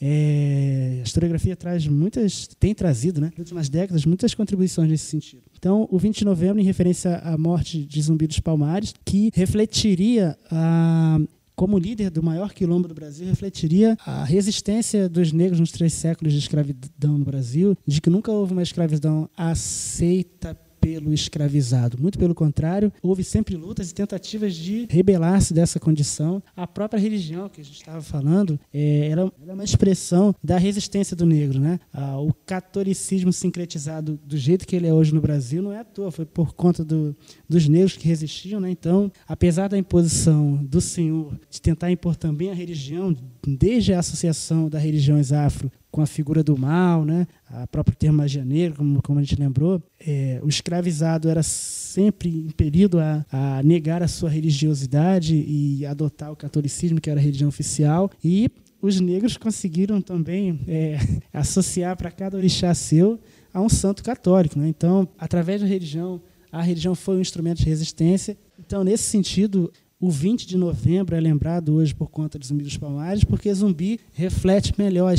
é, 0.00 0.98
a 1.00 1.02
historiografia 1.02 1.56
traz 1.56 1.86
muitas, 1.86 2.48
tem 2.58 2.74
trazido, 2.74 3.20
né, 3.20 3.30
nas 3.30 3.38
últimas 3.38 3.68
décadas, 3.68 4.04
muitas 4.04 4.34
contribuições 4.34 4.88
nesse 4.88 5.06
sentido. 5.06 5.42
Então, 5.58 5.88
o 5.90 5.98
20 5.98 6.18
de 6.18 6.24
novembro, 6.24 6.60
em 6.60 6.64
referência 6.64 7.16
à 7.16 7.36
morte 7.36 7.84
de 7.84 8.00
Zumbi 8.00 8.26
dos 8.26 8.38
Palmares, 8.38 8.94
que 9.04 9.30
refletiria 9.34 10.38
a 10.50 11.18
como 11.56 11.76
líder 11.76 12.08
do 12.08 12.22
maior 12.22 12.54
quilombo 12.54 12.86
do 12.86 12.94
Brasil, 12.94 13.26
refletiria 13.26 13.98
a 14.06 14.22
resistência 14.22 15.08
dos 15.08 15.32
negros 15.32 15.58
nos 15.58 15.72
três 15.72 15.92
séculos 15.92 16.32
de 16.32 16.38
escravidão 16.38 17.18
no 17.18 17.24
Brasil, 17.24 17.76
de 17.84 18.00
que 18.00 18.08
nunca 18.08 18.30
houve 18.30 18.52
uma 18.52 18.62
escravidão 18.62 19.28
aceita 19.36 20.56
pelo 20.80 21.12
escravizado. 21.12 21.98
Muito 22.00 22.18
pelo 22.18 22.34
contrário, 22.34 22.92
houve 23.02 23.24
sempre 23.24 23.56
lutas 23.56 23.90
e 23.90 23.94
tentativas 23.94 24.54
de 24.54 24.86
rebelar-se 24.90 25.52
dessa 25.52 25.78
condição. 25.78 26.42
A 26.56 26.66
própria 26.66 27.00
religião 27.00 27.48
que 27.48 27.60
a 27.60 27.64
gente 27.64 27.76
estava 27.76 28.00
falando 28.00 28.58
é, 28.72 29.08
era, 29.08 29.32
uma 29.46 29.64
expressão 29.64 30.34
da 30.42 30.58
resistência 30.58 31.16
do 31.16 31.26
negro. 31.26 31.60
Né? 31.60 31.78
Ah, 31.92 32.18
o 32.18 32.32
catolicismo 32.32 33.32
sincretizado 33.32 34.18
do 34.24 34.36
jeito 34.36 34.66
que 34.66 34.76
ele 34.76 34.86
é 34.86 34.92
hoje 34.92 35.14
no 35.14 35.20
Brasil 35.20 35.62
não 35.62 35.72
é 35.72 35.80
à 35.80 35.84
toa, 35.84 36.10
foi 36.10 36.24
por 36.24 36.54
conta 36.54 36.84
do, 36.84 37.16
dos 37.48 37.68
negros 37.68 37.96
que 37.96 38.06
resistiam. 38.06 38.60
Né? 38.60 38.70
Então, 38.70 39.10
apesar 39.26 39.68
da 39.68 39.78
imposição 39.78 40.56
do 40.56 40.80
Senhor 40.80 41.38
de 41.50 41.60
tentar 41.60 41.90
impor 41.90 42.16
também 42.16 42.50
a 42.50 42.54
religião, 42.54 43.16
desde 43.46 43.92
a 43.92 43.98
associação 43.98 44.68
das 44.68 44.82
religiões 44.82 45.32
afro 45.32 45.70
com 45.90 46.02
a 46.02 46.06
figura 46.06 46.42
do 46.42 46.56
mal, 46.56 47.04
né? 47.04 47.26
a 47.50 47.66
próprio 47.66 47.96
termo 47.96 48.22
negra, 48.44 48.76
como, 48.76 49.02
como 49.02 49.18
a 49.18 49.22
gente 49.22 49.40
lembrou, 49.40 49.82
é, 49.98 50.38
o 50.42 50.48
escravizado 50.48 51.28
era 51.28 51.42
sempre 51.42 52.28
impelido 52.28 52.98
a, 53.00 53.24
a, 53.30 53.62
negar 53.62 54.02
a 54.02 54.08
sua 54.08 54.28
religiosidade 54.28 55.34
e 55.34 55.86
adotar 55.86 56.30
o 56.30 56.36
catolicismo, 56.36 57.00
que 57.00 57.08
era 57.08 57.18
a 57.18 57.22
religião 57.22 57.48
oficial, 57.48 58.10
e 58.22 58.50
os 58.80 59.00
negros 59.00 59.36
conseguiram 59.36 60.00
também 60.00 60.60
é, 60.68 60.98
associar 61.32 61.96
para 61.96 62.10
cada 62.10 62.36
orixá 62.36 62.74
seu 62.74 63.18
a 63.52 63.60
um 63.60 63.68
santo 63.68 64.02
católico. 64.04 64.58
Né? 64.58 64.68
Então, 64.68 65.08
através 65.18 65.60
da 65.60 65.66
religião, 65.66 66.20
a 66.52 66.62
religião 66.62 66.94
foi 66.94 67.16
um 67.16 67.20
instrumento 67.20 67.58
de 67.58 67.64
resistência. 67.64 68.36
Então, 68.58 68.84
nesse 68.84 69.04
sentido, 69.04 69.72
o 70.00 70.10
20 70.10 70.46
de 70.46 70.56
novembro 70.56 71.16
é 71.16 71.20
lembrado 71.20 71.74
hoje 71.74 71.92
por 71.92 72.08
conta 72.08 72.38
de 72.38 72.46
Zumbi 72.46 72.62
dos 72.62 72.76
Palmares, 72.76 73.24
porque 73.24 73.52
Zumbi 73.52 73.98
reflete 74.12 74.72
melhor, 74.78 75.12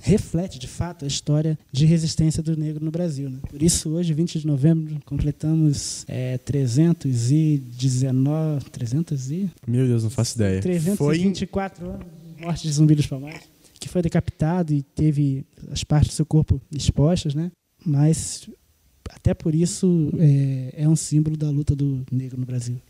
reflete 0.00 0.58
de 0.58 0.66
fato 0.66 1.04
a 1.04 1.08
história 1.08 1.56
de 1.70 1.86
resistência 1.86 2.42
do 2.42 2.56
negro 2.56 2.84
no 2.84 2.90
Brasil. 2.90 3.30
Né? 3.30 3.38
Por 3.48 3.62
isso, 3.62 3.90
hoje, 3.90 4.12
20 4.12 4.40
de 4.40 4.46
novembro, 4.46 4.98
completamos 5.04 6.04
é, 6.08 6.38
319. 6.38 8.64
300 8.70 9.30
e. 9.30 9.48
Meu 9.66 9.86
Deus, 9.86 10.02
não 10.02 10.10
faço 10.10 10.36
ideia. 10.36 10.60
324 10.60 11.84
foi... 11.84 11.94
anos 11.94 12.06
de 12.36 12.42
morte 12.42 12.64
de 12.64 12.72
Zumbi 12.72 12.96
dos 12.96 13.06
Palmares, 13.06 13.42
que 13.78 13.88
foi 13.88 14.02
decapitado 14.02 14.74
e 14.74 14.82
teve 14.82 15.46
as 15.70 15.84
partes 15.84 16.10
do 16.10 16.14
seu 16.14 16.26
corpo 16.26 16.60
expostas, 16.72 17.32
né? 17.32 17.52
Mas 17.84 18.50
até 19.10 19.32
por 19.32 19.54
isso 19.54 20.10
é, 20.18 20.82
é 20.82 20.88
um 20.88 20.96
símbolo 20.96 21.36
da 21.36 21.48
luta 21.48 21.76
do 21.76 22.04
negro 22.10 22.40
no 22.40 22.44
Brasil 22.44 22.80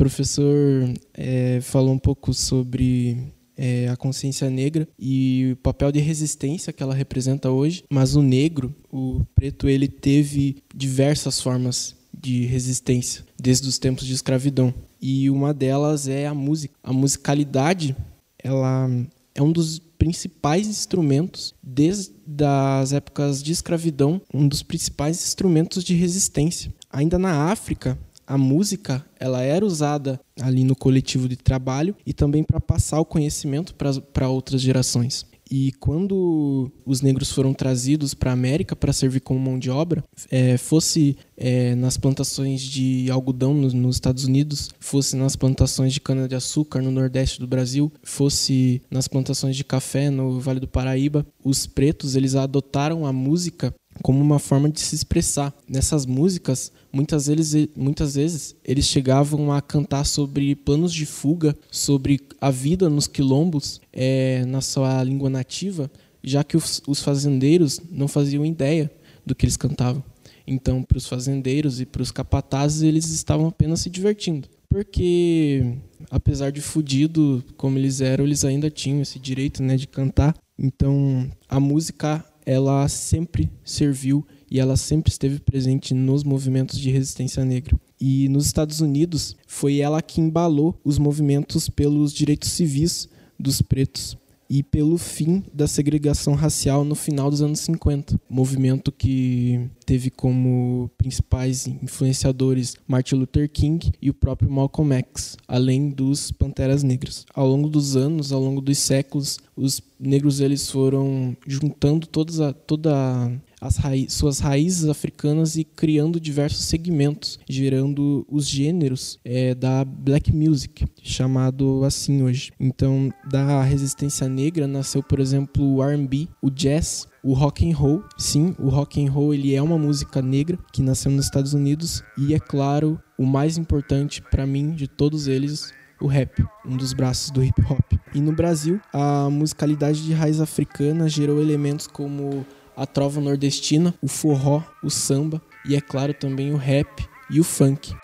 professor 0.00 0.94
é, 1.12 1.60
falou 1.60 1.92
um 1.92 1.98
pouco 1.98 2.32
sobre 2.32 3.34
é, 3.54 3.86
a 3.86 3.96
consciência 3.98 4.48
negra 4.48 4.88
e 4.98 5.50
o 5.52 5.56
papel 5.56 5.92
de 5.92 5.98
resistência 6.00 6.72
que 6.72 6.82
ela 6.82 6.94
representa 6.94 7.50
hoje, 7.50 7.84
mas 7.90 8.16
o 8.16 8.22
negro, 8.22 8.74
o 8.90 9.20
preto, 9.34 9.68
ele 9.68 9.86
teve 9.86 10.56
diversas 10.74 11.38
formas 11.38 11.94
de 12.18 12.46
resistência 12.46 13.26
desde 13.38 13.68
os 13.68 13.78
tempos 13.78 14.06
de 14.06 14.14
escravidão. 14.14 14.72
E 15.02 15.28
uma 15.28 15.52
delas 15.52 16.08
é 16.08 16.26
a 16.26 16.32
música. 16.32 16.74
A 16.82 16.94
musicalidade, 16.94 17.94
ela 18.42 18.88
é 19.34 19.42
um 19.42 19.52
dos 19.52 19.78
principais 19.98 20.66
instrumentos 20.66 21.54
desde 21.62 22.14
as 22.42 22.94
épocas 22.94 23.42
de 23.42 23.52
escravidão, 23.52 24.18
um 24.32 24.48
dos 24.48 24.62
principais 24.62 25.22
instrumentos 25.22 25.84
de 25.84 25.94
resistência. 25.94 26.72
Ainda 26.90 27.18
na 27.18 27.50
África, 27.52 27.98
a 28.30 28.38
música 28.38 29.04
ela 29.18 29.42
era 29.42 29.66
usada 29.66 30.20
ali 30.40 30.62
no 30.62 30.76
coletivo 30.76 31.28
de 31.28 31.34
trabalho 31.34 31.96
e 32.06 32.12
também 32.12 32.44
para 32.44 32.60
passar 32.60 33.00
o 33.00 33.04
conhecimento 33.04 33.74
para 33.74 34.28
outras 34.28 34.60
gerações. 34.60 35.26
E 35.50 35.72
quando 35.80 36.70
os 36.86 37.02
negros 37.02 37.32
foram 37.32 37.52
trazidos 37.52 38.14
para 38.14 38.30
a 38.30 38.34
América 38.34 38.76
para 38.76 38.92
servir 38.92 39.18
como 39.18 39.40
mão 39.40 39.58
de 39.58 39.68
obra, 39.68 40.04
é, 40.30 40.56
fosse 40.56 41.16
é, 41.36 41.74
nas 41.74 41.96
plantações 41.96 42.60
de 42.60 43.10
algodão 43.10 43.52
nos, 43.52 43.74
nos, 43.74 43.96
Estados 43.96 44.26
Unidos, 44.26 44.70
fosse 44.78 45.16
nas 45.16 45.34
plantações 45.34 45.92
de 45.92 46.00
cana-de-açúcar 46.00 46.80
no 46.80 46.92
Nordeste 46.92 47.40
do 47.40 47.48
Brasil, 47.48 47.92
fosse 48.00 48.80
nas 48.88 49.08
plantações 49.08 49.56
de 49.56 49.64
café 49.64 50.08
no 50.08 50.38
Vale 50.38 50.60
do 50.60 50.68
Paraíba, 50.68 51.26
os 51.44 51.66
pretos 51.66 52.14
eles 52.14 52.36
adotaram 52.36 53.04
a 53.04 53.12
música 53.12 53.74
como 54.02 54.20
uma 54.20 54.38
forma 54.38 54.68
de 54.68 54.80
se 54.80 54.94
expressar. 54.94 55.54
Nessas 55.68 56.06
músicas, 56.06 56.72
muitas 56.92 57.26
vezes, 57.26 57.68
muitas 57.76 58.14
vezes 58.14 58.56
eles 58.64 58.86
chegavam 58.86 59.52
a 59.52 59.60
cantar 59.60 60.04
sobre 60.04 60.54
planos 60.54 60.92
de 60.92 61.06
fuga, 61.06 61.56
sobre 61.70 62.20
a 62.40 62.50
vida 62.50 62.88
nos 62.88 63.06
quilombos 63.06 63.80
é, 63.92 64.44
na 64.46 64.60
sua 64.60 65.02
língua 65.04 65.30
nativa, 65.30 65.90
já 66.22 66.44
que 66.44 66.56
os, 66.56 66.82
os 66.86 67.00
fazendeiros 67.00 67.80
não 67.90 68.08
faziam 68.08 68.44
ideia 68.44 68.90
do 69.24 69.34
que 69.34 69.44
eles 69.44 69.56
cantavam. 69.56 70.02
Então, 70.46 70.82
para 70.82 70.98
os 70.98 71.06
fazendeiros 71.06 71.80
e 71.80 71.86
para 71.86 72.02
os 72.02 72.10
capatazes, 72.10 72.82
eles 72.82 73.08
estavam 73.10 73.46
apenas 73.46 73.80
se 73.80 73.90
divertindo. 73.90 74.48
Porque, 74.68 75.76
apesar 76.10 76.50
de 76.50 76.60
fudido 76.60 77.44
como 77.56 77.78
eles 77.78 78.00
eram, 78.00 78.24
eles 78.24 78.44
ainda 78.44 78.70
tinham 78.70 79.00
esse 79.00 79.18
direito 79.18 79.62
né, 79.62 79.76
de 79.76 79.86
cantar. 79.86 80.34
Então, 80.58 81.30
a 81.48 81.58
música 81.58 82.24
ela 82.50 82.88
sempre 82.88 83.48
serviu 83.64 84.26
e 84.50 84.58
ela 84.58 84.76
sempre 84.76 85.08
esteve 85.12 85.38
presente 85.38 85.94
nos 85.94 86.24
movimentos 86.24 86.80
de 86.80 86.90
resistência 86.90 87.44
negra. 87.44 87.78
E 88.00 88.28
nos 88.28 88.46
Estados 88.46 88.80
Unidos 88.80 89.36
foi 89.46 89.78
ela 89.78 90.02
que 90.02 90.20
embalou 90.20 90.76
os 90.84 90.98
movimentos 90.98 91.68
pelos 91.68 92.12
direitos 92.12 92.50
civis 92.50 93.08
dos 93.38 93.62
pretos 93.62 94.18
e 94.50 94.64
pelo 94.64 94.98
fim 94.98 95.44
da 95.54 95.68
segregação 95.68 96.34
racial 96.34 96.84
no 96.84 96.96
final 96.96 97.30
dos 97.30 97.40
anos 97.40 97.60
50. 97.60 98.20
Movimento 98.28 98.90
que 98.90 99.70
teve 99.86 100.10
como 100.10 100.90
principais 100.98 101.68
influenciadores 101.68 102.74
Martin 102.88 103.14
Luther 103.14 103.48
King 103.48 103.92
e 104.02 104.10
o 104.10 104.14
próprio 104.14 104.50
Malcolm 104.50 104.92
X, 104.92 105.36
além 105.46 105.90
dos 105.90 106.32
Panteras 106.32 106.82
Negras. 106.82 107.24
Ao 107.32 107.46
longo 107.46 107.68
dos 107.68 107.96
anos, 107.96 108.32
ao 108.32 108.40
longo 108.40 108.60
dos 108.60 108.78
séculos, 108.78 109.38
os 109.54 109.80
negros 110.00 110.40
eles 110.40 110.68
foram 110.68 111.36
juntando 111.46 112.08
todas 112.08 112.40
a, 112.40 112.52
toda 112.52 113.30
as 113.60 113.78
suas 114.08 114.38
raízes 114.38 114.88
africanas 114.88 115.56
e 115.56 115.64
criando 115.64 116.18
diversos 116.18 116.64
segmentos, 116.64 117.38
gerando 117.48 118.26
os 118.28 118.48
gêneros 118.48 119.18
é, 119.24 119.54
da 119.54 119.84
black 119.84 120.34
music, 120.34 120.86
chamado 121.02 121.84
assim 121.84 122.22
hoje. 122.22 122.52
Então, 122.58 123.12
da 123.30 123.62
resistência 123.62 124.28
negra 124.28 124.66
nasceu, 124.66 125.02
por 125.02 125.20
exemplo, 125.20 125.62
o 125.62 125.82
R&B, 125.82 126.28
o 126.40 126.50
jazz, 126.50 127.06
o 127.22 127.34
rock 127.34 127.70
and 127.70 127.76
roll. 127.76 128.02
Sim, 128.16 128.54
o 128.58 128.68
rock 128.68 129.04
and 129.04 129.10
roll 129.10 129.34
ele 129.34 129.54
é 129.54 129.60
uma 129.60 129.76
música 129.78 130.22
negra 130.22 130.58
que 130.72 130.82
nasceu 130.82 131.10
nos 131.10 131.26
Estados 131.26 131.52
Unidos 131.52 132.02
e 132.16 132.34
é 132.34 132.38
claro, 132.38 133.00
o 133.18 133.26
mais 133.26 133.58
importante 133.58 134.22
para 134.22 134.46
mim 134.46 134.70
de 134.70 134.88
todos 134.88 135.26
eles, 135.26 135.72
o 136.00 136.06
rap, 136.06 136.42
um 136.64 136.76
dos 136.76 136.94
braços 136.94 137.30
do 137.30 137.44
hip 137.44 137.60
hop. 137.70 137.92
E 138.14 138.20
no 138.20 138.32
Brasil, 138.32 138.80
a 138.92 139.28
musicalidade 139.30 140.02
de 140.04 140.12
raiz 140.14 140.40
africana 140.40 141.08
gerou 141.08 141.40
elementos 141.40 141.86
como 141.86 142.46
a 142.80 142.86
trova 142.86 143.20
nordestina, 143.20 143.94
o 144.00 144.08
forró, 144.08 144.62
o 144.82 144.88
samba 144.88 145.42
e, 145.66 145.76
é 145.76 145.82
claro, 145.82 146.14
também 146.14 146.50
o 146.50 146.56
rap 146.56 147.06
e 147.28 147.38
o 147.38 147.44
funk. 147.44 147.94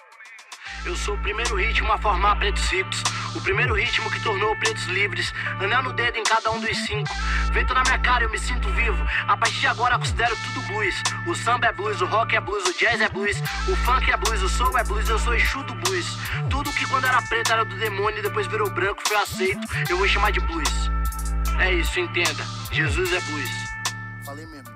Eu 0.84 0.94
sou 0.94 1.14
o 1.14 1.22
primeiro 1.22 1.56
ritmo 1.56 1.90
a 1.90 1.96
formar 1.96 2.36
pretos 2.36 2.62
ricos. 2.70 3.02
O 3.34 3.40
primeiro 3.40 3.74
ritmo 3.74 4.10
que 4.10 4.22
tornou 4.22 4.54
pretos 4.56 4.84
livres. 4.84 5.32
Anel 5.58 5.82
no 5.82 5.94
dedo 5.94 6.18
em 6.18 6.22
cada 6.22 6.50
um 6.50 6.60
dos 6.60 6.76
cinco. 6.76 7.08
Vento 7.52 7.72
na 7.72 7.82
minha 7.84 7.98
cara, 8.00 8.24
eu 8.24 8.30
me 8.30 8.38
sinto 8.38 8.68
vivo. 8.68 9.02
A 9.26 9.36
partir 9.36 9.60
de 9.60 9.66
agora 9.66 9.98
considero 9.98 10.36
tudo 10.36 10.66
blues. 10.66 10.94
O 11.26 11.34
samba 11.34 11.68
é 11.68 11.72
blues, 11.72 12.00
o 12.02 12.06
rock 12.06 12.36
é 12.36 12.40
blues, 12.40 12.64
o 12.66 12.78
jazz 12.78 13.00
é 13.00 13.08
blues. 13.08 13.38
O 13.66 13.76
funk 13.76 14.10
é 14.10 14.16
blues, 14.18 14.42
o 14.42 14.48
soul 14.48 14.76
é 14.78 14.84
blues, 14.84 15.08
eu 15.08 15.18
sou 15.18 15.34
Exu 15.34 15.62
do 15.62 15.74
blues. 15.74 16.06
Tudo 16.50 16.70
que 16.72 16.86
quando 16.86 17.06
era 17.06 17.22
preto 17.22 17.50
era 17.50 17.64
do 17.64 17.76
demônio 17.76 18.18
e 18.18 18.22
depois 18.22 18.46
virou 18.46 18.68
branco 18.68 19.02
foi 19.08 19.16
aceito. 19.16 19.66
Eu 19.88 19.96
vou 19.96 20.06
chamar 20.06 20.32
de 20.32 20.40
blues. 20.40 20.90
É 21.58 21.72
isso, 21.72 21.98
entenda. 21.98 22.44
Jesus 22.70 23.10
é 23.12 23.20
blues. 23.22 23.65
Falei 24.26 24.44
mesmo. 24.44 24.68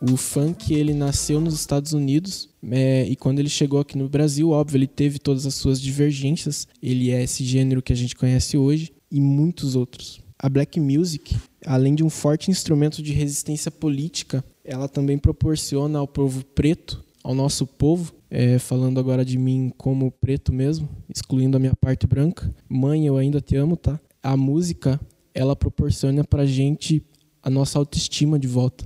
O 0.00 0.16
funk 0.16 0.72
ele 0.72 0.94
nasceu 0.94 1.42
nos 1.42 1.52
Estados 1.52 1.92
Unidos 1.92 2.48
é, 2.70 3.04
e 3.04 3.14
quando 3.14 3.38
ele 3.38 3.50
chegou 3.50 3.80
aqui 3.80 3.98
no 3.98 4.08
Brasil, 4.08 4.48
óbvio, 4.50 4.78
ele 4.78 4.86
teve 4.86 5.18
todas 5.18 5.44
as 5.44 5.56
suas 5.56 5.78
divergências. 5.78 6.66
Ele 6.82 7.10
é 7.10 7.22
esse 7.22 7.44
gênero 7.44 7.82
que 7.82 7.92
a 7.92 7.96
gente 7.96 8.16
conhece 8.16 8.56
hoje 8.56 8.90
e 9.10 9.20
muitos 9.20 9.76
outros. 9.76 10.22
A 10.38 10.48
black 10.48 10.80
music, 10.80 11.36
além 11.66 11.94
de 11.94 12.02
um 12.02 12.08
forte 12.08 12.50
instrumento 12.50 13.02
de 13.02 13.12
resistência 13.12 13.70
política, 13.70 14.42
ela 14.64 14.88
também 14.88 15.18
proporciona 15.18 15.98
ao 15.98 16.08
povo 16.08 16.42
preto, 16.42 17.04
ao 17.22 17.34
nosso 17.34 17.66
povo, 17.66 18.14
é, 18.30 18.58
falando 18.58 18.98
agora 18.98 19.22
de 19.22 19.36
mim 19.36 19.70
como 19.76 20.10
preto 20.10 20.50
mesmo, 20.50 20.88
excluindo 21.14 21.58
a 21.58 21.60
minha 21.60 21.76
parte 21.78 22.06
branca. 22.06 22.50
Mãe, 22.66 23.06
eu 23.06 23.18
ainda 23.18 23.38
te 23.38 23.54
amo, 23.54 23.76
tá? 23.76 24.00
A 24.22 24.34
música, 24.34 24.98
ela 25.34 25.54
proporciona 25.54 26.24
pra 26.24 26.46
gente 26.46 27.04
a 27.48 27.50
nossa 27.50 27.78
autoestima 27.78 28.38
de 28.38 28.46
volta. 28.46 28.84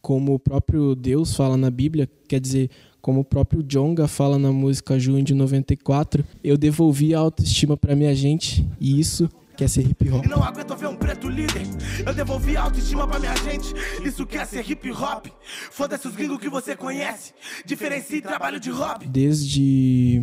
Como 0.00 0.34
o 0.34 0.38
próprio 0.38 0.94
Deus 0.94 1.34
fala 1.34 1.56
na 1.56 1.70
Bíblia, 1.70 2.08
quer 2.28 2.38
dizer, 2.38 2.70
como 3.02 3.20
o 3.20 3.24
próprio 3.24 3.64
Jonga 3.64 4.06
fala 4.06 4.38
na 4.38 4.52
música 4.52 4.96
Junho 4.96 5.24
de 5.24 5.34
94, 5.34 6.24
eu 6.42 6.56
devolvi 6.56 7.14
a 7.14 7.18
autoestima 7.18 7.76
para 7.76 7.96
minha 7.96 8.14
gente 8.14 8.64
e 8.80 9.00
isso 9.00 9.28
quer 9.56 9.68
ser 9.68 9.88
hip 9.88 10.08
hop. 10.08 10.24
preto 10.96 11.28
líder. 11.28 11.62
Eu 12.06 12.14
devolvi 12.14 12.56
a 12.56 12.62
autoestima 12.62 13.08
pra 13.08 13.18
minha 13.18 13.34
gente. 13.38 13.74
Isso 14.04 14.24
quer 14.24 14.46
ser 14.46 14.70
hip 14.70 14.88
hop. 14.92 15.26
Foda-se 15.72 16.06
os 16.06 16.14
gringos 16.14 16.38
que 16.38 16.48
você 16.48 16.76
conhece. 16.76 17.32
Diferencie 17.64 18.20
trabalho 18.20 18.60
de 18.60 18.70
hobby. 18.70 19.06
Desde 19.06 20.22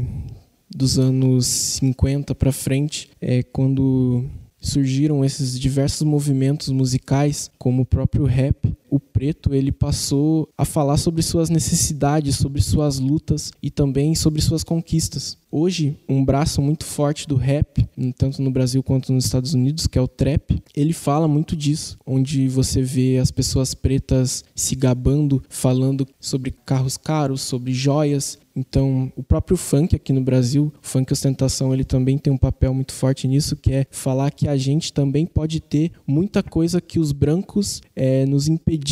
dos 0.74 0.98
anos 0.98 1.46
50 1.46 2.34
para 2.34 2.54
frente, 2.54 3.10
é 3.20 3.44
quando 3.44 4.26
surgiram 4.64 5.24
esses 5.24 5.60
diversos 5.60 6.08
movimentos 6.08 6.70
musicais, 6.70 7.52
como 7.60 7.84
o 7.84 7.86
próprio 7.86 8.26
rap, 8.26 8.56
o 8.94 9.00
preto 9.00 9.56
ele 9.56 9.72
passou 9.72 10.48
a 10.56 10.64
falar 10.64 10.98
sobre 10.98 11.24
suas 11.24 11.50
necessidades, 11.50 12.36
sobre 12.36 12.62
suas 12.62 13.00
lutas 13.00 13.52
e 13.60 13.72
também 13.72 14.14
sobre 14.14 14.40
suas 14.40 14.64
conquistas. 14.64 15.36
Hoje, 15.50 15.98
um 16.08 16.24
braço 16.24 16.62
muito 16.62 16.86
forte 16.86 17.28
do 17.28 17.36
rap, 17.36 17.88
tanto 18.16 18.40
no 18.40 18.52
Brasil 18.52 18.84
quanto 18.84 19.12
nos 19.12 19.26
Estados 19.26 19.56
Unidos, 19.56 19.88
que 19.88 19.98
é 19.98 20.02
o 20.02 20.08
trap, 20.08 20.62
ele 20.76 20.94
fala 20.94 21.28
muito 21.28 21.56
disso, 21.56 21.98
onde 22.06 22.48
você 22.48 22.84
vê 22.84 23.18
as 23.18 23.32
pessoas 23.32 23.74
pretas 23.74 24.44
se 24.54 24.76
gabando, 24.76 25.44
falando 25.50 26.08
sobre 26.20 26.52
carros 26.52 26.96
caros, 26.96 27.42
sobre 27.42 27.74
joias, 27.74 28.38
então, 28.56 29.12
o 29.16 29.24
próprio 29.24 29.58
funk 29.58 29.96
aqui 29.96 30.14
no 30.14 30.22
Brasil, 30.22 30.72
o 30.76 30.88
funk 30.88 31.12
ostentação, 31.12 31.74
ele 31.74 31.84
também 31.84 32.20
tem 32.20 32.32
um 32.32 32.38
papel 32.38 32.74
muito 32.74 32.94
forte 32.94 33.28
nisso, 33.28 33.56
que 33.56 33.74
é 33.74 33.88
falar 33.90 34.30
que 34.30 34.48
a 34.48 34.56
gente 34.56 34.94
também 34.94 35.26
pode 35.26 35.60
ter 35.60 35.92
muita 36.06 36.44
coisa 36.44 36.80
que 36.80 37.00
os 37.00 37.12
brancos 37.12 37.82
é, 37.96 38.26
nos 38.28 38.48
impediram 38.48 38.83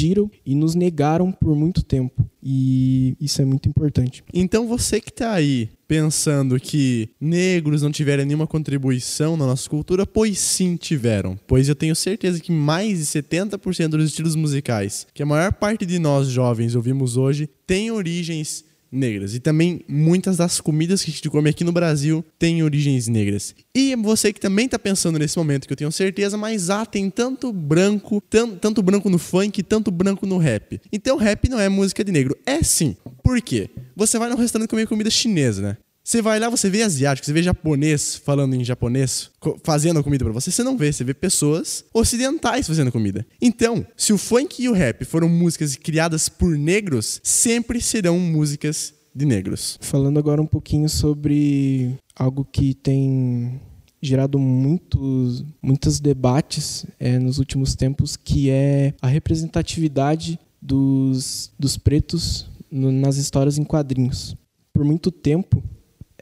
e 0.46 0.56
nos 0.56 0.76
negaram 0.76 1.32
por 1.32 1.56
muito 1.56 1.84
tempo. 1.84 2.26
E 2.44 3.16
isso 3.20 3.42
é 3.42 3.46
muito 3.46 3.70
importante. 3.70 4.24
Então, 4.34 4.68
você 4.68 5.00
que 5.00 5.10
está 5.10 5.34
aí 5.34 5.70
pensando 5.88 6.60
que 6.60 7.10
negros 7.20 7.82
não 7.82 7.92
tiveram 7.92 8.24
nenhuma 8.24 8.48
contribuição 8.48 9.36
na 9.36 9.46
nossa 9.46 9.70
cultura, 9.70 10.06
pois 10.06 10.40
sim 10.40 10.78
tiveram. 10.78 11.38
Pois 11.46 11.68
eu 11.68 11.76
tenho 11.76 11.96
certeza 11.96 12.40
que 12.40 12.52
mais 12.52 13.00
de 13.00 13.06
70% 13.06 13.90
dos 13.90 14.06
estilos 14.06 14.36
musicais 14.36 15.06
que 15.14 15.22
a 15.22 15.26
maior 15.26 15.52
parte 15.52 15.86
de 15.86 16.00
nós 16.00 16.28
jovens 16.30 16.76
ouvimos 16.76 17.18
hoje 17.18 17.50
tem 17.68 17.92
origens 17.92 18.64
negras. 18.92 19.34
E 19.34 19.40
também 19.40 19.82
muitas 19.88 20.38
das 20.38 20.60
comidas 20.60 21.04
que 21.04 21.12
a 21.12 21.14
gente 21.14 21.30
come 21.30 21.50
aqui 21.50 21.64
no 21.64 21.72
Brasil 21.72 22.24
têm 22.38 22.62
origens 22.62 23.08
negras. 23.08 23.56
E 23.74 23.96
você 23.96 24.34
que 24.34 24.40
também 24.40 24.66
está 24.66 24.78
pensando 24.78 25.18
nesse 25.18 25.38
momento, 25.38 25.68
que 25.68 25.74
eu 25.74 25.78
tenho 25.78 25.92
certeza, 25.92 26.38
mas 26.38 26.70
ah, 26.70 26.86
tem 26.86 27.10
tanto 27.10 27.54
branco, 27.54 28.22
tanto, 28.30 28.58
tanto 28.58 28.84
branco 28.84 29.10
no 29.10 29.18
funk, 29.18 29.64
tanto 29.64 29.92
branco 29.92 30.26
no 30.26 30.38
rap. 30.38 30.82
Então 30.92 31.18
rap 31.18 31.50
não 31.50 31.60
é 31.60 31.70
música 31.70 32.04
de 32.04 32.12
negro. 32.12 32.38
É 32.46 32.62
sim. 32.62 32.96
Por 33.24 33.42
quê? 33.42 33.70
Você 33.96 34.20
vai 34.20 34.30
num 34.30 34.36
restaurante 34.36 34.70
comer 34.70 34.88
comida 34.88 35.10
chinesa, 35.10 35.62
né? 35.62 35.78
Você 36.12 36.22
vai 36.22 36.42
lá, 36.42 36.50
você 36.50 36.70
vê 36.70 36.84
asiático, 36.84 37.26
você 37.26 37.32
vê 37.32 37.42
japonês 37.42 38.18
falando 38.18 38.54
em 38.54 38.66
japonês, 38.66 39.32
fazendo 39.64 40.04
comida 40.04 40.26
para 40.26 40.34
você. 40.34 40.52
Você 40.52 40.62
não 40.62 40.78
vê, 40.78 40.92
você 40.92 41.06
vê 41.06 41.14
pessoas 41.14 41.86
ocidentais 41.94 42.68
fazendo 42.68 42.92
comida. 42.92 43.26
Então, 43.42 43.88
se 43.96 44.12
o 44.12 44.18
funk 44.18 44.62
e 44.62 44.68
o 44.68 44.74
rap 44.74 45.06
foram 45.06 45.30
músicas 45.30 45.74
criadas 45.78 46.28
por 46.28 46.58
negros, 46.58 47.22
sempre 47.24 47.80
serão 47.80 48.20
músicas 48.20 48.94
de 49.16 49.26
negros. 49.26 49.80
Falando 49.80 50.20
agora 50.20 50.42
um 50.42 50.46
pouquinho 50.46 50.90
sobre 50.90 51.98
algo 52.14 52.44
que 52.44 52.74
tem 52.74 53.62
gerado 54.02 54.38
muitos, 54.38 55.46
muitos 55.62 56.02
debates 56.02 56.86
é, 57.00 57.18
nos 57.18 57.38
últimos 57.38 57.74
tempos, 57.74 58.18
que 58.18 58.50
é 58.50 58.94
a 59.02 59.08
representatividade 59.08 60.38
dos, 60.62 61.54
dos 61.58 61.78
pretos 61.78 62.50
no, 62.70 62.92
nas 62.92 63.16
histórias 63.16 63.58
em 63.58 63.64
quadrinhos. 63.64 64.36
Por 64.74 64.84
muito 64.84 65.10
tempo, 65.10 65.64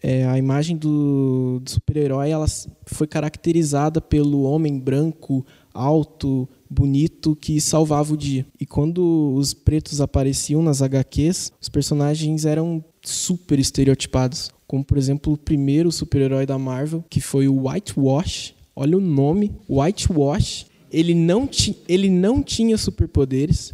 é, 0.01 0.25
a 0.25 0.37
imagem 0.37 0.77
do, 0.77 1.59
do 1.61 1.69
super-herói 1.69 2.29
ela 2.29 2.45
foi 2.85 3.07
caracterizada 3.07 3.99
pelo 3.99 4.43
homem 4.43 4.79
branco, 4.79 5.45
alto, 5.73 6.47
bonito 6.69 7.35
que 7.35 7.59
salvava 7.59 8.13
o 8.13 8.17
dia. 8.17 8.45
E 8.59 8.65
quando 8.65 9.33
os 9.35 9.53
pretos 9.53 9.99
apareciam 9.99 10.61
nas 10.61 10.81
HQs, 10.81 11.51
os 11.61 11.69
personagens 11.69 12.45
eram 12.45 12.83
super 13.01 13.59
estereotipados. 13.59 14.51
Como, 14.67 14.83
por 14.83 14.97
exemplo, 14.97 15.33
o 15.33 15.37
primeiro 15.37 15.91
super-herói 15.91 16.45
da 16.45 16.57
Marvel, 16.57 17.03
que 17.09 17.19
foi 17.19 17.47
o 17.47 17.67
Whitewash. 17.67 18.53
Olha 18.75 18.97
o 18.97 19.01
nome, 19.01 19.51
Whitewash. 19.67 20.67
Ele 20.91 21.13
não, 21.13 21.47
ti, 21.47 21.77
ele 21.87 22.09
não 22.09 22.41
tinha 22.41 22.77
superpoderes. 22.77 23.73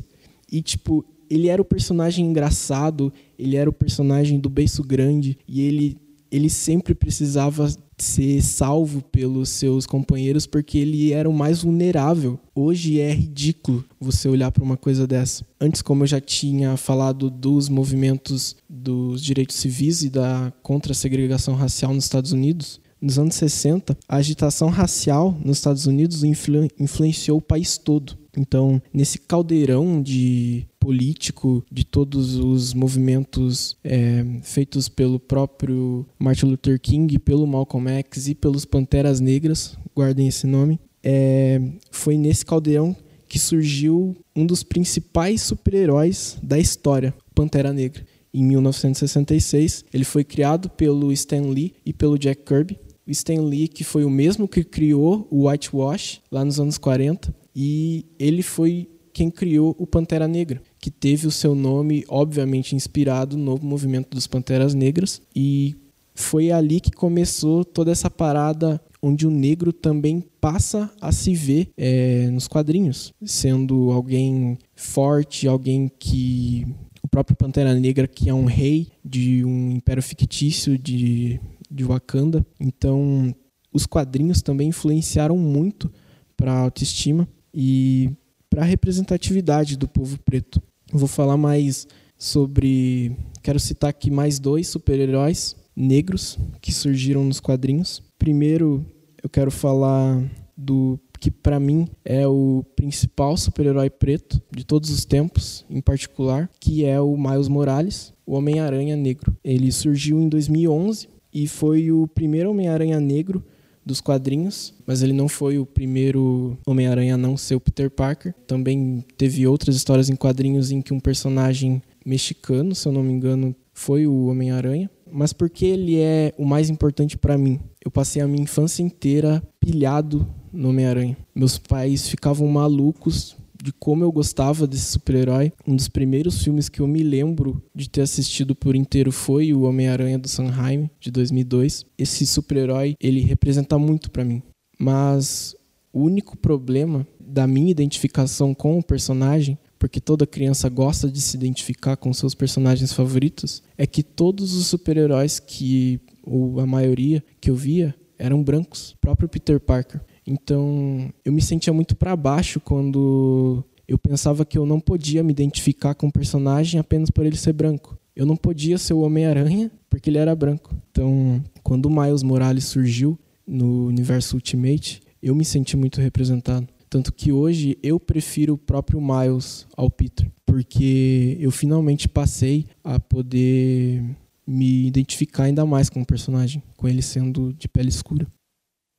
E, 0.52 0.62
tipo, 0.62 1.06
ele 1.30 1.50
era 1.50 1.62
o 1.62 1.66
personagem 1.66 2.26
engraçado, 2.26 3.12
ele 3.38 3.58
era 3.58 3.70
o 3.70 3.74
personagem 3.74 4.40
do 4.40 4.50
beiço 4.50 4.84
grande. 4.84 5.38
E 5.48 5.62
ele 5.62 5.98
ele 6.32 6.50
sempre 6.50 6.94
precisava 6.94 7.68
ser 7.98 8.42
salvo 8.42 9.02
pelos 9.02 9.50
seus 9.50 9.86
companheiros 9.86 10.46
porque 10.46 10.78
ele 10.78 11.14
era 11.14 11.30
o 11.30 11.34
mais 11.34 11.62
vulnerável. 11.62 12.40
Hoje 12.54 13.00
é 13.00 13.14
ridículo 13.14 13.86
você 14.00 14.28
olhar 14.28 14.52
para 14.52 14.64
uma 14.64 14.78
coisa 14.78 15.08
dessa. 15.08 15.46
Antes, 15.60 15.82
como 15.82 16.04
eu 16.04 16.08
já 16.08 16.20
tinha 16.20 16.76
falado 16.78 17.30
dos 17.30 17.70
movimentos 17.70 18.56
dos 18.70 19.22
direitos 19.22 19.56
civis 19.56 20.04
e 20.04 20.10
da 20.10 20.52
contra 20.62 20.92
a 20.92 20.96
segregação 20.96 21.56
racial 21.56 21.94
nos 21.94 22.04
Estados 22.04 22.32
Unidos, 22.32 22.82
nos 23.02 23.20
anos 23.20 23.36
60, 23.36 23.98
a 24.08 24.16
agitação 24.16 24.70
racial 24.70 25.38
nos 25.44 25.58
Estados 25.58 25.86
Unidos 25.86 26.24
influ 26.24 26.68
influenciou 26.80 27.38
o 27.38 27.42
país 27.42 27.78
todo. 27.78 28.18
Então, 28.38 28.82
nesse 28.94 29.20
caldeirão 29.20 30.02
de 30.02 30.66
político 30.80 31.66
de 31.72 31.84
todos 31.84 32.36
os 32.36 32.74
movimentos 32.74 33.76
é, 33.84 34.24
feitos 34.44 34.88
pelo 34.88 35.20
próprio 35.20 36.06
Martin 36.20 36.46
Luther 36.46 36.80
King, 36.80 37.18
pelo 37.18 37.48
Malcolm 37.48 37.90
X 37.90 38.28
e 38.28 38.36
pelos 38.36 38.66
Panteras 38.66 39.20
Negras, 39.20 39.78
guardem 39.96 40.28
esse 40.28 40.46
nome, 40.46 40.80
é, 41.04 41.62
foi 41.90 42.18
nesse 42.18 42.46
caldeirão 42.46 42.96
que 43.28 43.40
surgiu 43.40 44.16
um 44.36 44.46
dos 44.46 44.64
principais 44.64 45.42
super-heróis 45.42 46.38
da 46.42 46.60
história, 46.60 47.14
Pantera 47.34 47.74
Negra. 47.74 48.06
Em 48.34 48.44
1966, 48.44 49.86
ele 49.94 50.04
foi 50.04 50.24
criado 50.24 50.70
pelo 50.70 51.12
Stan 51.12 51.42
Lee 51.42 51.74
e 51.86 51.94
pelo 51.94 52.20
Jack 52.20 52.44
Kirby. 52.44 52.78
O 53.08 53.12
Stan 53.12 53.42
Lee, 53.42 53.68
que 53.68 53.84
foi 53.84 54.04
o 54.04 54.10
mesmo 54.10 54.48
que 54.48 54.64
criou 54.64 55.28
o 55.32 55.48
Whitewash 55.48 56.22
lá 56.32 56.44
nos 56.44 56.60
anos 56.60 56.78
40, 56.78 57.34
e 57.56 58.06
ele 58.20 58.44
foi 58.44 58.90
quem 59.14 59.32
criou 59.32 59.74
o 59.80 59.88
Pantera 59.88 60.28
Negra, 60.28 60.62
que 60.78 60.92
teve 60.92 61.26
o 61.26 61.32
seu 61.32 61.56
nome, 61.56 62.04
obviamente, 62.10 62.76
inspirado 62.76 63.38
no 63.38 63.58
movimento 63.62 64.10
dos 64.10 64.28
Panteras 64.28 64.74
Negras. 64.74 65.22
E 65.34 65.74
foi 66.14 66.52
ali 66.52 66.82
que 66.82 66.92
começou 66.92 67.64
toda 67.64 67.92
essa 67.92 68.10
parada 68.10 68.82
onde 69.02 69.26
o 69.26 69.32
negro 69.32 69.72
também 69.72 70.24
passa 70.42 70.92
a 71.00 71.12
se 71.12 71.34
ver 71.34 71.70
é, 71.78 72.30
nos 72.30 72.48
quadrinhos, 72.48 73.14
sendo 73.24 73.92
alguém 73.92 74.58
forte, 74.76 75.48
alguém 75.48 75.90
que. 76.00 76.66
O 77.02 77.08
próprio 77.08 77.38
Pantera 77.38 77.74
Negra, 77.76 78.08
que 78.08 78.30
é 78.30 78.34
um 78.34 78.46
rei 78.46 78.90
de 79.04 79.46
um 79.46 79.72
império 79.72 80.02
fictício 80.02 80.78
de, 80.78 81.40
de 81.72 81.84
Wakanda. 81.84 82.46
Então, 82.60 83.34
os 83.72 83.86
quadrinhos 83.86 84.42
também 84.42 84.70
influenciaram 84.70 85.38
muito 85.38 85.90
para 86.36 86.52
a 86.52 86.60
autoestima. 86.62 87.28
E 87.56 88.12
para 88.50 88.64
a 88.64 88.66
representatividade 88.66 89.78
do 89.78 89.88
povo 89.88 90.20
preto. 90.20 90.62
vou 90.92 91.08
falar 91.08 91.38
mais 91.38 91.88
sobre. 92.18 93.16
Quero 93.42 93.60
citar 93.60 93.90
aqui 93.90 94.12
mais 94.12 94.40
dois 94.40 94.68
super-heróis 94.68 95.56
negros 95.76 96.38
que 96.62 96.72
surgiram 96.72 97.24
nos 97.24 97.40
quadrinhos. 97.40 98.04
Primeiro, 98.18 98.86
eu 99.22 99.30
quero 99.30 99.52
falar 99.52 100.24
do 100.58 101.00
que 101.20 101.32
para 101.32 101.60
mim 101.60 101.88
é 102.04 102.28
o 102.28 102.64
principal 102.76 103.36
super-herói 103.36 103.90
preto 103.90 104.42
de 104.56 104.66
todos 104.66 104.90
os 104.90 105.06
tempos, 105.06 105.66
em 105.70 105.82
particular, 105.82 106.50
que 106.60 106.86
é 106.86 107.00
o 107.00 107.18
Miles 107.18 107.48
Morales, 107.48 108.14
o 108.26 108.36
Homem-Aranha 108.36 108.96
Negro. 108.96 109.36
Ele 109.44 109.72
surgiu 109.72 110.22
em 110.22 110.30
2011 110.30 111.10
e 111.34 111.48
foi 111.48 111.92
o 111.92 112.08
primeiro 112.08 112.52
Homem-Aranha 112.52 113.00
Negro 113.00 113.44
dos 113.86 114.02
quadrinhos, 114.02 114.74
mas 114.86 115.04
ele 115.04 115.14
não 115.14 115.28
foi 115.28 115.60
o 115.60 115.66
primeiro 115.66 116.58
Homem-Aranha 116.66 117.14
a 117.16 117.18
não 117.18 117.38
ser 117.38 117.56
o 117.56 117.60
Peter 117.60 117.90
Parker. 117.90 118.34
Também 118.48 119.06
teve 119.18 119.46
outras 119.46 119.76
histórias 119.76 120.10
em 120.10 120.16
quadrinhos 120.16 120.72
em 120.72 120.82
que 120.82 120.94
um 120.94 121.00
personagem 121.00 121.82
mexicano, 122.06 122.74
se 122.74 122.88
eu 122.88 122.92
não 122.92 123.04
me 123.04 123.14
engano, 123.14 123.56
foi 123.74 124.08
o 124.08 124.28
Homem-Aranha. 124.28 124.90
Mas 125.12 125.32
porque 125.32 125.66
ele 125.66 126.00
é 126.00 126.34
o 126.38 126.46
mais 126.46 126.70
importante 126.70 127.18
para 127.18 127.38
mim? 127.38 127.60
Eu 127.84 127.92
passei 127.92 128.22
a 128.22 128.28
minha 128.28 128.44
infância 128.44 128.82
inteira 128.82 129.44
pilhado 129.60 130.28
no 130.52 130.70
Homem-Aranha. 130.70 131.18
Meus 131.34 131.58
pais 131.58 132.10
ficavam 132.10 132.48
malucos 132.48 133.35
de 133.66 133.74
como 133.74 134.04
eu 134.04 134.12
gostava 134.12 134.68
desse 134.68 134.92
super-herói. 134.92 135.52
Um 135.68 135.76
dos 135.76 135.88
primeiros 135.88 136.44
filmes 136.44 136.70
que 136.70 136.82
eu 136.82 136.88
me 136.88 137.02
lembro 137.02 137.60
de 137.74 137.90
ter 137.90 138.02
assistido 138.02 138.54
por 138.54 138.76
inteiro 138.76 139.12
foi 139.12 139.54
o 139.54 139.64
Homem-Aranha 139.64 140.20
do 140.20 140.28
Sanheim, 140.28 140.88
de 141.00 141.10
2002. 141.10 141.84
Esse 141.98 142.28
super-herói, 142.28 142.96
ele 143.02 143.22
representa 143.22 143.80
muito 143.80 144.12
para 144.12 144.24
mim. 144.24 144.44
Mas 144.78 145.56
o 145.92 146.04
único 146.04 146.38
problema 146.38 147.08
da 147.20 147.48
minha 147.48 147.72
identificação 147.72 148.54
com 148.54 148.78
o 148.78 148.84
personagem 148.84 149.58
porque 149.80 150.00
toda 150.00 150.26
criança 150.26 150.70
gosta 150.70 151.12
de 151.12 151.22
se 151.22 151.36
identificar 151.38 151.96
com 151.96 152.12
seus 152.14 152.34
personagens 152.34 152.92
favoritos, 152.92 153.62
é 153.78 153.86
que 153.86 154.02
todos 154.02 154.56
os 154.56 154.68
super-heróis 154.68 155.38
que, 155.38 156.00
ou 156.24 156.60
a 156.60 156.66
maioria 156.66 157.24
que 157.40 157.52
eu 157.52 157.56
via, 157.56 157.94
eram 158.18 158.42
brancos. 158.42 158.92
O 158.94 158.98
próprio 158.98 159.30
Peter 159.30 159.60
Parker. 159.60 160.02
Então, 160.26 161.12
eu 161.24 161.32
me 161.32 161.42
sentia 161.42 161.72
muito 161.72 161.96
para 161.96 162.16
baixo 162.16 162.60
quando 162.60 163.64
eu 163.88 163.98
pensava 163.98 164.46
que 164.46 164.58
eu 164.58 164.66
não 164.66 164.80
podia 164.80 165.24
me 165.24 165.32
identificar 165.32 165.94
com 165.94 166.08
o 166.08 166.12
personagem 166.12 166.80
apenas 166.80 167.10
por 167.10 167.26
ele 167.26 167.36
ser 167.36 167.54
branco. 167.54 167.98
Eu 168.16 168.26
não 168.26 168.36
podia 168.36 168.78
ser 168.78 168.94
o 168.94 169.02
Homem-Aranha 169.02 169.70
porque 169.90 170.10
ele 170.10 170.18
era 170.18 170.36
branco. 170.36 170.76
Então, 170.92 171.44
quando 171.62 171.86
o 171.86 171.90
Miles 171.90 172.24
Morales 172.24 172.66
surgiu 172.66 173.20
no 173.46 173.88
universo 173.88 174.36
Ultimate, 174.36 175.02
eu 175.22 175.36
me 175.36 175.46
senti 175.46 175.78
muito 175.78 176.02
representado. 176.02 176.68
Tanto 176.90 177.14
que 177.14 177.32
hoje 177.32 177.78
eu 177.84 178.00
prefiro 178.00 178.54
o 178.54 178.58
próprio 178.58 179.02
Miles 179.02 179.68
ao 179.76 179.90
Peter, 179.90 180.32
porque 180.46 181.38
eu 181.40 181.52
finalmente 181.52 182.08
passei 182.08 182.66
a 182.84 183.00
poder 183.00 184.04
me 184.48 184.88
identificar 184.88 185.44
ainda 185.44 185.66
mais 185.66 185.90
com 185.90 186.02
o 186.02 186.06
personagem, 186.06 186.64
com 186.78 186.88
ele 186.88 187.02
sendo 187.02 187.54
de 187.54 187.68
pele 187.68 187.90
escura. 187.90 188.28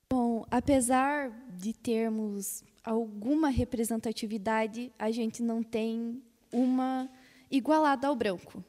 Bom, 0.09 0.44
apesar 0.50 1.30
de 1.57 1.72
termos 1.72 2.62
alguma 2.84 3.48
representatividade, 3.48 4.92
a 4.98 5.11
gente 5.11 5.42
não 5.42 5.62
tem 5.62 6.22
uma 6.52 7.11
igualada 7.50 8.07
ao 8.07 8.14
branco. 8.14 8.64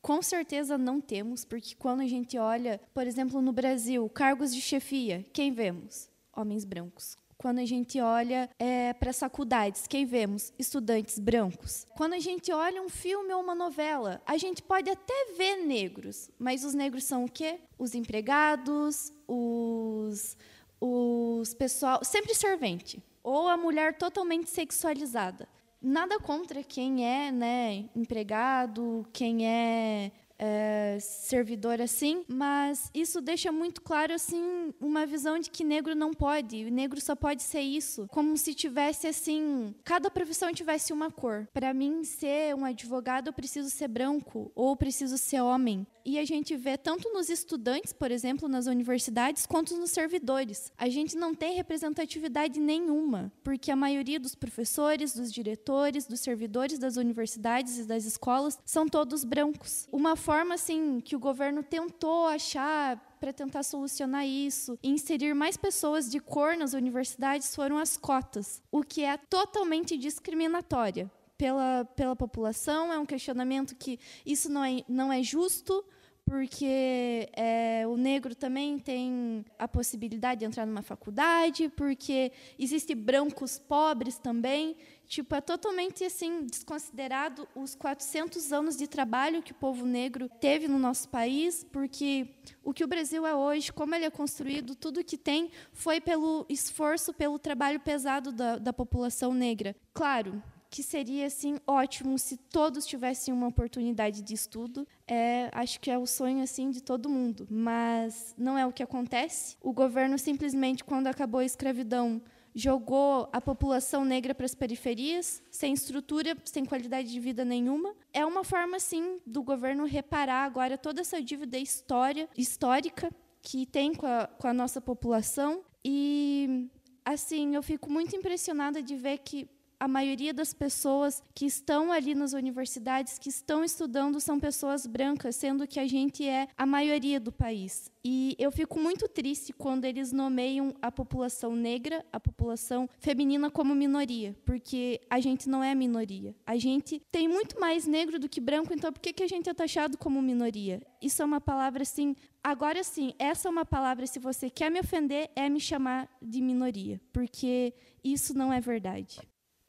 Com 0.00 0.22
certeza 0.22 0.78
não 0.78 1.00
temos, 1.00 1.44
porque 1.44 1.74
quando 1.74 2.00
a 2.00 2.06
gente 2.06 2.38
olha, 2.38 2.80
por 2.94 3.06
exemplo, 3.06 3.40
no 3.42 3.52
Brasil, 3.52 4.08
cargos 4.08 4.52
de 4.54 4.60
chefia, 4.60 5.24
quem 5.32 5.52
vemos? 5.52 6.08
Homens 6.34 6.64
brancos. 6.64 7.16
Quando 7.36 7.58
a 7.58 7.64
gente 7.64 8.00
olha 8.00 8.48
é, 8.58 8.92
para 8.92 9.10
as 9.10 9.18
faculdades, 9.18 9.86
quem 9.88 10.06
vemos? 10.06 10.52
Estudantes 10.58 11.18
brancos. 11.18 11.86
Quando 11.96 12.14
a 12.14 12.20
gente 12.20 12.52
olha 12.52 12.80
um 12.80 12.88
filme 12.88 13.34
ou 13.34 13.42
uma 13.42 13.54
novela, 13.54 14.22
a 14.24 14.38
gente 14.38 14.62
pode 14.62 14.88
até 14.88 15.34
ver 15.36 15.56
negros, 15.56 16.30
mas 16.38 16.64
os 16.64 16.72
negros 16.72 17.02
são 17.02 17.24
o 17.24 17.28
quê? 17.28 17.58
Os 17.76 17.96
empregados, 17.96 19.12
os, 19.26 20.36
os 20.84 21.54
pessoal, 21.54 22.04
sempre 22.04 22.34
servente, 22.34 23.00
ou 23.22 23.46
a 23.46 23.56
mulher 23.56 23.96
totalmente 23.96 24.50
sexualizada. 24.50 25.48
Nada 25.80 26.18
contra 26.18 26.64
quem 26.64 27.06
é 27.06 27.30
né, 27.30 27.88
empregado, 27.94 29.06
quem 29.12 29.46
é 29.46 30.10
é, 30.44 30.98
servidor 31.00 31.80
assim, 31.80 32.24
mas 32.26 32.90
isso 32.92 33.20
deixa 33.20 33.52
muito 33.52 33.80
claro 33.80 34.12
assim 34.12 34.74
uma 34.80 35.06
visão 35.06 35.38
de 35.38 35.48
que 35.48 35.62
negro 35.62 35.94
não 35.94 36.12
pode, 36.12 36.68
negro 36.68 37.00
só 37.00 37.14
pode 37.14 37.44
ser 37.44 37.60
isso, 37.60 38.08
como 38.10 38.36
se 38.36 38.52
tivesse 38.52 39.06
assim, 39.06 39.72
cada 39.84 40.10
profissão 40.10 40.52
tivesse 40.52 40.92
uma 40.92 41.12
cor. 41.12 41.48
Para 41.52 41.72
mim 41.72 42.02
ser 42.02 42.56
um 42.56 42.64
advogado 42.64 43.28
eu 43.28 43.32
preciso 43.32 43.70
ser 43.70 43.86
branco 43.86 44.50
ou 44.56 44.76
preciso 44.76 45.16
ser 45.16 45.40
homem. 45.40 45.86
E 46.04 46.18
a 46.18 46.24
gente 46.24 46.56
vê 46.56 46.76
tanto 46.76 47.12
nos 47.12 47.28
estudantes, 47.28 47.92
por 47.92 48.10
exemplo, 48.10 48.48
nas 48.48 48.66
universidades, 48.66 49.46
quanto 49.46 49.76
nos 49.76 49.90
servidores. 49.90 50.72
A 50.76 50.88
gente 50.88 51.16
não 51.16 51.34
tem 51.34 51.54
representatividade 51.54 52.58
nenhuma, 52.58 53.32
porque 53.44 53.70
a 53.70 53.76
maioria 53.76 54.18
dos 54.18 54.34
professores, 54.34 55.14
dos 55.14 55.32
diretores, 55.32 56.06
dos 56.06 56.20
servidores 56.20 56.78
das 56.78 56.96
universidades 56.96 57.78
e 57.78 57.84
das 57.84 58.04
escolas 58.04 58.58
são 58.64 58.88
todos 58.88 59.24
brancos. 59.24 59.86
Uma 59.92 60.16
forma 60.16 60.54
assim 60.54 61.00
que 61.00 61.14
o 61.14 61.20
governo 61.20 61.62
tentou 61.62 62.26
achar 62.26 63.12
para 63.20 63.32
tentar 63.32 63.62
solucionar 63.62 64.26
isso 64.26 64.76
e 64.82 64.90
inserir 64.90 65.32
mais 65.32 65.56
pessoas 65.56 66.10
de 66.10 66.18
cor 66.18 66.56
nas 66.56 66.72
universidades 66.72 67.54
foram 67.54 67.78
as 67.78 67.96
cotas, 67.96 68.60
o 68.70 68.82
que 68.82 69.04
é 69.04 69.16
totalmente 69.16 69.96
discriminatória 69.96 71.08
pela, 71.42 71.84
pela 71.96 72.14
população. 72.14 72.92
É 72.92 72.98
um 73.00 73.04
questionamento 73.04 73.74
que 73.74 73.98
isso 74.24 74.48
não 74.48 74.64
é, 74.64 74.84
não 74.88 75.12
é 75.12 75.24
justo, 75.24 75.84
porque 76.24 77.28
é, 77.32 77.84
o 77.88 77.96
negro 77.96 78.32
também 78.32 78.78
tem 78.78 79.44
a 79.58 79.66
possibilidade 79.66 80.38
de 80.38 80.44
entrar 80.46 80.64
numa 80.64 80.82
faculdade, 80.82 81.68
porque 81.70 82.30
existem 82.56 82.94
brancos 82.94 83.58
pobres 83.58 84.18
também. 84.18 84.76
Tipo, 85.08 85.34
é 85.34 85.40
totalmente 85.40 86.04
assim 86.04 86.46
desconsiderado 86.46 87.48
os 87.56 87.74
400 87.74 88.52
anos 88.52 88.76
de 88.76 88.86
trabalho 88.86 89.42
que 89.42 89.50
o 89.50 89.56
povo 89.56 89.84
negro 89.84 90.28
teve 90.40 90.68
no 90.68 90.78
nosso 90.78 91.08
país, 91.08 91.66
porque 91.72 92.28
o 92.62 92.72
que 92.72 92.84
o 92.84 92.86
Brasil 92.86 93.26
é 93.26 93.34
hoje, 93.34 93.72
como 93.72 93.96
ele 93.96 94.04
é 94.04 94.10
construído, 94.10 94.76
tudo 94.76 95.02
que 95.02 95.18
tem 95.18 95.50
foi 95.72 96.00
pelo 96.00 96.46
esforço, 96.48 97.12
pelo 97.12 97.36
trabalho 97.36 97.80
pesado 97.80 98.30
da, 98.30 98.58
da 98.58 98.72
população 98.72 99.34
negra. 99.34 99.74
Claro, 99.92 100.40
que 100.72 100.82
seria 100.82 101.26
assim 101.26 101.58
ótimo 101.66 102.18
se 102.18 102.38
todos 102.38 102.86
tivessem 102.86 103.32
uma 103.32 103.46
oportunidade 103.46 104.22
de 104.22 104.32
estudo. 104.32 104.88
É, 105.06 105.50
acho 105.52 105.78
que 105.78 105.90
é 105.90 105.98
o 105.98 106.06
sonho 106.06 106.42
assim 106.42 106.70
de 106.70 106.82
todo 106.82 107.10
mundo, 107.10 107.46
mas 107.50 108.34
não 108.38 108.56
é 108.56 108.66
o 108.66 108.72
que 108.72 108.82
acontece. 108.82 109.54
O 109.60 109.70
governo 109.70 110.18
simplesmente 110.18 110.82
quando 110.82 111.08
acabou 111.08 111.40
a 111.40 111.44
escravidão 111.44 112.22
jogou 112.54 113.28
a 113.32 113.40
população 113.40 114.02
negra 114.02 114.34
para 114.34 114.46
as 114.46 114.54
periferias, 114.54 115.42
sem 115.50 115.74
estrutura, 115.74 116.34
sem 116.44 116.64
qualidade 116.64 117.12
de 117.12 117.20
vida 117.20 117.44
nenhuma. 117.44 117.94
É 118.10 118.24
uma 118.24 118.42
forma 118.42 118.80
sim 118.80 119.20
do 119.26 119.42
governo 119.42 119.84
reparar 119.84 120.44
agora 120.44 120.78
toda 120.78 121.02
essa 121.02 121.20
dívida 121.20 121.58
história, 121.58 122.26
histórica 122.34 123.10
que 123.42 123.66
tem 123.66 123.94
com 123.94 124.06
a, 124.06 124.26
com 124.26 124.48
a 124.48 124.54
nossa 124.54 124.80
população 124.80 125.62
e 125.84 126.70
assim, 127.04 127.54
eu 127.54 127.62
fico 127.62 127.90
muito 127.90 128.16
impressionada 128.16 128.82
de 128.82 128.96
ver 128.96 129.18
que 129.18 129.48
a 129.82 129.88
maioria 129.88 130.32
das 130.32 130.54
pessoas 130.54 131.20
que 131.34 131.44
estão 131.44 131.90
ali 131.90 132.14
nas 132.14 132.34
universidades, 132.34 133.18
que 133.18 133.28
estão 133.28 133.64
estudando, 133.64 134.20
são 134.20 134.38
pessoas 134.38 134.86
brancas, 134.86 135.34
sendo 135.34 135.66
que 135.66 135.80
a 135.80 135.88
gente 135.88 136.24
é 136.24 136.46
a 136.56 136.64
maioria 136.64 137.18
do 137.18 137.32
país. 137.32 137.90
E 138.04 138.36
eu 138.38 138.52
fico 138.52 138.78
muito 138.78 139.08
triste 139.08 139.52
quando 139.52 139.84
eles 139.84 140.12
nomeiam 140.12 140.72
a 140.80 140.92
população 140.92 141.56
negra, 141.56 142.06
a 142.12 142.20
população 142.20 142.88
feminina 143.00 143.50
como 143.50 143.74
minoria, 143.74 144.36
porque 144.44 145.00
a 145.10 145.18
gente 145.18 145.48
não 145.48 145.64
é 145.64 145.74
minoria. 145.74 146.32
A 146.46 146.56
gente 146.56 147.02
tem 147.10 147.26
muito 147.26 147.58
mais 147.58 147.84
negro 147.84 148.20
do 148.20 148.28
que 148.28 148.40
branco, 148.40 148.72
então 148.72 148.92
por 148.92 149.00
que, 149.00 149.12
que 149.12 149.24
a 149.24 149.28
gente 149.28 149.50
é 149.50 149.54
taxado 149.54 149.98
como 149.98 150.22
minoria? 150.22 150.80
Isso 151.02 151.22
é 151.22 151.24
uma 151.24 151.40
palavra 151.40 151.82
assim. 151.82 152.14
Agora 152.40 152.84
sim, 152.84 153.14
essa 153.18 153.48
é 153.48 153.50
uma 153.50 153.64
palavra, 153.64 154.06
se 154.06 154.20
você 154.20 154.48
quer 154.48 154.70
me 154.70 154.78
ofender, 154.78 155.28
é 155.34 155.48
me 155.48 155.58
chamar 155.58 156.08
de 156.22 156.40
minoria, 156.40 157.00
porque 157.12 157.74
isso 158.04 158.32
não 158.32 158.52
é 158.52 158.60
verdade. 158.60 159.18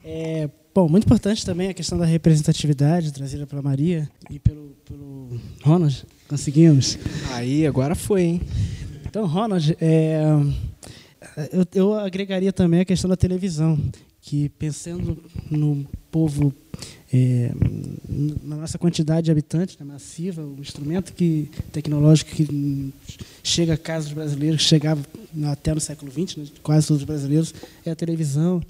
É, 0.04 0.50
bom, 0.74 0.86
muito 0.86 1.04
importante 1.04 1.46
também 1.46 1.68
a 1.68 1.74
questão 1.74 1.96
da 1.96 2.04
representatividade 2.04 3.10
trazida 3.10 3.46
pela 3.46 3.62
Maria 3.62 4.08
e 4.28 4.38
pelo, 4.38 4.76
pelo 4.84 5.40
Ronald. 5.62 6.04
Conseguimos. 6.28 6.98
Aí, 7.32 7.66
agora 7.66 7.94
foi, 7.94 8.22
hein? 8.22 8.40
Então, 9.06 9.26
Ronald, 9.26 9.74
é, 9.80 10.22
eu, 11.52 11.66
eu 11.74 11.94
agregaria 11.94 12.52
também 12.52 12.80
a 12.80 12.84
questão 12.84 13.08
da 13.08 13.16
televisão, 13.16 13.78
que 14.20 14.50
pensando 14.50 15.22
no 15.50 15.86
povo 16.10 16.54
é, 17.16 17.52
na 18.42 18.56
nossa 18.56 18.76
quantidade 18.76 19.26
de 19.26 19.30
habitantes, 19.30 19.78
né, 19.78 19.86
massiva, 19.86 20.42
o 20.42 20.56
instrumento 20.60 21.12
que, 21.12 21.48
tecnológico 21.70 22.32
que 22.32 22.92
chega 23.40 23.74
a 23.74 23.76
casa 23.76 24.06
dos 24.06 24.14
brasileiros, 24.14 24.62
chegava 24.62 25.00
até 25.52 25.72
no 25.72 25.80
século 25.80 26.10
XX, 26.10 26.38
né, 26.38 26.46
quase 26.60 26.88
todos 26.88 27.02
os 27.02 27.06
brasileiros, 27.06 27.54
é 27.86 27.92
a 27.92 27.94
televisão 27.94 28.60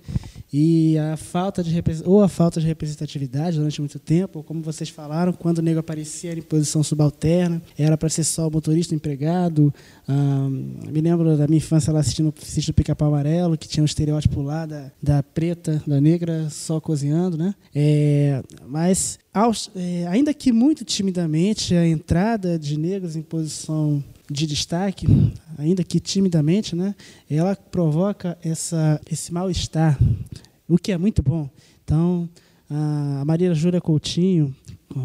e 0.57 0.97
a 0.99 1.17
falta 1.17 1.65
de 1.65 1.83
ou 2.05 2.23
a 2.23 2.29
falta 2.29 2.61
de 2.61 2.67
representatividade 2.67 3.57
durante 3.57 3.81
muito 3.81 3.99
tempo, 3.99 4.41
como 4.43 4.63
vocês 4.63 4.89
falaram, 4.89 5.33
quando 5.33 5.59
o 5.59 5.63
negro 5.63 5.81
aparecia 5.81 6.33
em 6.33 6.43
posição 6.43 6.81
subalterna, 6.81 7.61
era 7.77 7.97
para 7.97 8.09
ser 8.09 8.23
só 8.23 8.47
o 8.47 8.51
motorista 8.51 8.95
empregado. 8.95 9.75
Ah, 10.07 10.49
me 10.49 11.01
lembro 11.01 11.37
da 11.37 11.49
minha 11.49 11.57
infância 11.57 11.93
lá 11.93 11.99
assistindo 11.99 12.29
o 12.29 12.73
Pica-Pau 12.73 13.09
Amarelo, 13.09 13.59
que 13.59 13.67
tinha 13.67 13.83
um 13.83 13.87
estereótipo 13.87 14.43
lá 14.43 14.65
da, 14.65 14.93
da 15.03 15.23
preta, 15.25 15.83
da 15.85 16.01
negra 16.01 16.49
só 16.51 16.81
cozinhando, 16.81 17.37
né? 17.37 17.55
É, 17.75 18.34
mas 18.67 19.19
aos, 19.33 19.71
é, 19.77 20.07
ainda 20.09 20.33
que 20.33 20.51
muito 20.51 20.85
timidamente 20.85 21.75
a 21.75 21.87
entrada 21.87 22.59
de 22.59 22.79
negros 22.79 23.17
em 23.17 23.23
posição 23.23 24.03
de 24.31 24.47
destaque, 24.47 25.07
ainda 25.59 25.85
que 25.85 26.01
timidamente, 26.01 26.75
né, 26.75 26.95
ela 27.31 27.55
provoca 27.55 28.39
essa, 28.43 29.01
esse 29.11 29.33
mal-estar, 29.33 29.99
o 30.69 30.79
que 30.79 30.93
é 30.93 30.99
muito 30.99 31.23
bom. 31.23 31.49
Então, 31.85 32.29
a 32.71 33.25
Maria 33.25 33.55
Júlia 33.55 33.81
Coutinho, 33.81 34.55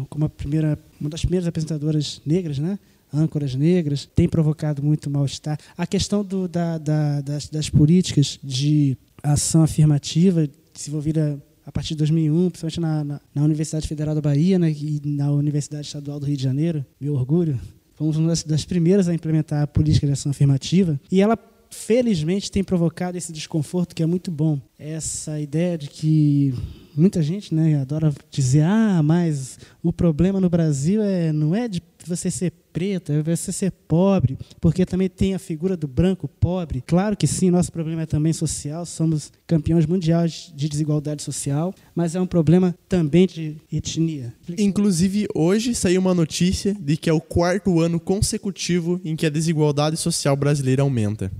como 0.08 0.24
a 0.24 0.28
primeira, 0.28 0.78
uma 1.00 1.10
das 1.10 1.20
primeiras 1.20 1.46
apresentadoras 1.46 2.22
negras, 2.24 2.58
né, 2.58 2.78
âncoras 3.12 3.54
negras, 3.54 4.08
tem 4.14 4.28
provocado 4.28 4.82
muito 4.82 5.10
mal-estar. 5.10 5.58
A 5.76 5.86
questão 5.86 6.24
do, 6.24 6.48
da, 6.48 6.78
da, 6.78 7.20
das, 7.20 7.48
das, 7.48 7.68
políticas 7.68 8.38
de 8.42 8.96
ação 9.22 9.62
afirmativa, 9.62 10.48
desenvolvida 10.72 11.42
a 11.64 11.72
partir 11.72 11.90
de 11.90 11.98
2001, 11.98 12.50
principalmente 12.50 12.80
na, 12.80 13.04
na, 13.04 13.20
na 13.34 13.42
Universidade 13.44 13.86
Federal 13.86 14.14
da 14.14 14.20
Bahia 14.20 14.58
né, 14.58 14.70
e 14.70 15.00
na 15.04 15.30
Universidade 15.30 15.86
Estadual 15.86 16.18
do 16.18 16.26
Rio 16.26 16.36
de 16.36 16.42
Janeiro, 16.42 16.84
meu 17.00 17.14
orgulho, 17.14 17.58
fomos 17.94 18.16
uma 18.16 18.32
das 18.46 18.64
primeiras 18.64 19.08
a 19.08 19.14
implementar 19.14 19.62
a 19.62 19.66
política 19.66 20.06
de 20.06 20.12
ação 20.12 20.30
afirmativa, 20.30 20.98
e 21.10 21.20
ela 21.20 21.38
felizmente 21.70 22.50
tem 22.50 22.64
provocado 22.64 23.16
esse 23.16 23.32
desconforto 23.32 23.94
que 23.94 24.02
é 24.02 24.06
muito 24.06 24.30
bom. 24.30 24.60
Essa 24.78 25.38
ideia 25.40 25.78
de 25.78 25.88
que 25.88 26.54
muita 26.96 27.22
gente 27.22 27.54
né, 27.54 27.80
adora 27.80 28.12
dizer, 28.30 28.62
ah, 28.62 29.02
mas 29.02 29.58
o 29.82 29.92
problema 29.92 30.40
no 30.40 30.48
Brasil 30.48 31.02
é, 31.02 31.32
não 31.32 31.54
é 31.54 31.68
de 31.68 31.82
você 32.06 32.30
ser 32.30 32.52
preto, 32.72 33.12
é 33.12 33.22
você 33.22 33.52
ser 33.52 33.70
pobre, 33.70 34.38
porque 34.60 34.86
também 34.86 35.08
tem 35.08 35.34
a 35.34 35.38
figura 35.38 35.76
do 35.76 35.86
branco 35.86 36.28
pobre. 36.28 36.82
Claro 36.86 37.16
que 37.16 37.26
sim, 37.26 37.50
nosso 37.50 37.70
problema 37.72 38.02
é 38.02 38.06
também 38.06 38.32
social, 38.32 38.86
somos 38.86 39.32
campeões 39.46 39.86
mundiais 39.86 40.52
de 40.54 40.68
desigualdade 40.68 41.22
social, 41.22 41.74
mas 41.94 42.14
é 42.14 42.20
um 42.20 42.26
problema 42.26 42.74
também 42.88 43.26
de 43.26 43.56
etnia. 43.72 44.32
Inclusive, 44.58 45.26
hoje 45.34 45.74
saiu 45.74 46.00
uma 46.00 46.14
notícia 46.14 46.74
de 46.74 46.96
que 46.96 47.10
é 47.10 47.12
o 47.12 47.20
quarto 47.20 47.80
ano 47.80 48.00
consecutivo 48.00 49.00
em 49.04 49.16
que 49.16 49.26
a 49.26 49.30
desigualdade 49.30 49.96
social 49.96 50.36
brasileira 50.36 50.82
aumenta. 50.82 51.30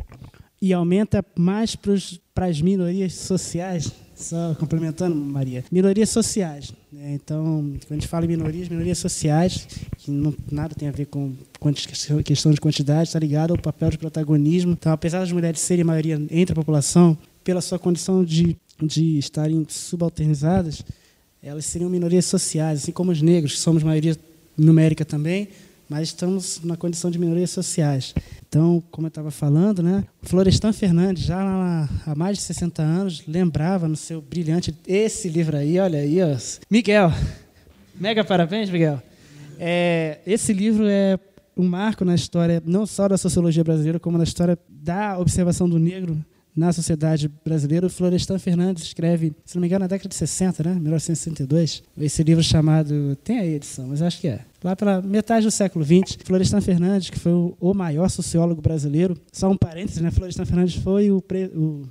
E 0.61 0.74
aumenta 0.74 1.24
mais 1.38 1.74
para 1.74 2.46
as 2.46 2.61
minorias 2.61 3.14
sociais 3.14 3.90
só 4.23 4.55
complementando, 4.55 5.14
Maria. 5.14 5.64
Minorias 5.71 6.11
sociais. 6.11 6.73
Né? 6.93 7.14
Então, 7.14 7.73
quando 7.87 7.93
a 7.93 7.95
gente 7.95 8.09
fala 8.09 8.25
em 8.25 8.29
minorias, 8.29 8.68
minorias 8.68 8.99
sociais, 8.99 9.66
que 9.99 10.11
não, 10.11 10.35
nada 10.51 10.75
tem 10.75 10.89
a 10.89 10.93
ver 10.93 11.07
com 11.07 11.33
questão 12.25 12.53
de 12.53 12.61
quantidade, 12.61 13.09
está 13.09 13.18
ligado 13.18 13.53
ao 13.53 13.59
papel 13.59 13.91
de 13.91 13.99
protagonismo. 13.99 14.73
Então, 14.73 14.93
apesar 14.93 15.21
das 15.21 15.33
mulheres 15.33 15.61
serem 15.61 15.85
maioria 15.85 16.21
entre 16.31 16.53
a 16.53 16.55
população, 16.55 17.16
pela 17.43 17.61
sua 17.61 17.79
condição 17.79 18.25
de, 18.25 18.57
de 18.83 19.18
estarem 19.18 19.66
subalternizadas, 19.68 20.85
elas 21.43 21.64
seriam 21.64 21.89
minorias 21.91 22.27
sociais, 22.27 22.83
assim 22.83 22.93
como 22.93 23.11
os 23.11 23.23
negros, 23.23 23.55
que 23.55 23.59
somos 23.59 23.83
maioria 23.83 24.16
numérica 24.57 25.05
também, 25.05 25.49
mas 25.89 26.09
estamos 26.09 26.61
na 26.62 26.77
condição 26.77 27.11
de 27.11 27.18
minorias 27.18 27.51
sociais. 27.51 28.14
Então, 28.51 28.82
como 28.90 29.07
eu 29.07 29.11
estava 29.11 29.30
falando, 29.30 29.80
né, 29.80 30.03
Florestan 30.22 30.72
Fernandes, 30.72 31.22
já 31.22 31.36
lá, 31.36 31.88
há 32.05 32.16
mais 32.16 32.36
de 32.36 32.42
60 32.42 32.82
anos, 32.82 33.22
lembrava 33.24 33.86
no 33.86 33.94
seu 33.94 34.20
brilhante 34.20 34.74
esse 34.88 35.28
livro 35.28 35.57
aí, 35.57 35.78
olha 35.78 36.01
aí, 36.01 36.20
ó. 36.20 36.36
Miguel, 36.68 37.12
mega 37.94 38.24
parabéns, 38.24 38.68
Miguel. 38.68 39.01
É, 39.57 40.18
esse 40.26 40.53
livro 40.53 40.84
é 40.88 41.16
um 41.57 41.62
marco 41.62 42.05
na 42.05 42.16
história 42.16 42.61
não 42.66 42.86
só 42.86 43.07
da 43.07 43.16
sociologia 43.16 43.62
brasileira, 43.62 44.01
como 44.01 44.18
na 44.18 44.24
história 44.24 44.59
da 44.68 45.16
observação 45.16 45.68
do 45.68 45.78
negro 45.78 46.18
na 46.61 46.72
sociedade 46.74 47.30
brasileira. 47.42 47.86
O 47.86 47.90
Florestan 47.90 48.38
Fernandes 48.38 48.84
escreve, 48.84 49.32
se 49.46 49.56
não 49.56 49.62
me 49.62 49.66
engano, 49.66 49.80
na 49.80 49.86
década 49.86 50.11
de 50.11 50.14
60, 50.14 50.62
né? 50.62 50.74
1962, 50.74 51.82
esse 51.98 52.22
livro 52.22 52.44
chamado. 52.44 53.16
Tem 53.24 53.38
aí 53.38 53.54
a 53.54 53.56
edição, 53.56 53.86
mas 53.88 54.02
acho 54.02 54.20
que 54.20 54.28
é. 54.28 54.40
Lá 54.62 54.76
pela 54.76 55.00
metade 55.00 55.46
do 55.46 55.50
século 55.50 55.82
XX, 55.82 56.18
Florestan 56.22 56.61
Fernandes, 56.61 57.08
que 57.08 57.18
foi 57.18 57.32
o 57.32 57.74
maior 57.74 58.11
sociólogo 58.11 58.61
brasileiro, 58.61 59.16
só 59.32 59.50
um 59.50 59.56
parênteses, 59.56 60.02
né? 60.02 60.11
Florestan 60.11 60.44
Fernandes 60.44 60.74
foi 60.74 61.11
o, 61.11 61.22
pre... 61.22 61.44
o 61.46 61.88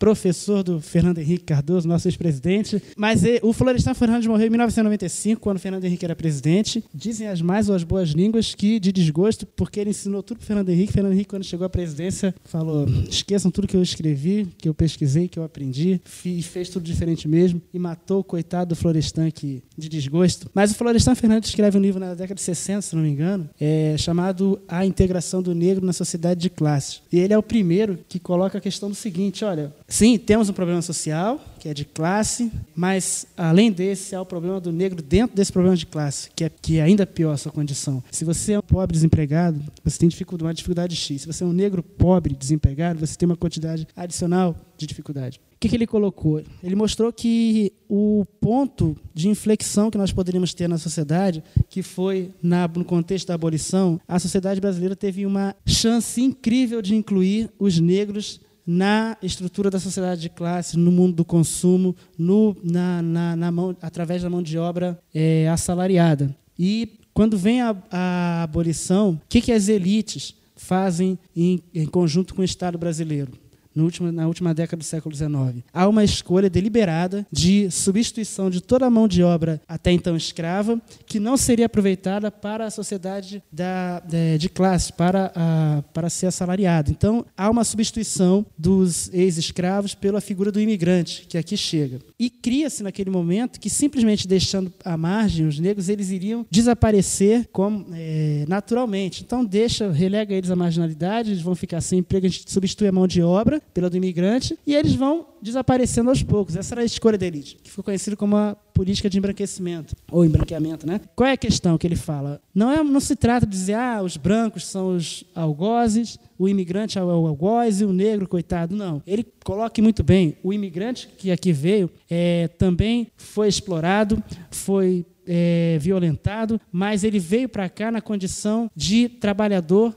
professor 0.00 0.62
do 0.62 0.80
Fernando 0.80 1.18
Henrique 1.18 1.44
Cardoso, 1.44 1.86
nosso 1.86 2.08
ex-presidente. 2.08 2.82
Mas 2.96 3.22
ele, 3.22 3.38
o 3.42 3.52
Florestan 3.52 3.92
Fernandes 3.92 4.26
morreu 4.26 4.46
em 4.46 4.50
1995, 4.50 5.40
quando 5.42 5.58
o 5.58 5.60
Fernando 5.60 5.84
Henrique 5.84 6.06
era 6.06 6.16
presidente. 6.16 6.82
Dizem 6.92 7.28
as 7.28 7.42
mais 7.42 7.68
ou 7.68 7.74
as 7.74 7.84
boas 7.84 8.08
línguas 8.08 8.54
que, 8.54 8.80
de 8.80 8.90
desgosto, 8.90 9.46
porque 9.46 9.78
ele 9.78 9.90
ensinou 9.90 10.22
tudo 10.22 10.38
para 10.38 10.46
Fernando 10.46 10.70
Henrique. 10.70 10.94
Fernando 10.94 11.12
Henrique, 11.12 11.28
quando 11.28 11.44
chegou 11.44 11.66
à 11.66 11.68
presidência, 11.68 12.34
falou: 12.44 12.86
esqueçam 13.10 13.50
tudo 13.50 13.68
que 13.68 13.76
eu 13.76 13.82
escrevi, 13.82 14.48
que 14.56 14.68
eu 14.68 14.74
pesquisei, 14.74 15.28
que 15.28 15.38
eu 15.38 15.44
aprendi, 15.44 16.00
e 16.24 16.42
fez 16.42 16.70
tudo 16.70 16.82
diferente 16.82 17.28
mesmo, 17.28 17.60
e 17.72 17.78
matou 17.78 18.20
o 18.20 18.24
coitado 18.24 18.70
do 18.70 18.76
Florestan 18.76 19.30
que, 19.30 19.62
de 19.76 19.88
desgosto. 19.88 20.50
Mas 20.54 20.70
o 20.70 20.74
Florestan 20.74 21.14
Fernandes 21.14 21.50
escreve 21.50 21.76
um 21.76 21.80
livro 21.80 22.00
na 22.00 22.14
década 22.14 22.36
de 22.36 22.40
60, 22.40 22.80
se 22.80 22.96
não 22.96 23.02
me 23.02 23.10
engano, 23.10 23.50
é, 23.60 23.96
chamado 23.98 24.58
A 24.66 24.86
Integração 24.86 25.42
do 25.42 25.54
Negro 25.54 25.84
na 25.84 25.92
Sociedade 25.92 26.40
de 26.40 26.48
Classes. 26.48 27.02
E 27.12 27.18
ele 27.18 27.34
é 27.34 27.38
o 27.38 27.42
primeiro 27.42 27.98
que 28.08 28.18
coloca 28.18 28.56
a 28.56 28.60
questão 28.62 28.88
do 28.88 28.94
seguinte: 28.94 29.44
olha, 29.44 29.74
Sim, 29.90 30.16
temos 30.16 30.48
um 30.48 30.52
problema 30.52 30.80
social, 30.80 31.44
que 31.58 31.68
é 31.68 31.74
de 31.74 31.84
classe, 31.84 32.50
mas 32.76 33.26
além 33.36 33.72
desse, 33.72 34.14
há 34.14 34.22
o 34.22 34.24
problema 34.24 34.60
do 34.60 34.70
negro 34.70 35.02
dentro 35.02 35.34
desse 35.34 35.52
problema 35.52 35.76
de 35.76 35.84
classe, 35.84 36.30
que 36.34 36.44
é, 36.44 36.48
que 36.48 36.78
é 36.78 36.82
ainda 36.82 37.04
pior 37.04 37.32
a 37.32 37.36
sua 37.36 37.50
condição. 37.50 38.02
Se 38.08 38.24
você 38.24 38.52
é 38.52 38.58
um 38.60 38.62
pobre 38.62 38.92
desempregado, 38.92 39.60
você 39.84 39.98
tem 39.98 40.08
dificuldade, 40.08 40.46
uma 40.46 40.54
dificuldade 40.54 40.94
X. 40.94 41.22
Se 41.22 41.26
você 41.26 41.42
é 41.42 41.46
um 41.46 41.52
negro 41.52 41.82
pobre 41.82 42.36
desempregado, 42.36 43.04
você 43.04 43.16
tem 43.16 43.26
uma 43.26 43.36
quantidade 43.36 43.86
adicional 43.96 44.54
de 44.78 44.86
dificuldade. 44.86 45.40
O 45.54 45.58
que, 45.58 45.68
que 45.68 45.76
ele 45.76 45.88
colocou? 45.88 46.40
Ele 46.62 46.76
mostrou 46.76 47.12
que 47.12 47.72
o 47.88 48.24
ponto 48.40 48.96
de 49.12 49.28
inflexão 49.28 49.90
que 49.90 49.98
nós 49.98 50.12
poderíamos 50.12 50.54
ter 50.54 50.68
na 50.68 50.78
sociedade, 50.78 51.42
que 51.68 51.82
foi 51.82 52.30
na, 52.40 52.68
no 52.68 52.84
contexto 52.84 53.26
da 53.26 53.34
abolição, 53.34 54.00
a 54.06 54.20
sociedade 54.20 54.60
brasileira 54.60 54.94
teve 54.94 55.26
uma 55.26 55.54
chance 55.66 56.22
incrível 56.22 56.80
de 56.80 56.94
incluir 56.94 57.50
os 57.58 57.78
negros 57.80 58.40
na 58.66 59.16
estrutura 59.22 59.70
da 59.70 59.80
sociedade 59.80 60.20
de 60.20 60.28
classe, 60.28 60.78
no 60.78 60.92
mundo 60.92 61.16
do 61.16 61.24
consumo, 61.24 61.94
no, 62.18 62.56
na, 62.62 63.02
na, 63.02 63.36
na 63.36 63.52
mão, 63.52 63.76
através 63.80 64.22
da 64.22 64.30
mão 64.30 64.42
de 64.42 64.58
obra 64.58 64.98
é, 65.14 65.48
assalariada. 65.48 66.34
E 66.58 66.98
quando 67.12 67.36
vem 67.36 67.60
a, 67.60 67.76
a 67.90 68.42
abolição, 68.42 69.10
o 69.12 69.20
que, 69.28 69.40
que 69.40 69.52
as 69.52 69.68
elites 69.68 70.34
fazem 70.54 71.18
em, 71.34 71.62
em 71.74 71.86
conjunto 71.86 72.34
com 72.34 72.42
o 72.42 72.44
Estado 72.44 72.78
brasileiro? 72.78 73.32
Último, 73.76 74.10
na 74.10 74.26
última 74.26 74.52
década 74.52 74.78
do 74.78 74.84
século 74.84 75.14
XIX. 75.14 75.64
Há 75.72 75.88
uma 75.88 76.04
escolha 76.04 76.50
deliberada 76.50 77.26
de 77.30 77.70
substituição 77.70 78.50
de 78.50 78.60
toda 78.60 78.86
a 78.86 78.90
mão 78.90 79.06
de 79.06 79.22
obra 79.22 79.60
até 79.68 79.92
então 79.92 80.16
escrava, 80.16 80.80
que 81.06 81.20
não 81.20 81.36
seria 81.36 81.66
aproveitada 81.66 82.30
para 82.30 82.66
a 82.66 82.70
sociedade 82.70 83.42
da, 83.52 84.00
de, 84.00 84.38
de 84.38 84.48
classe, 84.48 84.92
para, 84.92 85.32
a, 85.34 85.82
para 85.92 86.10
ser 86.10 86.26
assalariado. 86.26 86.90
Então, 86.90 87.24
há 87.36 87.48
uma 87.48 87.64
substituição 87.64 88.44
dos 88.58 89.12
ex-escravos 89.12 89.94
pela 89.94 90.20
figura 90.20 90.50
do 90.50 90.60
imigrante, 90.60 91.26
que 91.28 91.38
aqui 91.38 91.56
chega. 91.56 91.98
E 92.18 92.28
cria-se 92.28 92.82
naquele 92.82 93.10
momento 93.10 93.60
que, 93.60 93.70
simplesmente 93.70 94.26
deixando 94.26 94.72
à 94.84 94.96
margem 94.96 95.46
os 95.46 95.58
negros, 95.58 95.88
eles 95.88 96.10
iriam 96.10 96.46
desaparecer 96.50 97.48
como, 97.52 97.86
é, 97.92 98.44
naturalmente. 98.48 99.22
Então, 99.22 99.44
deixa, 99.44 99.90
relega 99.90 100.34
eles 100.34 100.50
à 100.50 100.56
marginalidade, 100.56 101.30
eles 101.30 101.42
vão 101.42 101.54
ficar 101.54 101.80
sem 101.80 102.00
emprego, 102.00 102.26
a 102.26 102.28
gente 102.28 102.50
substitui 102.50 102.88
a 102.88 102.92
mão 102.92 103.06
de 103.06 103.22
obra 103.22 103.59
pela 103.72 103.90
do 103.90 103.96
imigrante, 103.96 104.58
e 104.66 104.74
eles 104.74 104.94
vão 104.94 105.26
desaparecendo 105.40 106.10
aos 106.10 106.22
poucos. 106.22 106.56
Essa 106.56 106.74
era 106.74 106.82
a 106.82 106.84
escolha 106.84 107.16
da 107.16 107.26
elite, 107.26 107.56
que 107.62 107.70
ficou 107.70 107.84
conhecida 107.84 108.16
como 108.16 108.36
a 108.36 108.56
política 108.74 109.10
de 109.10 109.18
embranquecimento, 109.18 109.94
ou 110.10 110.24
embranqueamento. 110.24 110.86
Né? 110.86 111.00
Qual 111.14 111.28
é 111.28 111.32
a 111.32 111.36
questão 111.36 111.76
que 111.76 111.86
ele 111.86 111.96
fala? 111.96 112.40
Não, 112.54 112.70
é, 112.70 112.82
não 112.82 113.00
se 113.00 113.16
trata 113.16 113.46
de 113.46 113.52
dizer, 113.52 113.74
ah, 113.74 114.02
os 114.02 114.16
brancos 114.16 114.66
são 114.66 114.96
os 114.96 115.24
algozes, 115.34 116.18
o 116.38 116.48
imigrante 116.48 116.98
é 116.98 117.02
o 117.02 117.10
algoz 117.10 117.80
e 117.80 117.84
o 117.84 117.92
negro, 117.92 118.28
coitado. 118.28 118.74
Não. 118.74 119.02
Ele 119.06 119.26
coloca 119.44 119.80
muito 119.82 120.02
bem, 120.02 120.36
o 120.42 120.52
imigrante 120.52 121.08
que 121.18 121.30
aqui 121.30 121.52
veio 121.52 121.90
é, 122.08 122.48
também 122.48 123.08
foi 123.16 123.48
explorado, 123.48 124.22
foi 124.50 125.04
é, 125.26 125.78
violentado, 125.80 126.60
mas 126.72 127.04
ele 127.04 127.18
veio 127.18 127.48
para 127.48 127.68
cá 127.68 127.90
na 127.90 128.00
condição 128.00 128.70
de 128.74 129.08
trabalhador 129.08 129.96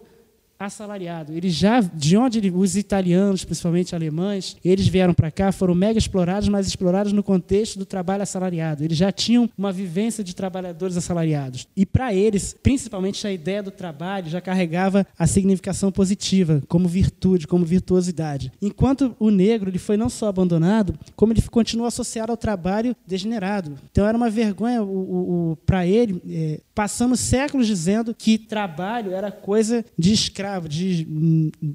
assalariado. 0.60 1.34
Eles 1.34 1.54
já, 1.54 1.82
de 1.82 2.16
onde 2.18 2.40
ele, 2.40 2.52
os 2.52 2.76
italianos, 2.76 3.44
principalmente 3.44 3.96
alemães, 3.96 4.56
eles 4.64 4.88
vieram 4.88 5.14
para 5.14 5.32
cá, 5.32 5.52
foram 5.52 5.76
mega 5.76 5.98
explorados, 5.98 6.48
mas 6.50 6.68
explorados 6.68 7.12
no 7.12 7.24
contexto 7.24 7.78
do 7.78 7.86
trabalho 7.86 8.24
assalariado. 8.24 8.84
Eles 8.84 8.98
já 8.98 9.12
tinham 9.12 9.50
uma 9.58 9.72
vivência 9.72 10.24
de 10.24 10.36
trabalhadores 10.36 10.98
assalariados. 10.98 11.68
E 11.76 11.86
para 11.86 12.14
eles, 12.14 12.56
principalmente 12.62 13.26
a 13.26 13.32
ideia 13.32 13.62
do 13.62 13.72
trabalho 13.72 14.30
já 14.30 14.40
carregava 14.40 15.06
a 15.18 15.28
significação 15.28 15.92
positiva, 15.92 16.62
como 16.68 16.88
virtude, 16.88 17.48
como 17.48 17.66
virtuosidade. 17.66 18.52
Enquanto 18.62 19.16
o 19.20 19.30
negro 19.30 19.70
ele 19.70 19.80
foi 19.80 19.98
não 19.98 20.10
só 20.10 20.28
abandonado, 20.28 20.98
como 21.16 21.34
ele 21.34 21.42
continuou 21.44 21.88
associado 21.88 22.32
ao 22.32 22.38
trabalho 22.38 22.96
degenerado. 23.06 23.78
Então 23.92 24.08
era 24.08 24.18
uma 24.18 24.30
vergonha 24.30 24.82
o, 24.82 24.88
o, 24.88 25.52
o 25.52 25.56
para 25.58 25.86
ele. 25.86 26.22
É, 26.30 26.62
passamos 26.74 27.20
séculos 27.20 27.68
dizendo 27.68 28.16
que 28.18 28.38
trabalho 28.38 29.12
era 29.12 29.32
coisa 29.32 29.86
de 29.98 30.14
escravo 30.14 30.43
escravo, 30.44 30.68
de 30.68 31.08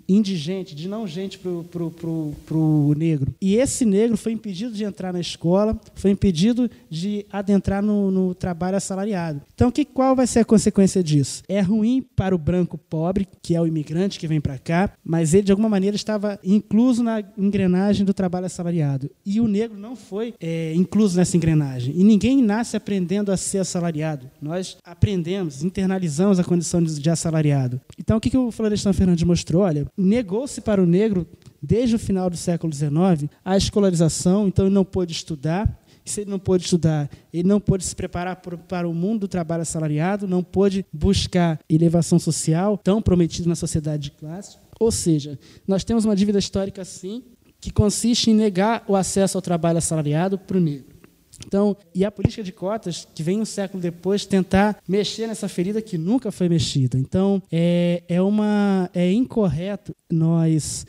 indigente, 0.07 0.75
de 0.75 0.89
não 0.89 1.07
gente 1.07 1.39
para 1.39 2.57
o 2.57 2.95
negro. 2.97 3.35
E 3.41 3.57
esse 3.57 3.85
negro 3.85 4.17
foi 4.17 4.33
impedido 4.33 4.75
de 4.75 4.85
entrar 4.85 5.13
na 5.13 5.21
escola, 5.21 5.79
foi 5.95 6.11
impedido 6.11 6.71
de 6.91 7.25
adentrar 7.33 7.83
no, 7.83 8.11
no 8.11 8.35
trabalho 8.35 8.77
assalariado. 8.77 9.41
Então, 9.55 9.71
que, 9.71 9.85
qual 9.85 10.15
vai 10.15 10.27
ser 10.27 10.41
a 10.41 10.45
consequência 10.45 11.03
disso? 11.03 11.43
É 11.49 11.61
ruim 11.61 12.05
para 12.15 12.35
o 12.35 12.39
branco 12.39 12.77
pobre, 12.77 13.27
que 13.43 13.55
é 13.55 13.61
o 13.61 13.67
imigrante 13.67 14.19
que 14.19 14.29
vem 14.29 14.41
para 14.41 14.59
cá, 14.59 14.93
mas 15.03 15.33
ele, 15.33 15.45
de 15.45 15.53
alguma 15.53 15.69
maneira, 15.69 15.97
estava 15.97 16.39
incluso 16.45 17.03
na 17.03 17.23
engrenagem 17.39 18.05
do 18.05 18.13
trabalho 18.13 18.47
assalariado. 18.47 19.11
E 19.25 19.41
o 19.41 19.49
negro 19.49 19.79
não 19.79 19.97
foi 19.97 20.35
é, 20.41 20.75
incluso 20.75 21.17
nessa 21.17 21.37
engrenagem. 21.37 21.95
E 21.97 22.05
ninguém 22.05 22.43
nasce 22.43 22.77
aprendendo 22.77 23.33
a 23.33 23.37
ser 23.37 23.59
assalariado. 23.59 24.31
Nós 24.43 24.77
aprendemos, 24.85 25.63
internalizamos 25.63 26.39
a 26.39 26.45
condição 26.45 26.83
de 26.83 27.09
assalariado. 27.09 27.81
Então, 27.99 28.19
o 28.19 28.21
que, 28.21 28.31
que 28.31 28.37
o 28.37 28.51
Florestan 28.59 28.93
Fernandes 28.93 29.23
mostrou, 29.23 29.63
olha, 29.63 29.87
negou-se 29.97 30.61
para 30.61 30.83
o 30.83 30.87
negro, 30.87 31.25
desde 31.63 31.95
o 31.95 31.99
final 31.99 32.29
do 32.29 32.37
século 32.37 32.73
XIX, 32.73 33.31
a 33.45 33.57
escolarização, 33.57 34.49
então 34.49 34.67
ele 34.67 34.75
não 34.75 34.85
pôde 34.85 35.13
estudar, 35.13 35.81
se 36.05 36.23
ele 36.23 36.31
não 36.31 36.41
pôde 36.41 36.65
estudar, 36.65 37.09
ele 37.33 37.47
não 37.47 37.61
pôde 37.61 37.85
se 37.85 37.95
preparar 37.95 38.43
para 38.67 38.89
o 38.89 38.93
mundo 38.93 39.21
do 39.21 39.29
trabalho 39.29 39.63
assalariado, 39.63 40.27
não 40.27 40.43
pôde 40.43 40.85
buscar 40.93 41.61
elevação 41.69 42.19
social 42.19 42.77
tão 42.77 43.01
prometida 43.01 43.49
na 43.49 43.55
sociedade 43.55 44.05
de 44.05 44.11
classe. 44.11 44.59
Ou 44.81 44.91
seja, 44.91 45.39
nós 45.65 45.85
temos 45.85 46.05
uma 46.05 46.17
dívida 46.17 46.41
histórica, 46.41 46.85
sim, 46.85 47.23
que 47.61 47.73
consiste 47.73 48.31
em 48.31 48.35
negar 48.35 48.85
o 48.89 48.97
acesso 48.97 49.39
ao 49.39 49.43
trabalho 49.43 49.79
assalariado 49.79 50.37
para 50.37 50.57
o 50.57 50.61
negro. 50.61 50.98
Então, 51.47 51.77
e 51.95 52.05
a 52.05 52.11
política 52.11 52.43
de 52.43 52.53
cotas, 52.53 53.07
que 53.15 53.23
vem 53.23 53.41
um 53.41 53.45
século 53.45 53.83
depois, 53.83 54.27
tentar 54.27 54.79
mexer 54.89 55.27
nessa 55.27 55.49
ferida 55.49 55.81
que 55.81 55.97
nunca 55.97 56.31
foi 56.31 56.49
mexida. 56.49 56.99
Então, 56.99 57.43
é, 57.51 58.03
é, 58.09 58.21
uma, 58.21 58.91
é 58.93 59.11
incorreto 59.13 59.95
nós 60.11 60.87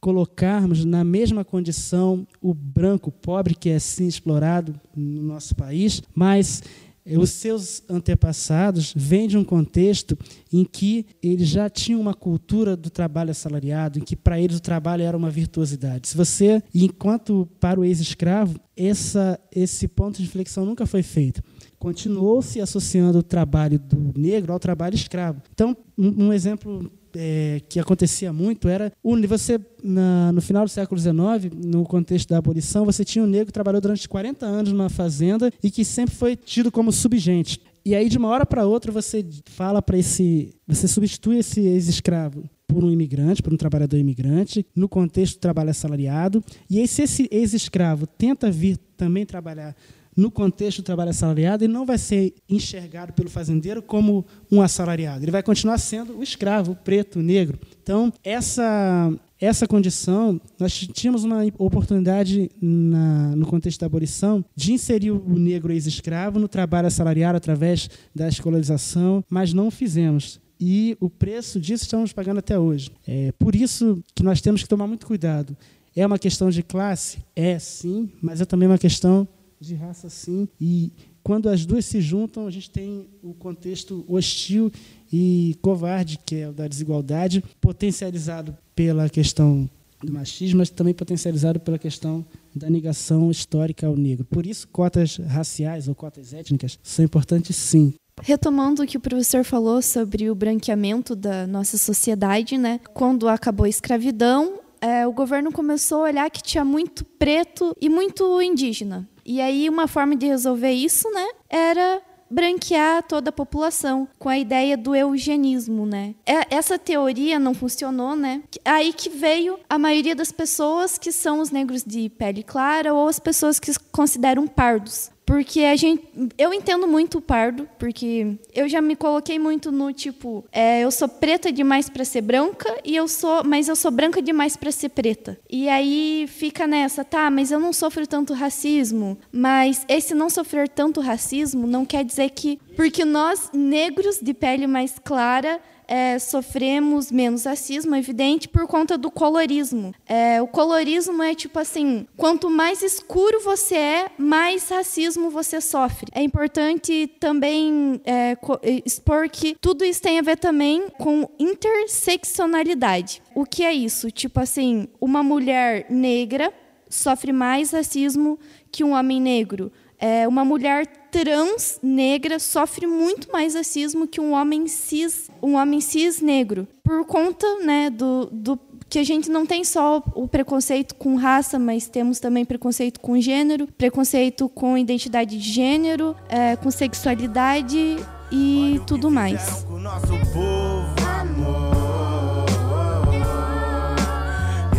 colocarmos 0.00 0.84
na 0.84 1.04
mesma 1.04 1.44
condição 1.44 2.26
o 2.40 2.52
branco 2.52 3.12
pobre, 3.12 3.54
que 3.54 3.70
é 3.70 3.78
sim 3.78 4.08
explorado 4.08 4.74
no 4.96 5.22
nosso 5.22 5.54
país, 5.54 6.02
mas 6.12 6.60
os 7.04 7.30
seus 7.30 7.82
antepassados 7.88 8.92
vêm 8.96 9.26
de 9.26 9.36
um 9.36 9.44
contexto 9.44 10.16
em 10.52 10.64
que 10.64 11.06
eles 11.22 11.48
já 11.48 11.68
tinham 11.68 12.00
uma 12.00 12.14
cultura 12.14 12.76
do 12.76 12.90
trabalho 12.90 13.30
assalariado, 13.30 13.98
em 13.98 14.02
que 14.02 14.14
para 14.14 14.40
eles 14.40 14.56
o 14.56 14.62
trabalho 14.62 15.02
era 15.02 15.16
uma 15.16 15.30
virtuosidade. 15.30 16.08
Se 16.08 16.16
você, 16.16 16.62
enquanto 16.74 17.48
para 17.58 17.80
o 17.80 17.84
ex-escravo, 17.84 18.58
esse 18.76 19.88
ponto 19.88 20.18
de 20.18 20.24
inflexão 20.24 20.64
nunca 20.64 20.86
foi 20.86 21.02
feito. 21.02 21.42
Continuou 21.78 22.40
se 22.40 22.60
associando 22.60 23.18
o 23.18 23.22
trabalho 23.22 23.78
do 23.78 24.12
negro 24.16 24.52
ao 24.52 24.60
trabalho 24.60 24.94
escravo. 24.94 25.42
Então, 25.52 25.76
um 25.98 26.32
exemplo 26.32 26.90
é, 27.16 27.60
que 27.68 27.78
acontecia 27.80 28.32
muito 28.32 28.68
era 28.68 28.92
você 29.26 29.60
na, 29.82 30.32
no 30.32 30.40
final 30.40 30.64
do 30.64 30.70
século 30.70 31.00
XIX, 31.00 31.52
no 31.54 31.84
contexto 31.84 32.28
da 32.28 32.38
abolição, 32.38 32.84
você 32.84 33.04
tinha 33.04 33.24
um 33.24 33.26
negro 33.26 33.46
que 33.46 33.52
trabalhou 33.52 33.80
durante 33.80 34.08
40 34.08 34.46
anos 34.46 34.72
numa 34.72 34.88
fazenda 34.88 35.52
e 35.62 35.70
que 35.70 35.84
sempre 35.84 36.14
foi 36.14 36.36
tido 36.36 36.70
como 36.70 36.92
subgente. 36.92 37.60
E 37.84 37.94
aí 37.94 38.08
de 38.08 38.18
uma 38.18 38.28
hora 38.28 38.46
para 38.46 38.66
outra 38.66 38.92
você 38.92 39.24
fala 39.46 39.82
para 39.82 39.98
esse, 39.98 40.54
você 40.66 40.86
substitui 40.86 41.38
esse 41.38 41.60
ex-escravo 41.60 42.44
por 42.72 42.84
um 42.84 42.90
imigrante, 42.90 43.42
por 43.42 43.52
um 43.52 43.56
trabalhador 43.56 43.98
imigrante, 43.98 44.64
no 44.74 44.88
contexto 44.88 45.36
do 45.36 45.40
trabalho 45.40 45.70
assalariado. 45.70 46.42
E 46.70 46.78
aí, 46.78 46.88
se 46.88 47.02
esse 47.02 47.28
ex-escravo 47.30 48.06
tenta 48.06 48.50
vir 48.50 48.78
também 48.96 49.26
trabalhar 49.26 49.76
no 50.16 50.30
contexto 50.30 50.82
do 50.82 50.84
trabalho 50.84 51.10
assalariado, 51.10 51.64
ele 51.64 51.72
não 51.72 51.86
vai 51.86 51.98
ser 51.98 52.34
enxergado 52.48 53.12
pelo 53.12 53.30
fazendeiro 53.30 53.82
como 53.82 54.24
um 54.50 54.60
assalariado. 54.60 55.24
Ele 55.24 55.30
vai 55.30 55.42
continuar 55.42 55.78
sendo 55.78 56.18
o 56.18 56.22
escravo, 56.22 56.72
o 56.72 56.76
preto, 56.76 57.18
o 57.18 57.22
negro. 57.22 57.58
Então, 57.82 58.12
essa, 58.22 59.12
essa 59.40 59.66
condição, 59.66 60.40
nós 60.58 60.72
tínhamos 60.92 61.24
uma 61.24 61.42
oportunidade 61.58 62.50
na, 62.60 63.34
no 63.34 63.46
contexto 63.46 63.80
da 63.80 63.86
abolição 63.86 64.44
de 64.54 64.72
inserir 64.72 65.10
o 65.10 65.38
negro 65.38 65.72
ex-escravo 65.72 66.38
no 66.38 66.48
trabalho 66.48 66.86
assalariado 66.86 67.36
através 67.36 67.88
da 68.14 68.28
escolarização, 68.28 69.24
mas 69.28 69.52
não 69.52 69.70
fizemos. 69.70 70.40
E 70.60 70.96
o 71.00 71.10
preço 71.10 71.58
disso 71.58 71.82
estamos 71.82 72.12
pagando 72.12 72.38
até 72.38 72.56
hoje. 72.56 72.92
É 73.04 73.32
por 73.32 73.56
isso 73.56 74.00
que 74.14 74.22
nós 74.22 74.40
temos 74.40 74.62
que 74.62 74.68
tomar 74.68 74.86
muito 74.86 75.06
cuidado. 75.06 75.56
É 75.94 76.06
uma 76.06 76.18
questão 76.18 76.50
de 76.50 76.62
classe? 76.62 77.18
É, 77.34 77.58
sim, 77.58 78.08
mas 78.22 78.40
é 78.40 78.44
também 78.44 78.68
uma 78.68 78.78
questão 78.78 79.26
de 79.62 79.74
raça, 79.74 80.10
sim. 80.10 80.48
E 80.60 80.92
quando 81.22 81.48
as 81.48 81.64
duas 81.64 81.84
se 81.84 82.00
juntam, 82.00 82.46
a 82.46 82.50
gente 82.50 82.70
tem 82.70 83.08
o 83.22 83.32
contexto 83.32 84.04
hostil 84.08 84.70
e 85.12 85.56
covarde, 85.62 86.18
que 86.24 86.36
é 86.36 86.48
o 86.48 86.52
da 86.52 86.66
desigualdade, 86.66 87.42
potencializado 87.60 88.56
pela 88.74 89.08
questão 89.08 89.68
do 90.02 90.12
machismo, 90.12 90.58
mas 90.58 90.70
também 90.70 90.92
potencializado 90.92 91.60
pela 91.60 91.78
questão 91.78 92.24
da 92.54 92.68
negação 92.68 93.30
histórica 93.30 93.86
ao 93.86 93.96
negro. 93.96 94.24
Por 94.24 94.46
isso, 94.46 94.66
cotas 94.68 95.16
raciais 95.16 95.86
ou 95.88 95.94
cotas 95.94 96.34
étnicas 96.34 96.78
são 96.82 97.04
importantes, 97.04 97.54
sim. 97.56 97.94
Retomando 98.20 98.82
o 98.82 98.86
que 98.86 98.96
o 98.96 99.00
professor 99.00 99.44
falou 99.44 99.80
sobre 99.80 100.28
o 100.30 100.34
branqueamento 100.34 101.16
da 101.16 101.46
nossa 101.46 101.78
sociedade, 101.78 102.58
né? 102.58 102.80
Quando 102.92 103.28
acabou 103.28 103.64
a 103.64 103.68
escravidão, 103.68 104.60
é, 104.80 105.06
o 105.06 105.12
governo 105.12 105.52
começou 105.52 106.00
a 106.00 106.08
olhar 106.08 106.30
que 106.30 106.42
tinha 106.42 106.64
muito 106.64 107.04
preto 107.04 107.74
e 107.80 107.88
muito 107.88 108.42
indígena. 108.42 109.08
E 109.24 109.40
aí 109.40 109.68
uma 109.68 109.86
forma 109.86 110.16
de 110.16 110.26
resolver 110.26 110.72
isso, 110.72 111.10
né, 111.10 111.26
era 111.48 112.02
branquear 112.32 113.02
toda 113.02 113.28
a 113.28 113.32
população 113.32 114.08
com 114.18 114.28
a 114.28 114.38
ideia 114.38 114.74
do 114.74 114.94
eugenismo, 114.94 115.84
né? 115.84 116.14
Essa 116.48 116.78
teoria 116.78 117.38
não 117.38 117.52
funcionou, 117.52 118.16
né? 118.16 118.42
Aí 118.64 118.94
que 118.94 119.10
veio 119.10 119.58
a 119.68 119.78
maioria 119.78 120.14
das 120.14 120.32
pessoas 120.32 120.96
que 120.96 121.12
são 121.12 121.40
os 121.40 121.50
negros 121.50 121.84
de 121.84 122.08
pele 122.08 122.42
clara 122.42 122.94
ou 122.94 123.06
as 123.06 123.18
pessoas 123.18 123.60
que 123.60 123.70
consideram 123.92 124.46
pardos. 124.46 125.11
Porque 125.24 125.60
a 125.60 125.76
gente. 125.76 126.02
Eu 126.36 126.52
entendo 126.52 126.86
muito 126.86 127.18
o 127.18 127.20
pardo, 127.20 127.68
porque 127.78 128.36
eu 128.54 128.68
já 128.68 128.80
me 128.80 128.96
coloquei 128.96 129.38
muito 129.38 129.70
no 129.70 129.92
tipo, 129.92 130.44
é, 130.52 130.80
eu 130.80 130.90
sou 130.90 131.08
preta 131.08 131.52
demais 131.52 131.88
para 131.88 132.04
ser 132.04 132.22
branca, 132.22 132.68
e 132.84 132.96
eu 132.96 133.06
sou. 133.06 133.42
Mas 133.44 133.68
eu 133.68 133.76
sou 133.76 133.90
branca 133.90 134.20
demais 134.20 134.56
para 134.56 134.72
ser 134.72 134.88
preta. 134.88 135.38
E 135.48 135.68
aí 135.68 136.26
fica 136.28 136.66
nessa, 136.66 137.04
tá, 137.04 137.30
mas 137.30 137.50
eu 137.50 137.60
não 137.60 137.72
sofro 137.72 138.06
tanto 138.06 138.34
racismo. 138.34 139.16
Mas 139.30 139.84
esse 139.88 140.14
não 140.14 140.28
sofrer 140.28 140.68
tanto 140.68 141.00
racismo 141.00 141.66
não 141.66 141.84
quer 141.84 142.04
dizer 142.04 142.30
que. 142.30 142.58
Porque 142.76 143.04
nós, 143.04 143.50
negros 143.52 144.18
de 144.20 144.34
pele 144.34 144.66
mais 144.66 144.98
clara, 144.98 145.60
é, 145.86 146.18
sofremos 146.18 147.10
menos 147.10 147.44
racismo, 147.44 147.94
evidente, 147.94 148.48
por 148.48 148.66
conta 148.66 148.96
do 148.96 149.10
colorismo. 149.10 149.94
É, 150.06 150.40
o 150.40 150.46
colorismo 150.46 151.22
é 151.22 151.34
tipo 151.34 151.58
assim: 151.58 152.06
quanto 152.16 152.50
mais 152.50 152.82
escuro 152.82 153.40
você 153.40 153.76
é, 153.76 154.10
mais 154.18 154.68
racismo 154.68 155.30
você 155.30 155.60
sofre. 155.60 156.08
É 156.12 156.22
importante 156.22 157.06
também 157.18 158.00
é, 158.04 158.36
expor 158.84 159.28
que 159.28 159.56
tudo 159.60 159.84
isso 159.84 160.02
tem 160.02 160.18
a 160.18 160.22
ver 160.22 160.38
também 160.38 160.88
com 160.98 161.28
interseccionalidade. 161.38 163.22
O 163.34 163.44
que 163.44 163.64
é 163.64 163.72
isso? 163.72 164.10
Tipo 164.10 164.40
assim, 164.40 164.88
uma 165.00 165.22
mulher 165.22 165.86
negra 165.88 166.52
sofre 166.88 167.32
mais 167.32 167.72
racismo 167.72 168.38
que 168.70 168.84
um 168.84 168.92
homem 168.92 169.20
negro. 169.20 169.72
É, 169.98 170.26
uma 170.26 170.44
mulher 170.44 170.86
trans 171.12 171.78
negra 171.82 172.38
sofre 172.38 172.86
muito 172.86 173.30
mais 173.30 173.54
racismo 173.54 174.08
que 174.08 174.20
um 174.20 174.32
homem 174.32 174.66
cis, 174.66 175.30
um 175.42 175.54
homem 175.54 175.78
cis 175.80 176.22
negro, 176.22 176.66
por 176.82 177.04
conta, 177.04 177.46
né, 177.60 177.90
do, 177.90 178.30
do 178.32 178.58
que 178.88 178.98
a 178.98 179.04
gente 179.04 179.30
não 179.30 179.44
tem 179.44 179.62
só 179.62 180.02
o 180.14 180.26
preconceito 180.26 180.94
com 180.94 181.14
raça, 181.14 181.58
mas 181.58 181.86
temos 181.86 182.18
também 182.18 182.44
preconceito 182.44 182.98
com 182.98 183.20
gênero, 183.20 183.66
preconceito 183.66 184.48
com 184.48 184.76
identidade 184.76 185.38
de 185.38 185.52
gênero, 185.52 186.16
é, 186.28 186.56
com 186.56 186.70
sexualidade 186.70 187.96
e 188.30 188.80
tudo 188.86 189.10
mais. 189.10 189.66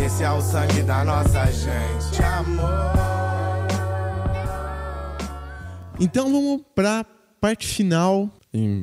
Esse 0.04 0.22
é 0.22 0.30
o 0.30 0.40
sangue 0.40 0.82
da 0.82 1.04
nossa 1.04 1.46
gente, 1.46 2.22
amor. 2.22 3.13
Então 6.00 6.30
vamos 6.30 6.62
para 6.74 7.04
parte 7.40 7.66
final, 7.66 8.30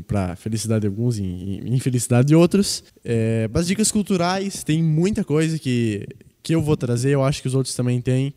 para 0.07 0.35
felicidade 0.35 0.81
de 0.81 0.87
alguns 0.87 1.17
e 1.17 1.61
infelicidade 1.65 2.27
de 2.27 2.35
outros. 2.35 2.83
É, 3.03 3.49
as 3.53 3.67
dicas 3.67 3.91
culturais, 3.91 4.63
tem 4.63 4.81
muita 4.81 5.23
coisa 5.23 5.57
que, 5.59 6.05
que 6.41 6.55
eu 6.55 6.61
vou 6.61 6.77
trazer, 6.77 7.11
eu 7.11 7.23
acho 7.23 7.41
que 7.41 7.47
os 7.47 7.55
outros 7.55 7.75
também 7.75 8.01
têm, 8.01 8.33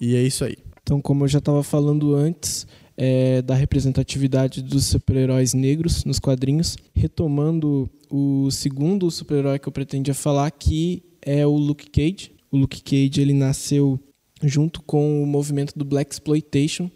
e 0.00 0.14
é 0.14 0.22
isso 0.22 0.44
aí. 0.44 0.56
Então, 0.82 1.00
como 1.00 1.24
eu 1.24 1.28
já 1.28 1.38
estava 1.38 1.62
falando 1.62 2.14
antes, 2.14 2.66
é, 2.96 3.42
da 3.42 3.54
representatividade 3.54 4.62
dos 4.62 4.84
super-heróis 4.84 5.54
negros 5.54 6.04
nos 6.04 6.18
quadrinhos, 6.18 6.76
retomando 6.94 7.90
o 8.10 8.50
segundo 8.50 9.10
super-herói 9.10 9.58
que 9.58 9.66
eu 9.66 9.72
pretendia 9.72 10.14
falar, 10.14 10.50
que 10.50 11.02
é 11.20 11.46
o 11.46 11.56
Luke 11.56 11.90
Cage. 11.90 12.32
O 12.50 12.56
Luke 12.56 12.82
Cage 12.82 13.20
ele 13.20 13.32
nasceu 13.32 13.98
junto 14.42 14.82
com 14.82 15.22
o 15.22 15.26
movimento 15.26 15.76
do 15.76 15.84
Black 15.84 16.12
Exploitation, 16.12 16.90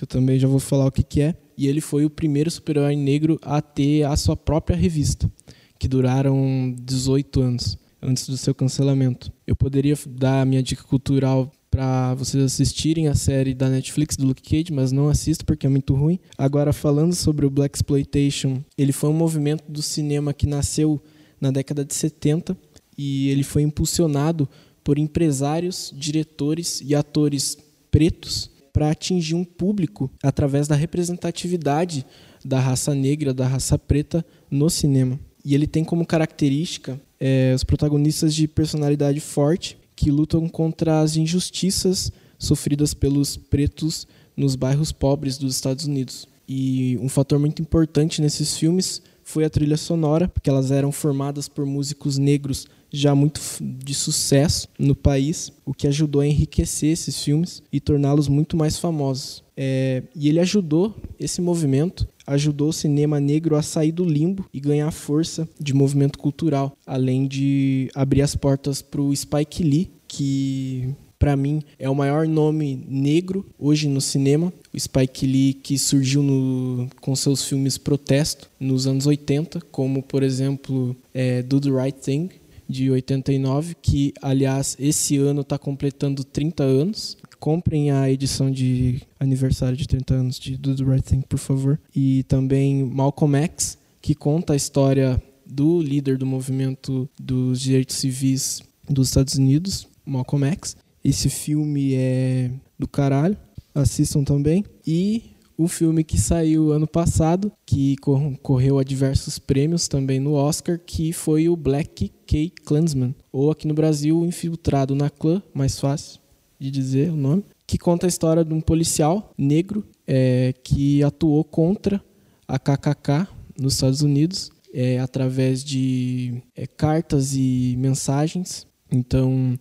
que 0.00 0.04
eu 0.04 0.08
também 0.08 0.38
já 0.38 0.48
vou 0.48 0.58
falar 0.58 0.86
o 0.86 0.90
que, 0.90 1.02
que 1.02 1.20
é. 1.20 1.34
E 1.58 1.68
ele 1.68 1.82
foi 1.82 2.06
o 2.06 2.10
primeiro 2.10 2.50
super-herói 2.50 2.96
negro 2.96 3.38
a 3.42 3.60
ter 3.60 4.04
a 4.04 4.16
sua 4.16 4.34
própria 4.34 4.74
revista, 4.74 5.30
que 5.78 5.86
duraram 5.86 6.74
18 6.80 7.40
anos 7.42 7.78
antes 8.00 8.26
do 8.26 8.38
seu 8.38 8.54
cancelamento. 8.54 9.30
Eu 9.46 9.54
poderia 9.54 9.94
dar 10.08 10.40
a 10.40 10.44
minha 10.46 10.62
dica 10.62 10.82
cultural 10.84 11.52
para 11.70 12.14
vocês 12.14 12.42
assistirem 12.42 13.08
a 13.08 13.14
série 13.14 13.52
da 13.52 13.68
Netflix 13.68 14.16
do 14.16 14.26
Luke 14.26 14.42
Cage, 14.42 14.72
mas 14.72 14.90
não 14.90 15.10
assisto 15.10 15.44
porque 15.44 15.66
é 15.66 15.68
muito 15.68 15.94
ruim. 15.94 16.18
Agora 16.38 16.72
falando 16.72 17.14
sobre 17.14 17.44
o 17.44 17.50
Black 17.50 17.76
Exploitation, 17.76 18.64
ele 18.78 18.92
foi 18.92 19.10
um 19.10 19.14
movimento 19.14 19.70
do 19.70 19.82
cinema 19.82 20.32
que 20.32 20.46
nasceu 20.46 20.98
na 21.38 21.50
década 21.50 21.84
de 21.84 21.92
70 21.92 22.56
e 22.96 23.28
ele 23.28 23.42
foi 23.42 23.60
impulsionado 23.60 24.48
por 24.82 24.98
empresários, 24.98 25.92
diretores 25.94 26.80
e 26.82 26.94
atores 26.94 27.58
pretos 27.90 28.49
para 28.72 28.90
atingir 28.90 29.34
um 29.34 29.44
público 29.44 30.10
através 30.22 30.68
da 30.68 30.74
representatividade 30.74 32.04
da 32.44 32.58
raça 32.58 32.94
negra, 32.94 33.34
da 33.34 33.46
raça 33.46 33.78
preta 33.78 34.24
no 34.50 34.70
cinema. 34.70 35.18
E 35.44 35.54
ele 35.54 35.66
tem 35.66 35.84
como 35.84 36.06
característica 36.06 37.00
é, 37.18 37.52
os 37.54 37.64
protagonistas 37.64 38.34
de 38.34 38.46
personalidade 38.48 39.20
forte 39.20 39.78
que 39.94 40.10
lutam 40.10 40.48
contra 40.48 41.00
as 41.00 41.16
injustiças 41.16 42.10
sofridas 42.38 42.94
pelos 42.94 43.36
pretos 43.36 44.06
nos 44.36 44.56
bairros 44.56 44.92
pobres 44.92 45.36
dos 45.36 45.54
Estados 45.54 45.84
Unidos. 45.84 46.26
E 46.48 46.98
um 47.00 47.08
fator 47.08 47.38
muito 47.38 47.60
importante 47.60 48.22
nesses 48.22 48.56
filmes 48.56 49.02
foi 49.22 49.44
a 49.44 49.50
trilha 49.50 49.76
sonora, 49.76 50.26
porque 50.26 50.50
elas 50.50 50.70
eram 50.70 50.90
formadas 50.90 51.48
por 51.48 51.64
músicos 51.64 52.18
negros 52.18 52.66
já 52.90 53.14
muito 53.14 53.40
de 53.60 53.94
sucesso 53.94 54.68
no 54.78 54.94
país, 54.94 55.52
o 55.64 55.72
que 55.72 55.86
ajudou 55.86 56.20
a 56.20 56.26
enriquecer 56.26 56.90
esses 56.90 57.22
filmes 57.22 57.62
e 57.72 57.80
torná-los 57.80 58.28
muito 58.28 58.56
mais 58.56 58.78
famosos. 58.78 59.42
É, 59.56 60.02
e 60.14 60.28
ele 60.28 60.40
ajudou 60.40 60.94
esse 61.18 61.40
movimento, 61.40 62.08
ajudou 62.26 62.70
o 62.70 62.72
cinema 62.72 63.20
negro 63.20 63.56
a 63.56 63.62
sair 63.62 63.92
do 63.92 64.04
limbo 64.04 64.46
e 64.52 64.60
ganhar 64.60 64.90
força 64.90 65.48
de 65.60 65.74
movimento 65.74 66.18
cultural, 66.18 66.76
além 66.86 67.26
de 67.26 67.90
abrir 67.94 68.22
as 68.22 68.34
portas 68.34 68.80
para 68.80 69.00
o 69.00 69.14
Spike 69.14 69.62
Lee, 69.62 69.90
que 70.08 70.88
para 71.18 71.36
mim 71.36 71.62
é 71.78 71.88
o 71.90 71.94
maior 71.94 72.26
nome 72.26 72.82
negro 72.88 73.44
hoje 73.58 73.86
no 73.86 74.00
cinema. 74.00 74.50
O 74.72 74.80
Spike 74.80 75.26
Lee 75.26 75.52
que 75.52 75.78
surgiu 75.78 76.22
no, 76.22 76.88
com 77.00 77.14
seus 77.14 77.44
filmes 77.44 77.76
protesto 77.76 78.50
nos 78.58 78.86
anos 78.86 79.06
80, 79.06 79.60
como 79.70 80.02
por 80.02 80.22
exemplo 80.22 80.96
é, 81.12 81.42
Do 81.42 81.60
the 81.60 81.68
Right 81.68 82.00
Thing 82.00 82.30
de 82.70 82.90
89, 82.90 83.74
que 83.82 84.12
aliás 84.22 84.76
esse 84.78 85.16
ano 85.18 85.40
está 85.40 85.58
completando 85.58 86.24
30 86.24 86.62
anos 86.62 87.18
comprem 87.40 87.90
a 87.90 88.08
edição 88.08 88.50
de 88.50 89.00
aniversário 89.18 89.76
de 89.76 89.88
30 89.88 90.14
anos 90.14 90.38
de 90.38 90.58
Do 90.58 90.76
the 90.76 90.84
Right 90.84 91.02
Thing, 91.02 91.22
por 91.22 91.38
favor. 91.38 91.80
E 91.96 92.22
também 92.24 92.84
Malcolm 92.84 93.34
X, 93.38 93.78
que 94.00 94.14
conta 94.14 94.52
a 94.52 94.56
história 94.56 95.20
do 95.46 95.80
líder 95.80 96.18
do 96.18 96.26
movimento 96.26 97.08
dos 97.18 97.60
direitos 97.60 97.96
civis 97.96 98.62
dos 98.88 99.08
Estados 99.08 99.34
Unidos, 99.34 99.88
Malcolm 100.04 100.46
X. 100.46 100.76
Esse 101.02 101.30
filme 101.30 101.94
é 101.94 102.50
do 102.78 102.86
caralho, 102.86 103.36
assistam 103.74 104.22
também. 104.22 104.64
E 104.86 105.30
o 105.62 105.68
filme 105.68 106.02
que 106.02 106.18
saiu 106.18 106.72
ano 106.72 106.86
passado, 106.86 107.52
que 107.66 107.94
correu 108.42 108.78
a 108.78 108.82
diversos 108.82 109.38
prêmios 109.38 109.88
também 109.88 110.18
no 110.18 110.32
Oscar, 110.32 110.80
que 110.84 111.12
foi 111.12 111.50
o 111.50 111.56
Black 111.56 112.10
K 112.26 112.50
Klansman, 112.64 113.14
ou 113.30 113.50
aqui 113.50 113.68
no 113.68 113.74
Brasil, 113.74 114.24
Infiltrado 114.24 114.94
na 114.94 115.10
Clã, 115.10 115.42
mais 115.52 115.78
fácil 115.78 116.18
de 116.58 116.70
dizer 116.70 117.10
o 117.10 117.16
nome, 117.16 117.44
que 117.66 117.76
conta 117.76 118.06
a 118.06 118.08
história 118.08 118.42
de 118.42 118.54
um 118.54 118.60
policial 118.60 119.34
negro 119.36 119.84
é, 120.06 120.54
que 120.64 121.02
atuou 121.02 121.44
contra 121.44 122.02
a 122.48 122.58
KKK 122.58 123.28
nos 123.58 123.74
Estados 123.74 124.00
Unidos 124.00 124.50
é, 124.72 124.98
através 124.98 125.62
de 125.62 126.42
é, 126.56 126.66
cartas 126.66 127.34
e 127.34 127.76
mensagens. 127.78 128.66
Então, 128.90 129.58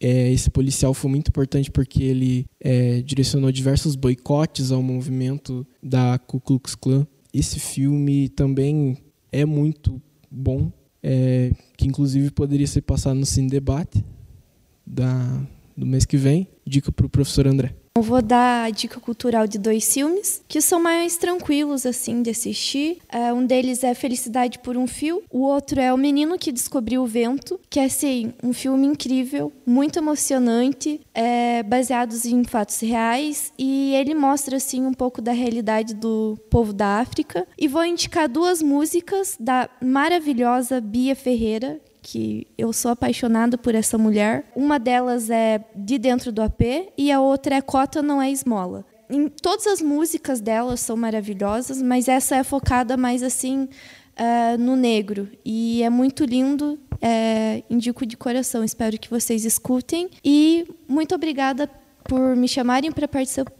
é, 0.00 0.30
esse 0.30 0.50
policial 0.50 0.92
foi 0.92 1.10
muito 1.10 1.28
importante 1.28 1.70
porque 1.70 2.02
ele 2.02 2.46
é, 2.60 3.00
direcionou 3.02 3.50
diversos 3.50 3.96
boicotes 3.96 4.70
ao 4.70 4.82
movimento 4.82 5.66
da 5.82 6.18
Ku 6.18 6.40
Klux 6.40 6.74
Klan. 6.74 7.06
Esse 7.32 7.58
filme 7.58 8.28
também 8.28 8.98
é 9.32 9.44
muito 9.44 10.00
bom, 10.30 10.70
é, 11.02 11.52
que 11.76 11.86
inclusive 11.86 12.30
poderia 12.30 12.66
ser 12.66 12.82
passado 12.82 13.18
no 13.18 13.26
Cine 13.26 13.48
Debate 13.48 14.04
da 14.86 15.46
do 15.76 15.84
mês 15.84 16.06
que 16.06 16.16
vem. 16.16 16.48
Dica 16.66 16.90
para 16.90 17.06
o 17.06 17.10
professor 17.10 17.46
André. 17.46 17.74
Vou 18.02 18.20
dar 18.20 18.64
a 18.64 18.70
dica 18.70 19.00
cultural 19.00 19.46
de 19.46 19.58
dois 19.58 19.92
filmes 19.92 20.42
que 20.46 20.60
são 20.60 20.80
mais 20.80 21.16
tranquilos 21.16 21.86
assim 21.86 22.22
de 22.22 22.30
assistir. 22.30 22.98
É, 23.08 23.32
um 23.32 23.44
deles 23.44 23.82
é 23.82 23.94
Felicidade 23.94 24.58
por 24.58 24.76
um 24.76 24.86
Fio, 24.86 25.22
o 25.30 25.40
outro 25.40 25.80
é 25.80 25.92
O 25.92 25.96
Menino 25.96 26.38
que 26.38 26.52
Descobriu 26.52 27.02
o 27.02 27.06
Vento, 27.06 27.58
que 27.70 27.80
é 27.80 27.84
assim 27.84 28.34
um 28.42 28.52
filme 28.52 28.86
incrível, 28.86 29.52
muito 29.64 29.98
emocionante, 29.98 31.00
é, 31.14 31.62
baseados 31.62 32.24
em 32.26 32.44
fatos 32.44 32.80
reais 32.80 33.52
e 33.58 33.94
ele 33.94 34.14
mostra 34.14 34.56
assim 34.56 34.84
um 34.84 34.92
pouco 34.92 35.22
da 35.22 35.32
realidade 35.32 35.94
do 35.94 36.38
povo 36.50 36.72
da 36.72 37.00
África. 37.00 37.46
E 37.58 37.66
vou 37.66 37.84
indicar 37.84 38.28
duas 38.28 38.62
músicas 38.62 39.36
da 39.40 39.70
maravilhosa 39.80 40.80
Bia 40.80 41.16
Ferreira, 41.16 41.80
que 42.06 42.46
eu 42.56 42.72
sou 42.72 42.92
apaixonada 42.92 43.58
por 43.58 43.74
essa 43.74 43.98
mulher. 43.98 44.44
Uma 44.54 44.78
delas 44.78 45.28
é 45.28 45.64
De 45.74 45.98
Dentro 45.98 46.30
do 46.30 46.40
AP 46.40 46.62
e 46.96 47.10
a 47.10 47.20
outra 47.20 47.56
é 47.56 47.60
Cota 47.60 48.00
Não 48.00 48.22
É 48.22 48.30
Esmola. 48.30 48.86
Em, 49.10 49.28
todas 49.28 49.66
as 49.66 49.82
músicas 49.82 50.40
delas 50.40 50.78
são 50.78 50.96
maravilhosas, 50.96 51.82
mas 51.82 52.06
essa 52.06 52.36
é 52.36 52.44
focada 52.44 52.96
mais 52.96 53.24
assim 53.24 53.64
uh, 53.64 54.56
no 54.56 54.76
negro. 54.76 55.28
E 55.44 55.82
é 55.82 55.90
muito 55.90 56.24
lindo, 56.24 56.78
é, 57.02 57.64
indico 57.68 58.06
de 58.06 58.16
coração. 58.16 58.62
Espero 58.62 58.96
que 59.00 59.10
vocês 59.10 59.44
escutem. 59.44 60.08
E 60.24 60.64
muito 60.86 61.12
obrigada 61.12 61.68
por 62.04 62.36
me 62.36 62.46
chamarem 62.46 62.92
para 62.92 63.08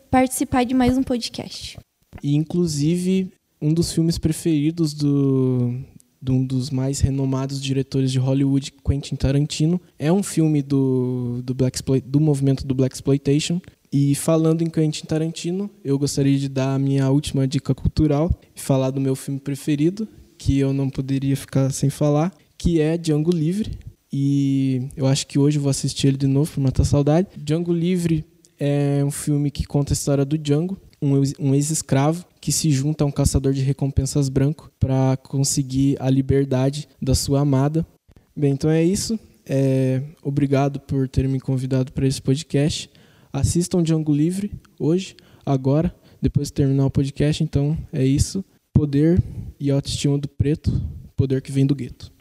participar 0.09 0.65
de 0.65 0.73
mais 0.73 0.97
um 0.97 1.03
podcast. 1.03 1.81
E, 2.23 2.37
inclusive, 2.37 3.29
um 3.61 3.75
dos 3.75 3.93
filmes 3.93 4.19
preferidos 4.19 4.95
do, 4.95 5.75
de 6.21 6.33
um 6.33 6.45
dos 6.45 6.71
mais 6.71 7.01
renomados 7.01 7.61
diretores 7.61 8.11
de 8.11 8.19
Hollywood, 8.19 8.73
Quentin 8.85 9.17
Tarantino. 9.17 9.81
É 9.99 10.13
um 10.13 10.23
filme 10.23 10.63
do, 10.63 11.41
do, 11.45 11.55
Black 11.55 11.79
do 12.05 12.21
movimento 12.21 12.67
do 12.67 12.75
Black 12.75 12.95
Exploitation. 12.95 13.61
E 13.93 14.15
falando 14.15 14.63
em 14.63 14.71
Quentin 14.71 15.07
Tarantino, 15.07 15.71
eu 15.85 15.99
gostaria 15.99 16.39
de 16.39 16.49
dar 16.49 16.75
a 16.75 16.79
minha 16.79 17.09
última 17.11 17.47
dica 17.47 17.75
cultural 17.75 18.31
e 18.55 18.61
falar 18.61 18.91
do 18.91 19.01
meu 19.01 19.15
filme 19.15 19.41
preferido, 19.41 20.09
que 20.37 20.59
eu 20.59 20.73
não 20.73 20.91
poderia 20.91 21.37
ficar 21.37 21.71
sem 21.71 21.89
falar, 21.89 22.33
que 22.59 22.81
é 22.81 22.99
Django 22.99 23.31
Livre. 23.31 23.79
E 24.13 24.89
eu 24.97 25.07
acho 25.07 25.27
que 25.27 25.39
hoje 25.39 25.59
eu 25.59 25.63
vou 25.63 25.71
assistir 25.71 26.09
ele 26.09 26.17
de 26.17 26.27
novo 26.27 26.51
para 26.53 26.63
matar 26.63 26.85
saudade. 26.85 27.29
Django 27.37 27.73
Livre 27.73 28.25
é 28.59 29.05
um 29.05 29.11
filme 29.11 29.51
que 29.51 29.65
conta 29.65 29.93
a 29.93 29.95
história 29.95 30.25
do 30.25 30.39
Django, 30.39 30.79
um 31.01 31.55
ex-escravo 31.55 32.25
que 32.41 32.53
se 32.53 32.71
junta 32.71 33.05
a 33.05 33.07
um 33.07 33.11
caçador 33.11 33.53
de 33.53 33.63
recompensas 33.63 34.29
branco 34.29 34.71
para 34.79 35.17
conseguir 35.17 35.97
a 36.01 36.09
liberdade 36.09 36.89
da 37.01 37.15
sua 37.15 37.41
amada. 37.41 37.87
Bem, 38.35 38.53
então 38.53 38.71
é 38.71 38.83
isso. 38.83 39.19
É, 39.49 40.03
obrigado 40.23 40.81
por 40.81 41.09
ter 41.09 41.29
me 41.29 41.41
convidado 41.41 41.93
para 41.93 42.07
esse 42.07 42.21
podcast. 42.21 42.91
Assistam 43.33 43.83
Django 43.83 44.13
Livre 44.13 44.51
hoje, 44.79 45.17
agora, 45.45 45.95
depois 46.21 46.49
de 46.49 46.55
terminar 46.55 46.87
o 46.87 46.91
podcast. 46.91 47.43
Então 47.43 47.77
é 47.93 48.05
isso. 48.05 48.45
Poder 48.73 49.23
e 49.59 49.71
autoestima 49.71 50.19
do 50.19 50.29
preto, 50.29 50.71
poder 51.17 51.41
que 51.41 51.53
vem 51.53 51.67
do 51.67 51.75
gueto. 51.75 52.13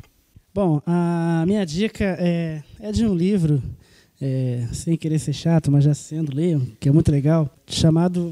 Bom, 0.53 0.81
a 0.85 1.43
minha 1.45 1.65
dica 1.65 2.15
é, 2.17 2.63
é 2.79 2.91
de 2.91 3.05
um 3.05 3.13
livro 3.13 3.61
é, 4.21 4.67
sem 4.71 4.97
querer 4.97 5.19
ser 5.19 5.33
chato, 5.33 5.71
mas 5.71 5.83
já 5.83 5.93
sendo, 5.93 6.33
leiam, 6.33 6.65
que 6.79 6.89
é 6.89 6.91
muito 6.91 7.11
legal, 7.11 7.49
chamado, 7.67 8.31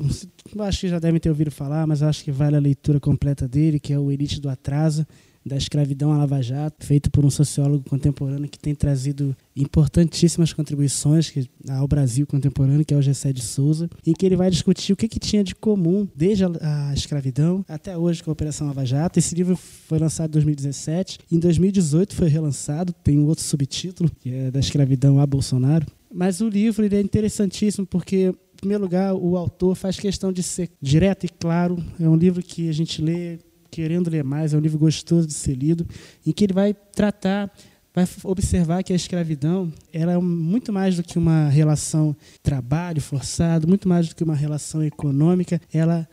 acho 0.59 0.79
que 0.79 0.87
já 0.87 0.99
devem 0.99 1.19
ter 1.19 1.29
ouvido 1.29 1.51
falar, 1.51 1.85
mas 1.85 2.01
acho 2.01 2.23
que 2.23 2.31
vale 2.31 2.55
a 2.55 2.59
leitura 2.59 2.99
completa 2.99 3.47
dele, 3.47 3.79
que 3.79 3.93
é 3.93 3.99
o 3.99 4.11
Elite 4.11 4.39
do 4.39 4.49
Atraso, 4.49 5.05
da 5.45 5.57
escravidão 5.57 6.11
à 6.11 6.17
Lava 6.17 6.41
Jato, 6.41 6.85
feito 6.85 7.11
por 7.11 7.25
um 7.25 7.29
sociólogo 7.29 7.89
contemporâneo 7.89 8.49
que 8.49 8.59
tem 8.59 8.73
trazido 8.73 9.35
importantíssimas 9.55 10.53
contribuições 10.53 11.31
ao 11.69 11.87
Brasil 11.87 12.25
contemporâneo, 12.25 12.85
que 12.85 12.93
é 12.93 12.97
o 12.97 13.01
Gessé 13.01 13.33
de 13.33 13.41
Souza, 13.41 13.89
em 14.05 14.13
que 14.13 14.25
ele 14.25 14.35
vai 14.35 14.49
discutir 14.49 14.93
o 14.93 14.95
que, 14.95 15.07
que 15.07 15.19
tinha 15.19 15.43
de 15.43 15.53
comum 15.55 16.07
desde 16.15 16.45
a, 16.45 16.49
a 16.89 16.93
escravidão 16.93 17.63
até 17.67 17.97
hoje 17.97 18.23
com 18.23 18.31
a 18.31 18.33
Operação 18.33 18.67
Lava 18.67 18.85
Jato. 18.85 19.19
Esse 19.19 19.35
livro 19.35 19.55
foi 19.55 19.99
lançado 19.99 20.29
em 20.29 20.33
2017, 20.33 21.19
em 21.31 21.39
2018 21.39 22.15
foi 22.15 22.27
relançado, 22.27 22.93
tem 22.93 23.19
um 23.19 23.25
outro 23.25 23.43
subtítulo, 23.43 24.09
que 24.19 24.33
é 24.33 24.51
da 24.51 24.59
escravidão 24.59 25.19
a 25.19 25.25
Bolsonaro. 25.25 25.85
Mas 26.13 26.41
o 26.41 26.47
livro 26.47 26.85
ele 26.85 26.95
é 26.95 27.01
interessantíssimo 27.01 27.87
porque 27.87 28.33
em 28.53 28.57
primeiro 28.63 28.83
lugar, 28.83 29.13
o 29.13 29.35
autor 29.35 29.75
faz 29.75 29.99
questão 29.99 30.31
de 30.31 30.41
ser 30.41 30.69
direto 30.81 31.25
e 31.25 31.29
claro. 31.29 31.83
É 31.99 32.07
um 32.07 32.15
livro 32.15 32.41
que 32.41 32.69
a 32.69 32.71
gente 32.71 33.01
lê 33.01 33.39
querendo 33.73 34.07
ler 34.07 34.23
mais, 34.23 34.53
é 34.53 34.57
um 34.57 34.59
livro 34.59 34.77
gostoso 34.77 35.25
de 35.27 35.33
ser 35.33 35.55
lido, 35.55 35.87
em 36.23 36.31
que 36.31 36.43
ele 36.43 36.53
vai 36.53 36.75
tratar, 36.75 37.51
vai 37.91 38.07
observar 38.23 38.83
que 38.83 38.93
a 38.93 38.95
escravidão 38.95 39.73
ela 39.91 40.11
é 40.11 40.17
muito 40.19 40.71
mais 40.71 40.95
do 40.95 41.01
que 41.01 41.17
uma 41.17 41.49
relação 41.49 42.15
trabalho 42.43 43.01
forçado, 43.01 43.67
muito 43.67 43.89
mais 43.89 44.07
do 44.07 44.15
que 44.15 44.23
uma 44.23 44.35
relação 44.35 44.83
econômica, 44.83 45.59
ela 45.73 46.07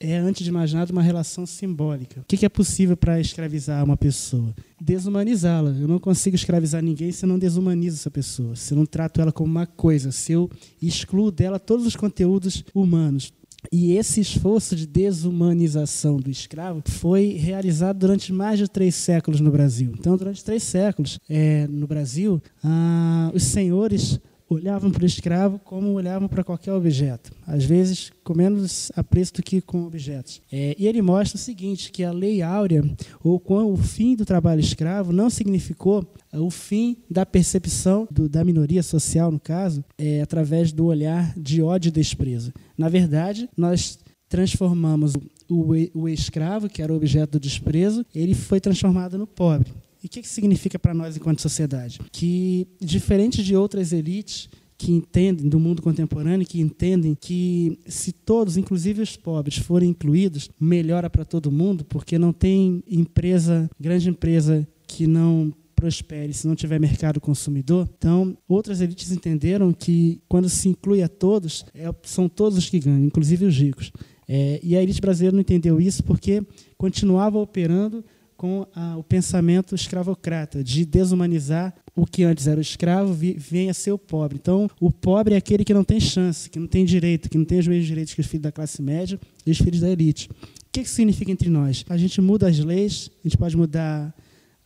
é, 0.00 0.16
antes 0.16 0.44
de 0.44 0.50
mais 0.50 0.72
nada, 0.72 0.90
uma 0.90 1.02
relação 1.02 1.44
simbólica. 1.44 2.20
O 2.20 2.24
que 2.24 2.44
é 2.44 2.48
possível 2.48 2.96
para 2.96 3.20
escravizar 3.20 3.84
uma 3.84 3.96
pessoa? 3.96 4.54
Desumanizá-la. 4.80 5.70
Eu 5.70 5.88
não 5.88 5.98
consigo 5.98 6.34
escravizar 6.34 6.82
ninguém 6.82 7.12
se 7.12 7.24
eu 7.24 7.28
não 7.28 7.38
desumanizo 7.38 7.96
essa 7.96 8.10
pessoa, 8.10 8.56
se 8.56 8.72
eu 8.72 8.78
não 8.78 8.86
trato 8.86 9.20
ela 9.20 9.32
como 9.32 9.50
uma 9.50 9.66
coisa, 9.66 10.12
se 10.12 10.32
eu 10.32 10.50
excluo 10.80 11.30
dela 11.30 11.58
todos 11.58 11.86
os 11.86 11.96
conteúdos 11.96 12.64
humanos. 12.74 13.32
E 13.70 13.96
esse 13.96 14.20
esforço 14.20 14.74
de 14.74 14.86
desumanização 14.86 16.16
do 16.16 16.30
escravo 16.30 16.82
foi 16.86 17.32
realizado 17.32 17.98
durante 17.98 18.32
mais 18.32 18.58
de 18.58 18.68
três 18.68 18.94
séculos 18.94 19.40
no 19.40 19.50
Brasil. 19.50 19.92
Então, 19.98 20.16
durante 20.16 20.44
três 20.44 20.62
séculos 20.62 21.18
é, 21.28 21.66
no 21.68 21.86
Brasil, 21.86 22.42
ah, 22.64 23.30
os 23.34 23.44
senhores 23.44 24.20
olhavam 24.52 24.90
para 24.90 25.02
o 25.02 25.06
escravo 25.06 25.58
como 25.58 25.92
olhavam 25.92 26.28
para 26.28 26.44
qualquer 26.44 26.72
objeto, 26.72 27.32
às 27.46 27.64
vezes 27.64 28.10
com 28.22 28.34
menos 28.34 28.90
apreço 28.94 29.34
do 29.34 29.42
que 29.42 29.60
com 29.60 29.84
objetos. 29.84 30.40
É, 30.50 30.74
e 30.78 30.86
ele 30.86 31.02
mostra 31.02 31.36
o 31.36 31.40
seguinte, 31.40 31.90
que 31.90 32.04
a 32.04 32.12
lei 32.12 32.42
áurea, 32.42 32.84
ou 33.22 33.38
com 33.38 33.72
o 33.72 33.76
fim 33.76 34.14
do 34.14 34.24
trabalho 34.24 34.60
escravo, 34.60 35.12
não 35.12 35.28
significou 35.28 36.06
o 36.32 36.50
fim 36.50 36.96
da 37.10 37.26
percepção 37.26 38.06
do, 38.10 38.28
da 38.28 38.44
minoria 38.44 38.82
social, 38.82 39.30
no 39.30 39.40
caso, 39.40 39.84
é, 39.98 40.22
através 40.22 40.72
do 40.72 40.86
olhar 40.86 41.32
de 41.36 41.62
ódio 41.62 41.88
e 41.88 41.92
desprezo. 41.92 42.52
Na 42.76 42.88
verdade, 42.88 43.48
nós 43.56 43.98
transformamos 44.28 45.14
o, 45.48 45.74
o, 45.74 46.02
o 46.02 46.08
escravo, 46.08 46.68
que 46.68 46.80
era 46.80 46.92
o 46.92 46.96
objeto 46.96 47.32
do 47.32 47.40
desprezo, 47.40 48.04
ele 48.14 48.34
foi 48.34 48.60
transformado 48.60 49.18
no 49.18 49.26
pobre. 49.26 49.70
E 50.02 50.06
o 50.06 50.10
que, 50.10 50.26
significa 50.26 50.78
para 50.78 50.92
nós 50.92 51.16
enquanto 51.16 51.40
sociedade? 51.40 52.00
Que, 52.10 52.66
diferente 52.80 53.42
de 53.42 53.54
outras 53.54 53.92
elites, 53.92 54.48
que 54.76 54.90
entendem 54.90 55.48
do 55.48 55.60
mundo 55.60 55.80
contemporâneo, 55.80 56.44
que 56.44 56.60
entendem 56.60 57.14
que 57.14 57.78
se 57.86 58.10
todos, 58.10 58.56
inclusive 58.56 59.00
os 59.00 59.16
pobres, 59.16 59.58
forem 59.58 59.90
incluídos, 59.90 60.50
melhora 60.58 61.08
para 61.08 61.24
todo 61.24 61.52
mundo, 61.52 61.84
porque 61.84 62.18
não 62.18 62.32
tem 62.32 62.82
empresa, 62.88 63.70
grande 63.78 64.08
empresa 64.08 64.66
que 64.88 65.06
não 65.06 65.52
prospere 65.76 66.32
se 66.32 66.48
não 66.48 66.56
tiver 66.56 66.80
mercado 66.80 67.20
consumidor. 67.20 67.88
Então, 67.96 68.36
outras 68.48 68.80
elites 68.80 69.12
entenderam 69.12 69.72
que 69.72 70.20
quando 70.28 70.48
se 70.48 70.68
inclui 70.68 71.00
a 71.02 71.08
todos, 71.08 71.64
é, 71.74 71.92
são 72.02 72.28
todos 72.28 72.58
os 72.58 72.68
que 72.68 72.80
ganham, 72.80 73.04
inclusive 73.04 73.44
os 73.44 73.56
ricos. 73.56 73.92
É, 74.28 74.60
e 74.62 74.76
a 74.76 74.82
elite 74.82 75.00
brasileira 75.00 75.34
não 75.34 75.40
entendeu 75.40 75.80
isso 75.80 76.02
porque 76.02 76.42
continuava 76.76 77.38
operando 77.38 78.04
com 78.42 78.66
a, 78.74 78.96
o 78.96 79.04
pensamento 79.04 79.72
escravocrata, 79.72 80.64
de 80.64 80.84
desumanizar 80.84 81.72
o 81.94 82.04
que 82.04 82.24
antes 82.24 82.48
era 82.48 82.58
o 82.58 82.60
escravo, 82.60 83.14
vi, 83.14 83.34
vem 83.34 83.70
a 83.70 83.74
ser 83.74 83.92
o 83.92 83.98
pobre. 83.98 84.36
Então, 84.36 84.68
o 84.80 84.90
pobre 84.90 85.34
é 85.34 85.36
aquele 85.36 85.64
que 85.64 85.72
não 85.72 85.84
tem 85.84 86.00
chance, 86.00 86.50
que 86.50 86.58
não 86.58 86.66
tem 86.66 86.84
direito, 86.84 87.30
que 87.30 87.38
não 87.38 87.44
tem 87.44 87.60
os 87.60 87.68
mesmos 87.68 87.86
direitos 87.86 88.14
que 88.14 88.20
os 88.20 88.26
filhos 88.26 88.42
da 88.42 88.50
classe 88.50 88.82
média 88.82 89.16
e 89.46 89.52
os 89.52 89.58
filhos 89.58 89.78
da 89.78 89.88
elite. 89.88 90.28
O 90.28 90.72
que 90.72 90.84
significa 90.84 91.30
entre 91.30 91.48
nós? 91.48 91.84
A 91.88 91.96
gente 91.96 92.20
muda 92.20 92.48
as 92.48 92.58
leis, 92.58 93.12
a 93.24 93.28
gente 93.28 93.38
pode 93.38 93.56
mudar 93.56 94.12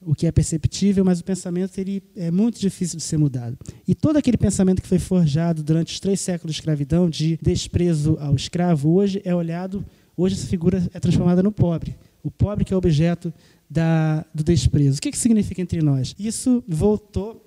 o 0.01 0.14
que 0.14 0.27
é 0.27 0.33
perceptível, 0.33 1.05
mas 1.05 1.20
o 1.20 1.24
pensamento 1.24 1.77
ele 1.77 2.03
é 2.16 2.31
muito 2.31 2.59
difícil 2.59 2.97
de 2.97 3.03
ser 3.03 3.18
mudado. 3.18 3.59
E 3.87 3.95
todo 3.95 4.16
aquele 4.16 4.39
pensamento 4.39 4.81
que 4.81 4.89
foi 4.89 4.99
forjado 4.99 5.62
durante 5.62 5.93
os 5.93 6.01
três 6.01 6.18
séculos 6.18 6.55
de 6.55 6.62
escravidão, 6.62 7.11
de 7.11 7.39
desprezo 7.43 8.16
ao 8.20 8.35
escravo, 8.35 8.95
hoje 8.95 9.20
é 9.22 9.35
olhado, 9.35 9.85
hoje 10.16 10.35
essa 10.35 10.47
figura 10.47 10.83
é 10.95 10.99
transformada 10.99 11.43
no 11.43 11.53
pobre. 11.53 11.95
O 12.27 12.31
pobre 12.31 12.64
que 12.64 12.74
é 12.74 12.77
objeto 12.77 13.33
da, 13.69 14.25
do 14.35 14.43
desprezo. 14.45 14.99
O 14.99 15.01
que, 15.01 15.11
que 15.11 15.19
significa 15.19 15.61
entre 15.61 15.83
nós? 15.83 16.14
Isso 16.19 16.62
voltou, 16.67 17.45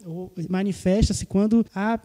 manifesta-se 0.49 1.25
quando 1.25 1.65
há 1.73 1.99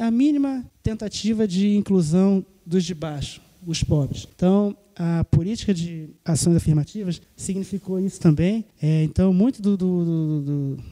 a 0.00 0.10
mínima 0.10 0.64
tentativa 0.82 1.48
de 1.48 1.76
inclusão 1.76 2.44
dos 2.66 2.84
de 2.84 2.94
baixo, 2.94 3.40
os 3.66 3.82
pobres. 3.82 4.28
Então, 4.34 4.76
a 4.96 5.24
política 5.24 5.74
de 5.74 6.10
ações 6.24 6.56
afirmativas 6.56 7.20
significou 7.36 7.98
isso 7.98 8.20
também. 8.20 8.64
É, 8.80 9.04
então, 9.04 9.32
muito 9.32 9.60
do, 9.60 9.76
do, 9.76 10.04
do, 10.04 10.76
do, 10.76 10.82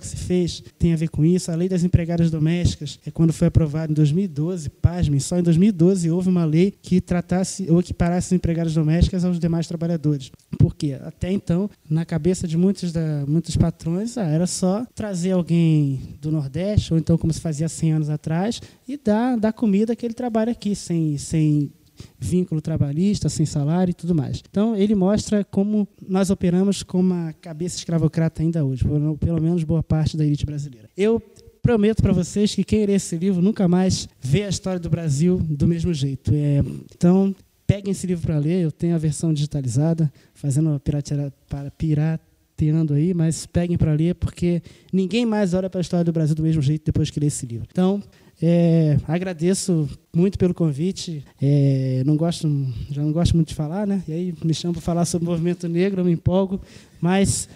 que 0.00 0.06
se 0.06 0.16
fez 0.16 0.62
tem 0.78 0.92
a 0.92 0.96
ver 0.96 1.08
com 1.08 1.24
isso. 1.24 1.50
A 1.50 1.54
lei 1.54 1.68
das 1.68 1.84
empregadas 1.84 2.30
domésticas, 2.30 2.98
é 3.04 3.10
quando 3.10 3.32
foi 3.32 3.48
aprovada 3.48 3.92
em 3.92 3.94
2012, 3.94 4.68
pasmem, 4.68 5.20
só 5.20 5.38
em 5.38 5.42
2012 5.42 6.10
houve 6.10 6.28
uma 6.28 6.44
lei 6.44 6.72
que 6.82 7.00
tratasse 7.00 7.66
ou 7.70 7.80
equiparasse 7.80 8.28
as 8.28 8.32
empregadas 8.32 8.74
domésticas 8.74 9.24
aos 9.24 9.38
demais 9.38 9.66
trabalhadores. 9.66 10.30
Por 10.58 10.74
quê? 10.74 10.98
Até 11.04 11.32
então, 11.32 11.70
na 11.88 12.04
cabeça 12.04 12.46
de 12.46 12.56
muitos, 12.56 12.92
da, 12.92 13.24
muitos 13.26 13.56
patrões, 13.56 14.18
ah, 14.18 14.26
era 14.26 14.46
só 14.46 14.86
trazer 14.94 15.32
alguém 15.32 16.00
do 16.20 16.30
Nordeste, 16.30 16.92
ou 16.92 16.98
então 16.98 17.16
como 17.16 17.32
se 17.32 17.40
fazia 17.40 17.68
100 17.68 17.92
anos 17.92 18.10
atrás, 18.10 18.60
e 18.86 18.96
dar, 18.96 19.36
dar 19.36 19.52
comida 19.52 19.96
que 19.96 20.04
ele 20.04 20.14
trabalha 20.14 20.52
aqui, 20.52 20.74
sem, 20.74 21.16
sem 21.18 21.72
vínculo 22.18 22.60
trabalhista, 22.60 23.28
sem 23.28 23.46
salário 23.46 23.90
e 23.90 23.94
tudo 23.94 24.14
mais. 24.14 24.42
Então, 24.48 24.76
ele 24.76 24.94
mostra 24.94 25.44
como 25.44 25.88
nós 26.06 26.30
operamos 26.30 26.82
com 26.82 27.00
uma 27.00 27.32
cabeça 27.40 27.76
escravocrata 27.76 28.42
ainda 28.42 28.64
hoje, 28.64 28.84
pelo 29.18 29.40
menos 29.40 29.64
boa 29.64 29.82
parte 29.82 30.16
da 30.16 30.24
elite 30.24 30.46
brasileira. 30.46 30.88
Eu 30.96 31.22
prometo 31.62 32.02
para 32.02 32.12
vocês 32.12 32.54
que 32.54 32.64
quem 32.64 32.86
ler 32.86 32.94
esse 32.94 33.16
livro 33.16 33.42
nunca 33.42 33.68
mais 33.68 34.08
vê 34.20 34.44
a 34.44 34.48
história 34.48 34.80
do 34.80 34.90
Brasil 34.90 35.38
do 35.38 35.68
mesmo 35.68 35.92
jeito. 35.92 36.32
É, 36.34 36.62
então, 36.94 37.34
peguem 37.66 37.92
esse 37.92 38.06
livro 38.06 38.26
para 38.26 38.38
ler, 38.38 38.62
eu 38.62 38.72
tenho 38.72 38.94
a 38.94 38.98
versão 38.98 39.32
digitalizada, 39.32 40.12
fazendo 40.34 40.80
para 40.80 41.70
pirateando 41.78 42.94
aí, 42.94 43.14
mas 43.14 43.46
peguem 43.46 43.78
para 43.78 43.92
ler, 43.92 44.14
porque 44.16 44.62
ninguém 44.92 45.24
mais 45.24 45.54
olha 45.54 45.70
para 45.70 45.80
a 45.80 45.82
história 45.82 46.04
do 46.04 46.12
Brasil 46.12 46.34
do 46.34 46.42
mesmo 46.42 46.60
jeito 46.60 46.84
depois 46.86 47.10
que 47.10 47.20
lê 47.20 47.26
esse 47.26 47.46
livro. 47.46 47.66
Então, 47.70 48.02
é, 48.42 48.96
agradeço 49.06 49.88
muito 50.14 50.38
pelo 50.38 50.54
convite. 50.54 51.24
É, 51.40 52.02
não 52.06 52.16
gosto, 52.16 52.48
já 52.90 53.02
não 53.02 53.12
gosto 53.12 53.34
muito 53.36 53.48
de 53.48 53.54
falar, 53.54 53.86
né? 53.86 54.02
E 54.08 54.12
aí 54.12 54.34
me 54.42 54.54
chamam 54.54 54.72
para 54.74 54.82
falar 54.82 55.04
sobre 55.04 55.28
o 55.28 55.30
movimento 55.30 55.68
negro, 55.68 56.00
eu 56.00 56.04
me 56.04 56.12
empolgo. 56.12 56.60
Mas 57.00 57.48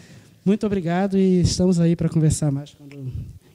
muito 0.44 0.66
obrigado 0.66 1.16
e 1.18 1.40
estamos 1.40 1.80
aí 1.80 1.96
para 1.96 2.08
conversar 2.08 2.52
mais 2.52 2.70
quando 2.70 3.10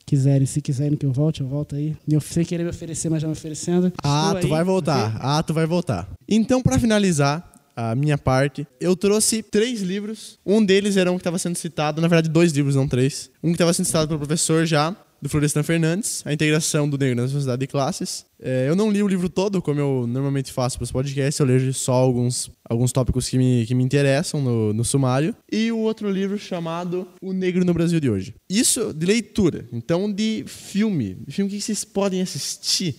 quiserem. 0.06 0.48
Se 0.48 0.60
quiserem 0.60 0.98
que 0.98 1.06
eu 1.06 1.12
volte, 1.12 1.42
eu 1.42 1.48
volto 1.48 1.76
aí. 1.76 1.96
Sem 2.22 2.44
querer 2.44 2.64
me 2.64 2.70
oferecer, 2.70 3.10
mas 3.10 3.22
já 3.22 3.28
me 3.28 3.34
oferecendo. 3.34 3.94
Ah, 4.04 4.28
Estou 4.28 4.42
tu 4.42 4.46
aí, 4.46 4.50
vai 4.50 4.64
voltar. 4.64 5.18
Ah, 5.22 5.44
tu 5.44 5.54
vai 5.54 5.68
voltar. 5.68 6.10
Então, 6.28 6.64
para 6.64 6.80
finalizar, 6.80 7.48
a 7.76 7.96
minha 7.96 8.18
parte, 8.18 8.68
eu 8.82 8.96
trouxe 8.96 9.44
três 9.44 9.82
livros. 9.82 10.40
Um 10.46 10.66
deles 10.66 10.98
era 10.98 11.12
um 11.12 11.16
que 11.16 11.22
estava 11.22 11.38
sendo 11.38 11.56
citado, 11.56 12.02
na 12.02 12.08
verdade, 12.08 12.28
dois 12.28 12.52
livros, 12.52 12.76
não 12.76 12.88
três. 12.88 13.30
Um 13.44 13.50
que 13.50 13.54
estava 13.56 13.72
sendo 13.72 13.86
citado 13.86 14.08
pelo 14.08 14.20
professor 14.20 14.66
já, 14.66 14.96
do 15.22 15.30
Florestan 15.30 15.64
Fernandes, 15.64 16.22
A 16.26 16.34
Integração 16.34 16.90
do 16.90 16.98
Negro 16.98 17.22
na 17.22 17.28
Sociedade 17.28 17.60
de 17.60 17.68
Classes. 17.68 18.26
É, 18.42 18.68
eu 18.70 18.76
não 18.76 18.90
li 18.90 19.04
o 19.04 19.08
livro 19.08 19.30
todo, 19.30 19.62
como 19.62 19.80
eu 19.80 20.06
normalmente 20.08 20.52
faço 20.52 20.78
para 20.78 20.84
os 20.84 20.92
podcasts, 20.92 21.40
eu 21.40 21.46
leio 21.46 21.74
só 21.74 21.94
alguns, 21.94 22.50
alguns 22.70 22.92
tópicos 22.92 23.28
que 23.28 23.38
me, 23.38 23.66
que 23.66 23.76
me 23.76 23.84
interessam 23.84 24.42
no, 24.42 24.74
no 24.74 24.86
sumário. 24.86 25.36
E 25.52 25.72
o 25.72 25.80
outro 25.80 26.10
livro 26.10 26.38
chamado 26.38 27.08
O 27.22 27.34
Negro 27.34 27.66
no 27.66 27.74
Brasil 27.74 28.00
de 28.00 28.10
Hoje. 28.10 28.34
Isso 28.50 28.94
de 28.94 29.06
leitura, 29.06 29.68
então 29.72 30.12
de 30.12 30.44
filme. 30.48 31.18
De 31.28 31.34
filme 31.34 31.52
que 31.52 31.60
vocês 31.60 31.84
podem 31.84 32.22
assistir. 32.22 32.96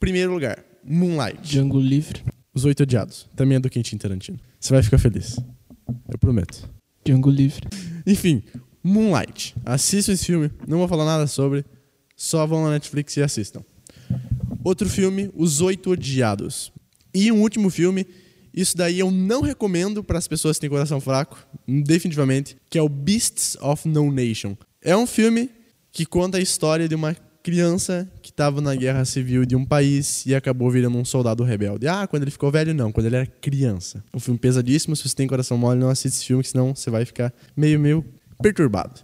Primeiro 0.00 0.32
lugar, 0.32 0.64
Moonlight. 0.84 1.40
Django 1.42 1.80
Livre. 1.80 2.22
Os 2.52 2.64
Oito 2.64 2.82
Odiados. 2.82 3.28
Também 3.36 3.56
é 3.56 3.60
do 3.60 3.68
Quentin 3.68 3.98
Tarantino. 3.98 4.38
Você 4.58 4.72
vai 4.72 4.82
ficar 4.82 4.98
feliz. 4.98 5.36
Eu 6.10 6.18
prometo. 6.18 6.68
Django 7.04 7.30
Livre. 7.30 7.68
Enfim, 8.06 8.42
Moonlight. 8.86 9.56
Assistam 9.64 10.12
esse 10.12 10.24
filme, 10.24 10.50
não 10.66 10.78
vou 10.78 10.86
falar 10.86 11.04
nada 11.04 11.26
sobre, 11.26 11.64
só 12.16 12.46
vão 12.46 12.64
na 12.64 12.70
Netflix 12.70 13.16
e 13.16 13.22
assistam. 13.22 13.62
Outro 14.62 14.88
filme, 14.88 15.30
Os 15.34 15.60
Oito 15.60 15.90
Odiados. 15.90 16.72
E 17.12 17.32
um 17.32 17.40
último 17.40 17.68
filme, 17.68 18.06
isso 18.54 18.76
daí 18.76 18.98
eu 19.00 19.10
não 19.10 19.42
recomendo 19.42 20.04
para 20.04 20.18
as 20.18 20.28
pessoas 20.28 20.56
que 20.56 20.62
têm 20.62 20.70
coração 20.70 21.00
fraco, 21.00 21.36
definitivamente, 21.66 22.56
que 22.70 22.78
é 22.78 22.82
o 22.82 22.88
Beasts 22.88 23.56
of 23.60 23.88
No 23.88 24.10
Nation. 24.12 24.56
É 24.80 24.96
um 24.96 25.06
filme 25.06 25.50
que 25.90 26.06
conta 26.06 26.38
a 26.38 26.40
história 26.40 26.88
de 26.88 26.94
uma 26.94 27.16
criança 27.42 28.10
que 28.20 28.30
estava 28.30 28.60
na 28.60 28.74
guerra 28.74 29.04
civil 29.04 29.46
de 29.46 29.54
um 29.54 29.64
país 29.64 30.26
e 30.26 30.34
acabou 30.34 30.68
virando 30.68 30.98
um 30.98 31.04
soldado 31.04 31.44
rebelde. 31.44 31.86
Ah, 31.86 32.06
quando 32.06 32.22
ele 32.22 32.30
ficou 32.32 32.50
velho, 32.50 32.74
não, 32.74 32.90
quando 32.90 33.06
ele 33.06 33.16
era 33.16 33.26
criança. 33.26 34.04
Um 34.12 34.18
filme 34.18 34.38
pesadíssimo, 34.38 34.96
se 34.96 35.08
você 35.08 35.14
tem 35.14 35.28
coração 35.28 35.56
mole, 35.56 35.78
não 35.78 35.88
assiste 35.88 36.16
esse 36.16 36.24
filme, 36.24 36.42
senão 36.42 36.74
você 36.74 36.90
vai 36.90 37.04
ficar 37.04 37.32
meio, 37.56 37.78
meio 37.78 38.04
perturbado. 38.40 39.00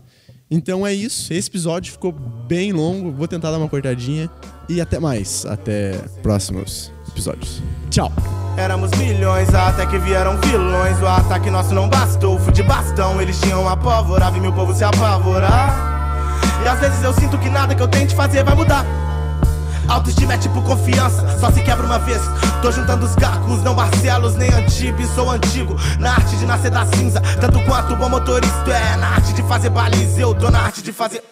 Então 0.51 0.87
é 0.87 0.93
isso. 0.93 1.33
Esse 1.33 1.49
episódio 1.49 1.93
ficou 1.93 2.12
bem 2.12 2.72
longo. 2.72 3.11
Vou 3.11 3.26
tentar 3.26 3.51
dar 3.51 3.59
uma 3.59 3.68
cortadinha. 3.68 4.28
E 4.68 4.80
até 4.80 5.01
mais. 5.01 5.47
Até 5.47 5.93
próximos 6.22 6.93
episódios. 7.09 7.62
Tchau. 7.91 8.12
Éramos 8.57 8.91
milhões, 8.99 9.55
até 9.55 9.87
que 9.87 9.99
vieram 9.99 10.39
vilões. 10.43 11.01
O 11.01 11.07
ataque 11.07 11.51
nosso 11.51 11.72
não 11.72 11.89
bastou, 11.89 12.39
fui 12.39 12.53
de 12.53 12.62
bastão. 12.62 13.20
Eles 13.20 13.41
tinham 13.41 13.66
meu 14.41 14.53
povo 14.53 14.74
se 14.74 14.85
apavorar. 14.85 16.41
E 16.62 16.68
às 16.68 16.78
vezes 16.78 17.03
eu 17.03 17.14
sinto 17.14 17.39
que 17.39 17.49
nada 17.49 17.74
que 17.74 17.83
eu 17.83 17.89
tente 17.89 18.14
fazer 18.14 18.45
vai 18.45 18.55
mudar. 18.55 18.85
Autoestima 19.89 20.35
é 20.35 20.39
tipo 20.39 20.62
confiança, 20.62 21.39
só 21.39 21.51
se 21.51 21.61
quebra 21.62 21.85
uma 21.85 21.99
vez. 21.99 22.20
Tô 22.61 22.70
juntando 22.70 23.07
os 23.07 23.14
cacos, 23.14 23.62
não 23.62 23.74
Barcelos 23.74 24.37
nem 24.37 24.53
Antibes, 24.53 25.09
sou 25.14 25.30
antigo. 25.30 25.76
Na 25.99 26.12
arte 26.12 26.37
de 26.37 26.47
nascer 26.47 26.70
da 26.70 26.87
cinza, 26.87 27.20
tanto 27.41 27.61
quanto 27.64 27.97
bom 27.97 28.09
motorista 28.09 28.70
é. 28.70 28.97
Na 28.97 29.09
arte 29.09 29.33
de 29.33 29.43
fazer 29.43 29.70
baliza, 29.70 30.20
eu 30.20 30.35
tô 30.35 30.51
na 30.51 30.61
arte 30.61 30.83
de 30.83 30.93
fazer. 30.93 31.22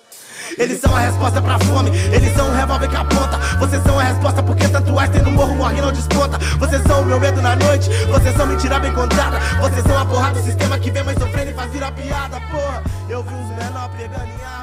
Eles 0.59 0.81
são 0.81 0.95
a 0.95 1.01
resposta 1.01 1.41
pra 1.41 1.59
fome, 1.61 1.91
eles 2.13 2.35
são 2.35 2.49
o 2.49 2.55
revólver 2.55 2.89
que 2.89 2.97
aponta. 2.97 3.39
Vocês 3.59 3.83
são 3.83 3.99
a 3.99 4.03
resposta 4.03 4.43
porque 4.43 4.69
tanto 4.69 4.93
tem 5.13 5.23
no 5.23 5.31
morro 5.31 5.55
morre 5.55 5.81
não 5.81 5.93
desponta. 5.93 6.39
Vocês 6.59 6.83
são 6.83 7.03
o 7.03 7.07
meu 7.07 7.21
medo 7.21 7.41
na 7.41 7.57
noite, 7.57 7.89
vocês 8.11 8.37
são 8.37 8.47
mentira 8.47 8.79
bem 8.79 8.93
contada. 8.93 9.39
Vocês 9.61 9.85
são 9.85 9.99
a 9.99 10.05
porra 10.05 10.33
do 10.33 10.43
sistema 10.43 10.79
que 10.79 10.91
vem 10.91 11.05
mais 11.05 11.19
sofrendo 11.19 11.51
e 11.51 11.55
faz 11.55 11.73
virar 11.73 11.93
piada, 11.93 12.41
porra. 12.51 12.83
Eu 13.09 13.23
vi 13.23 13.35
uns 13.35 13.49
menor 13.57 13.91
pegando 13.97 14.29
em 14.29 14.45
arma, 14.45 14.60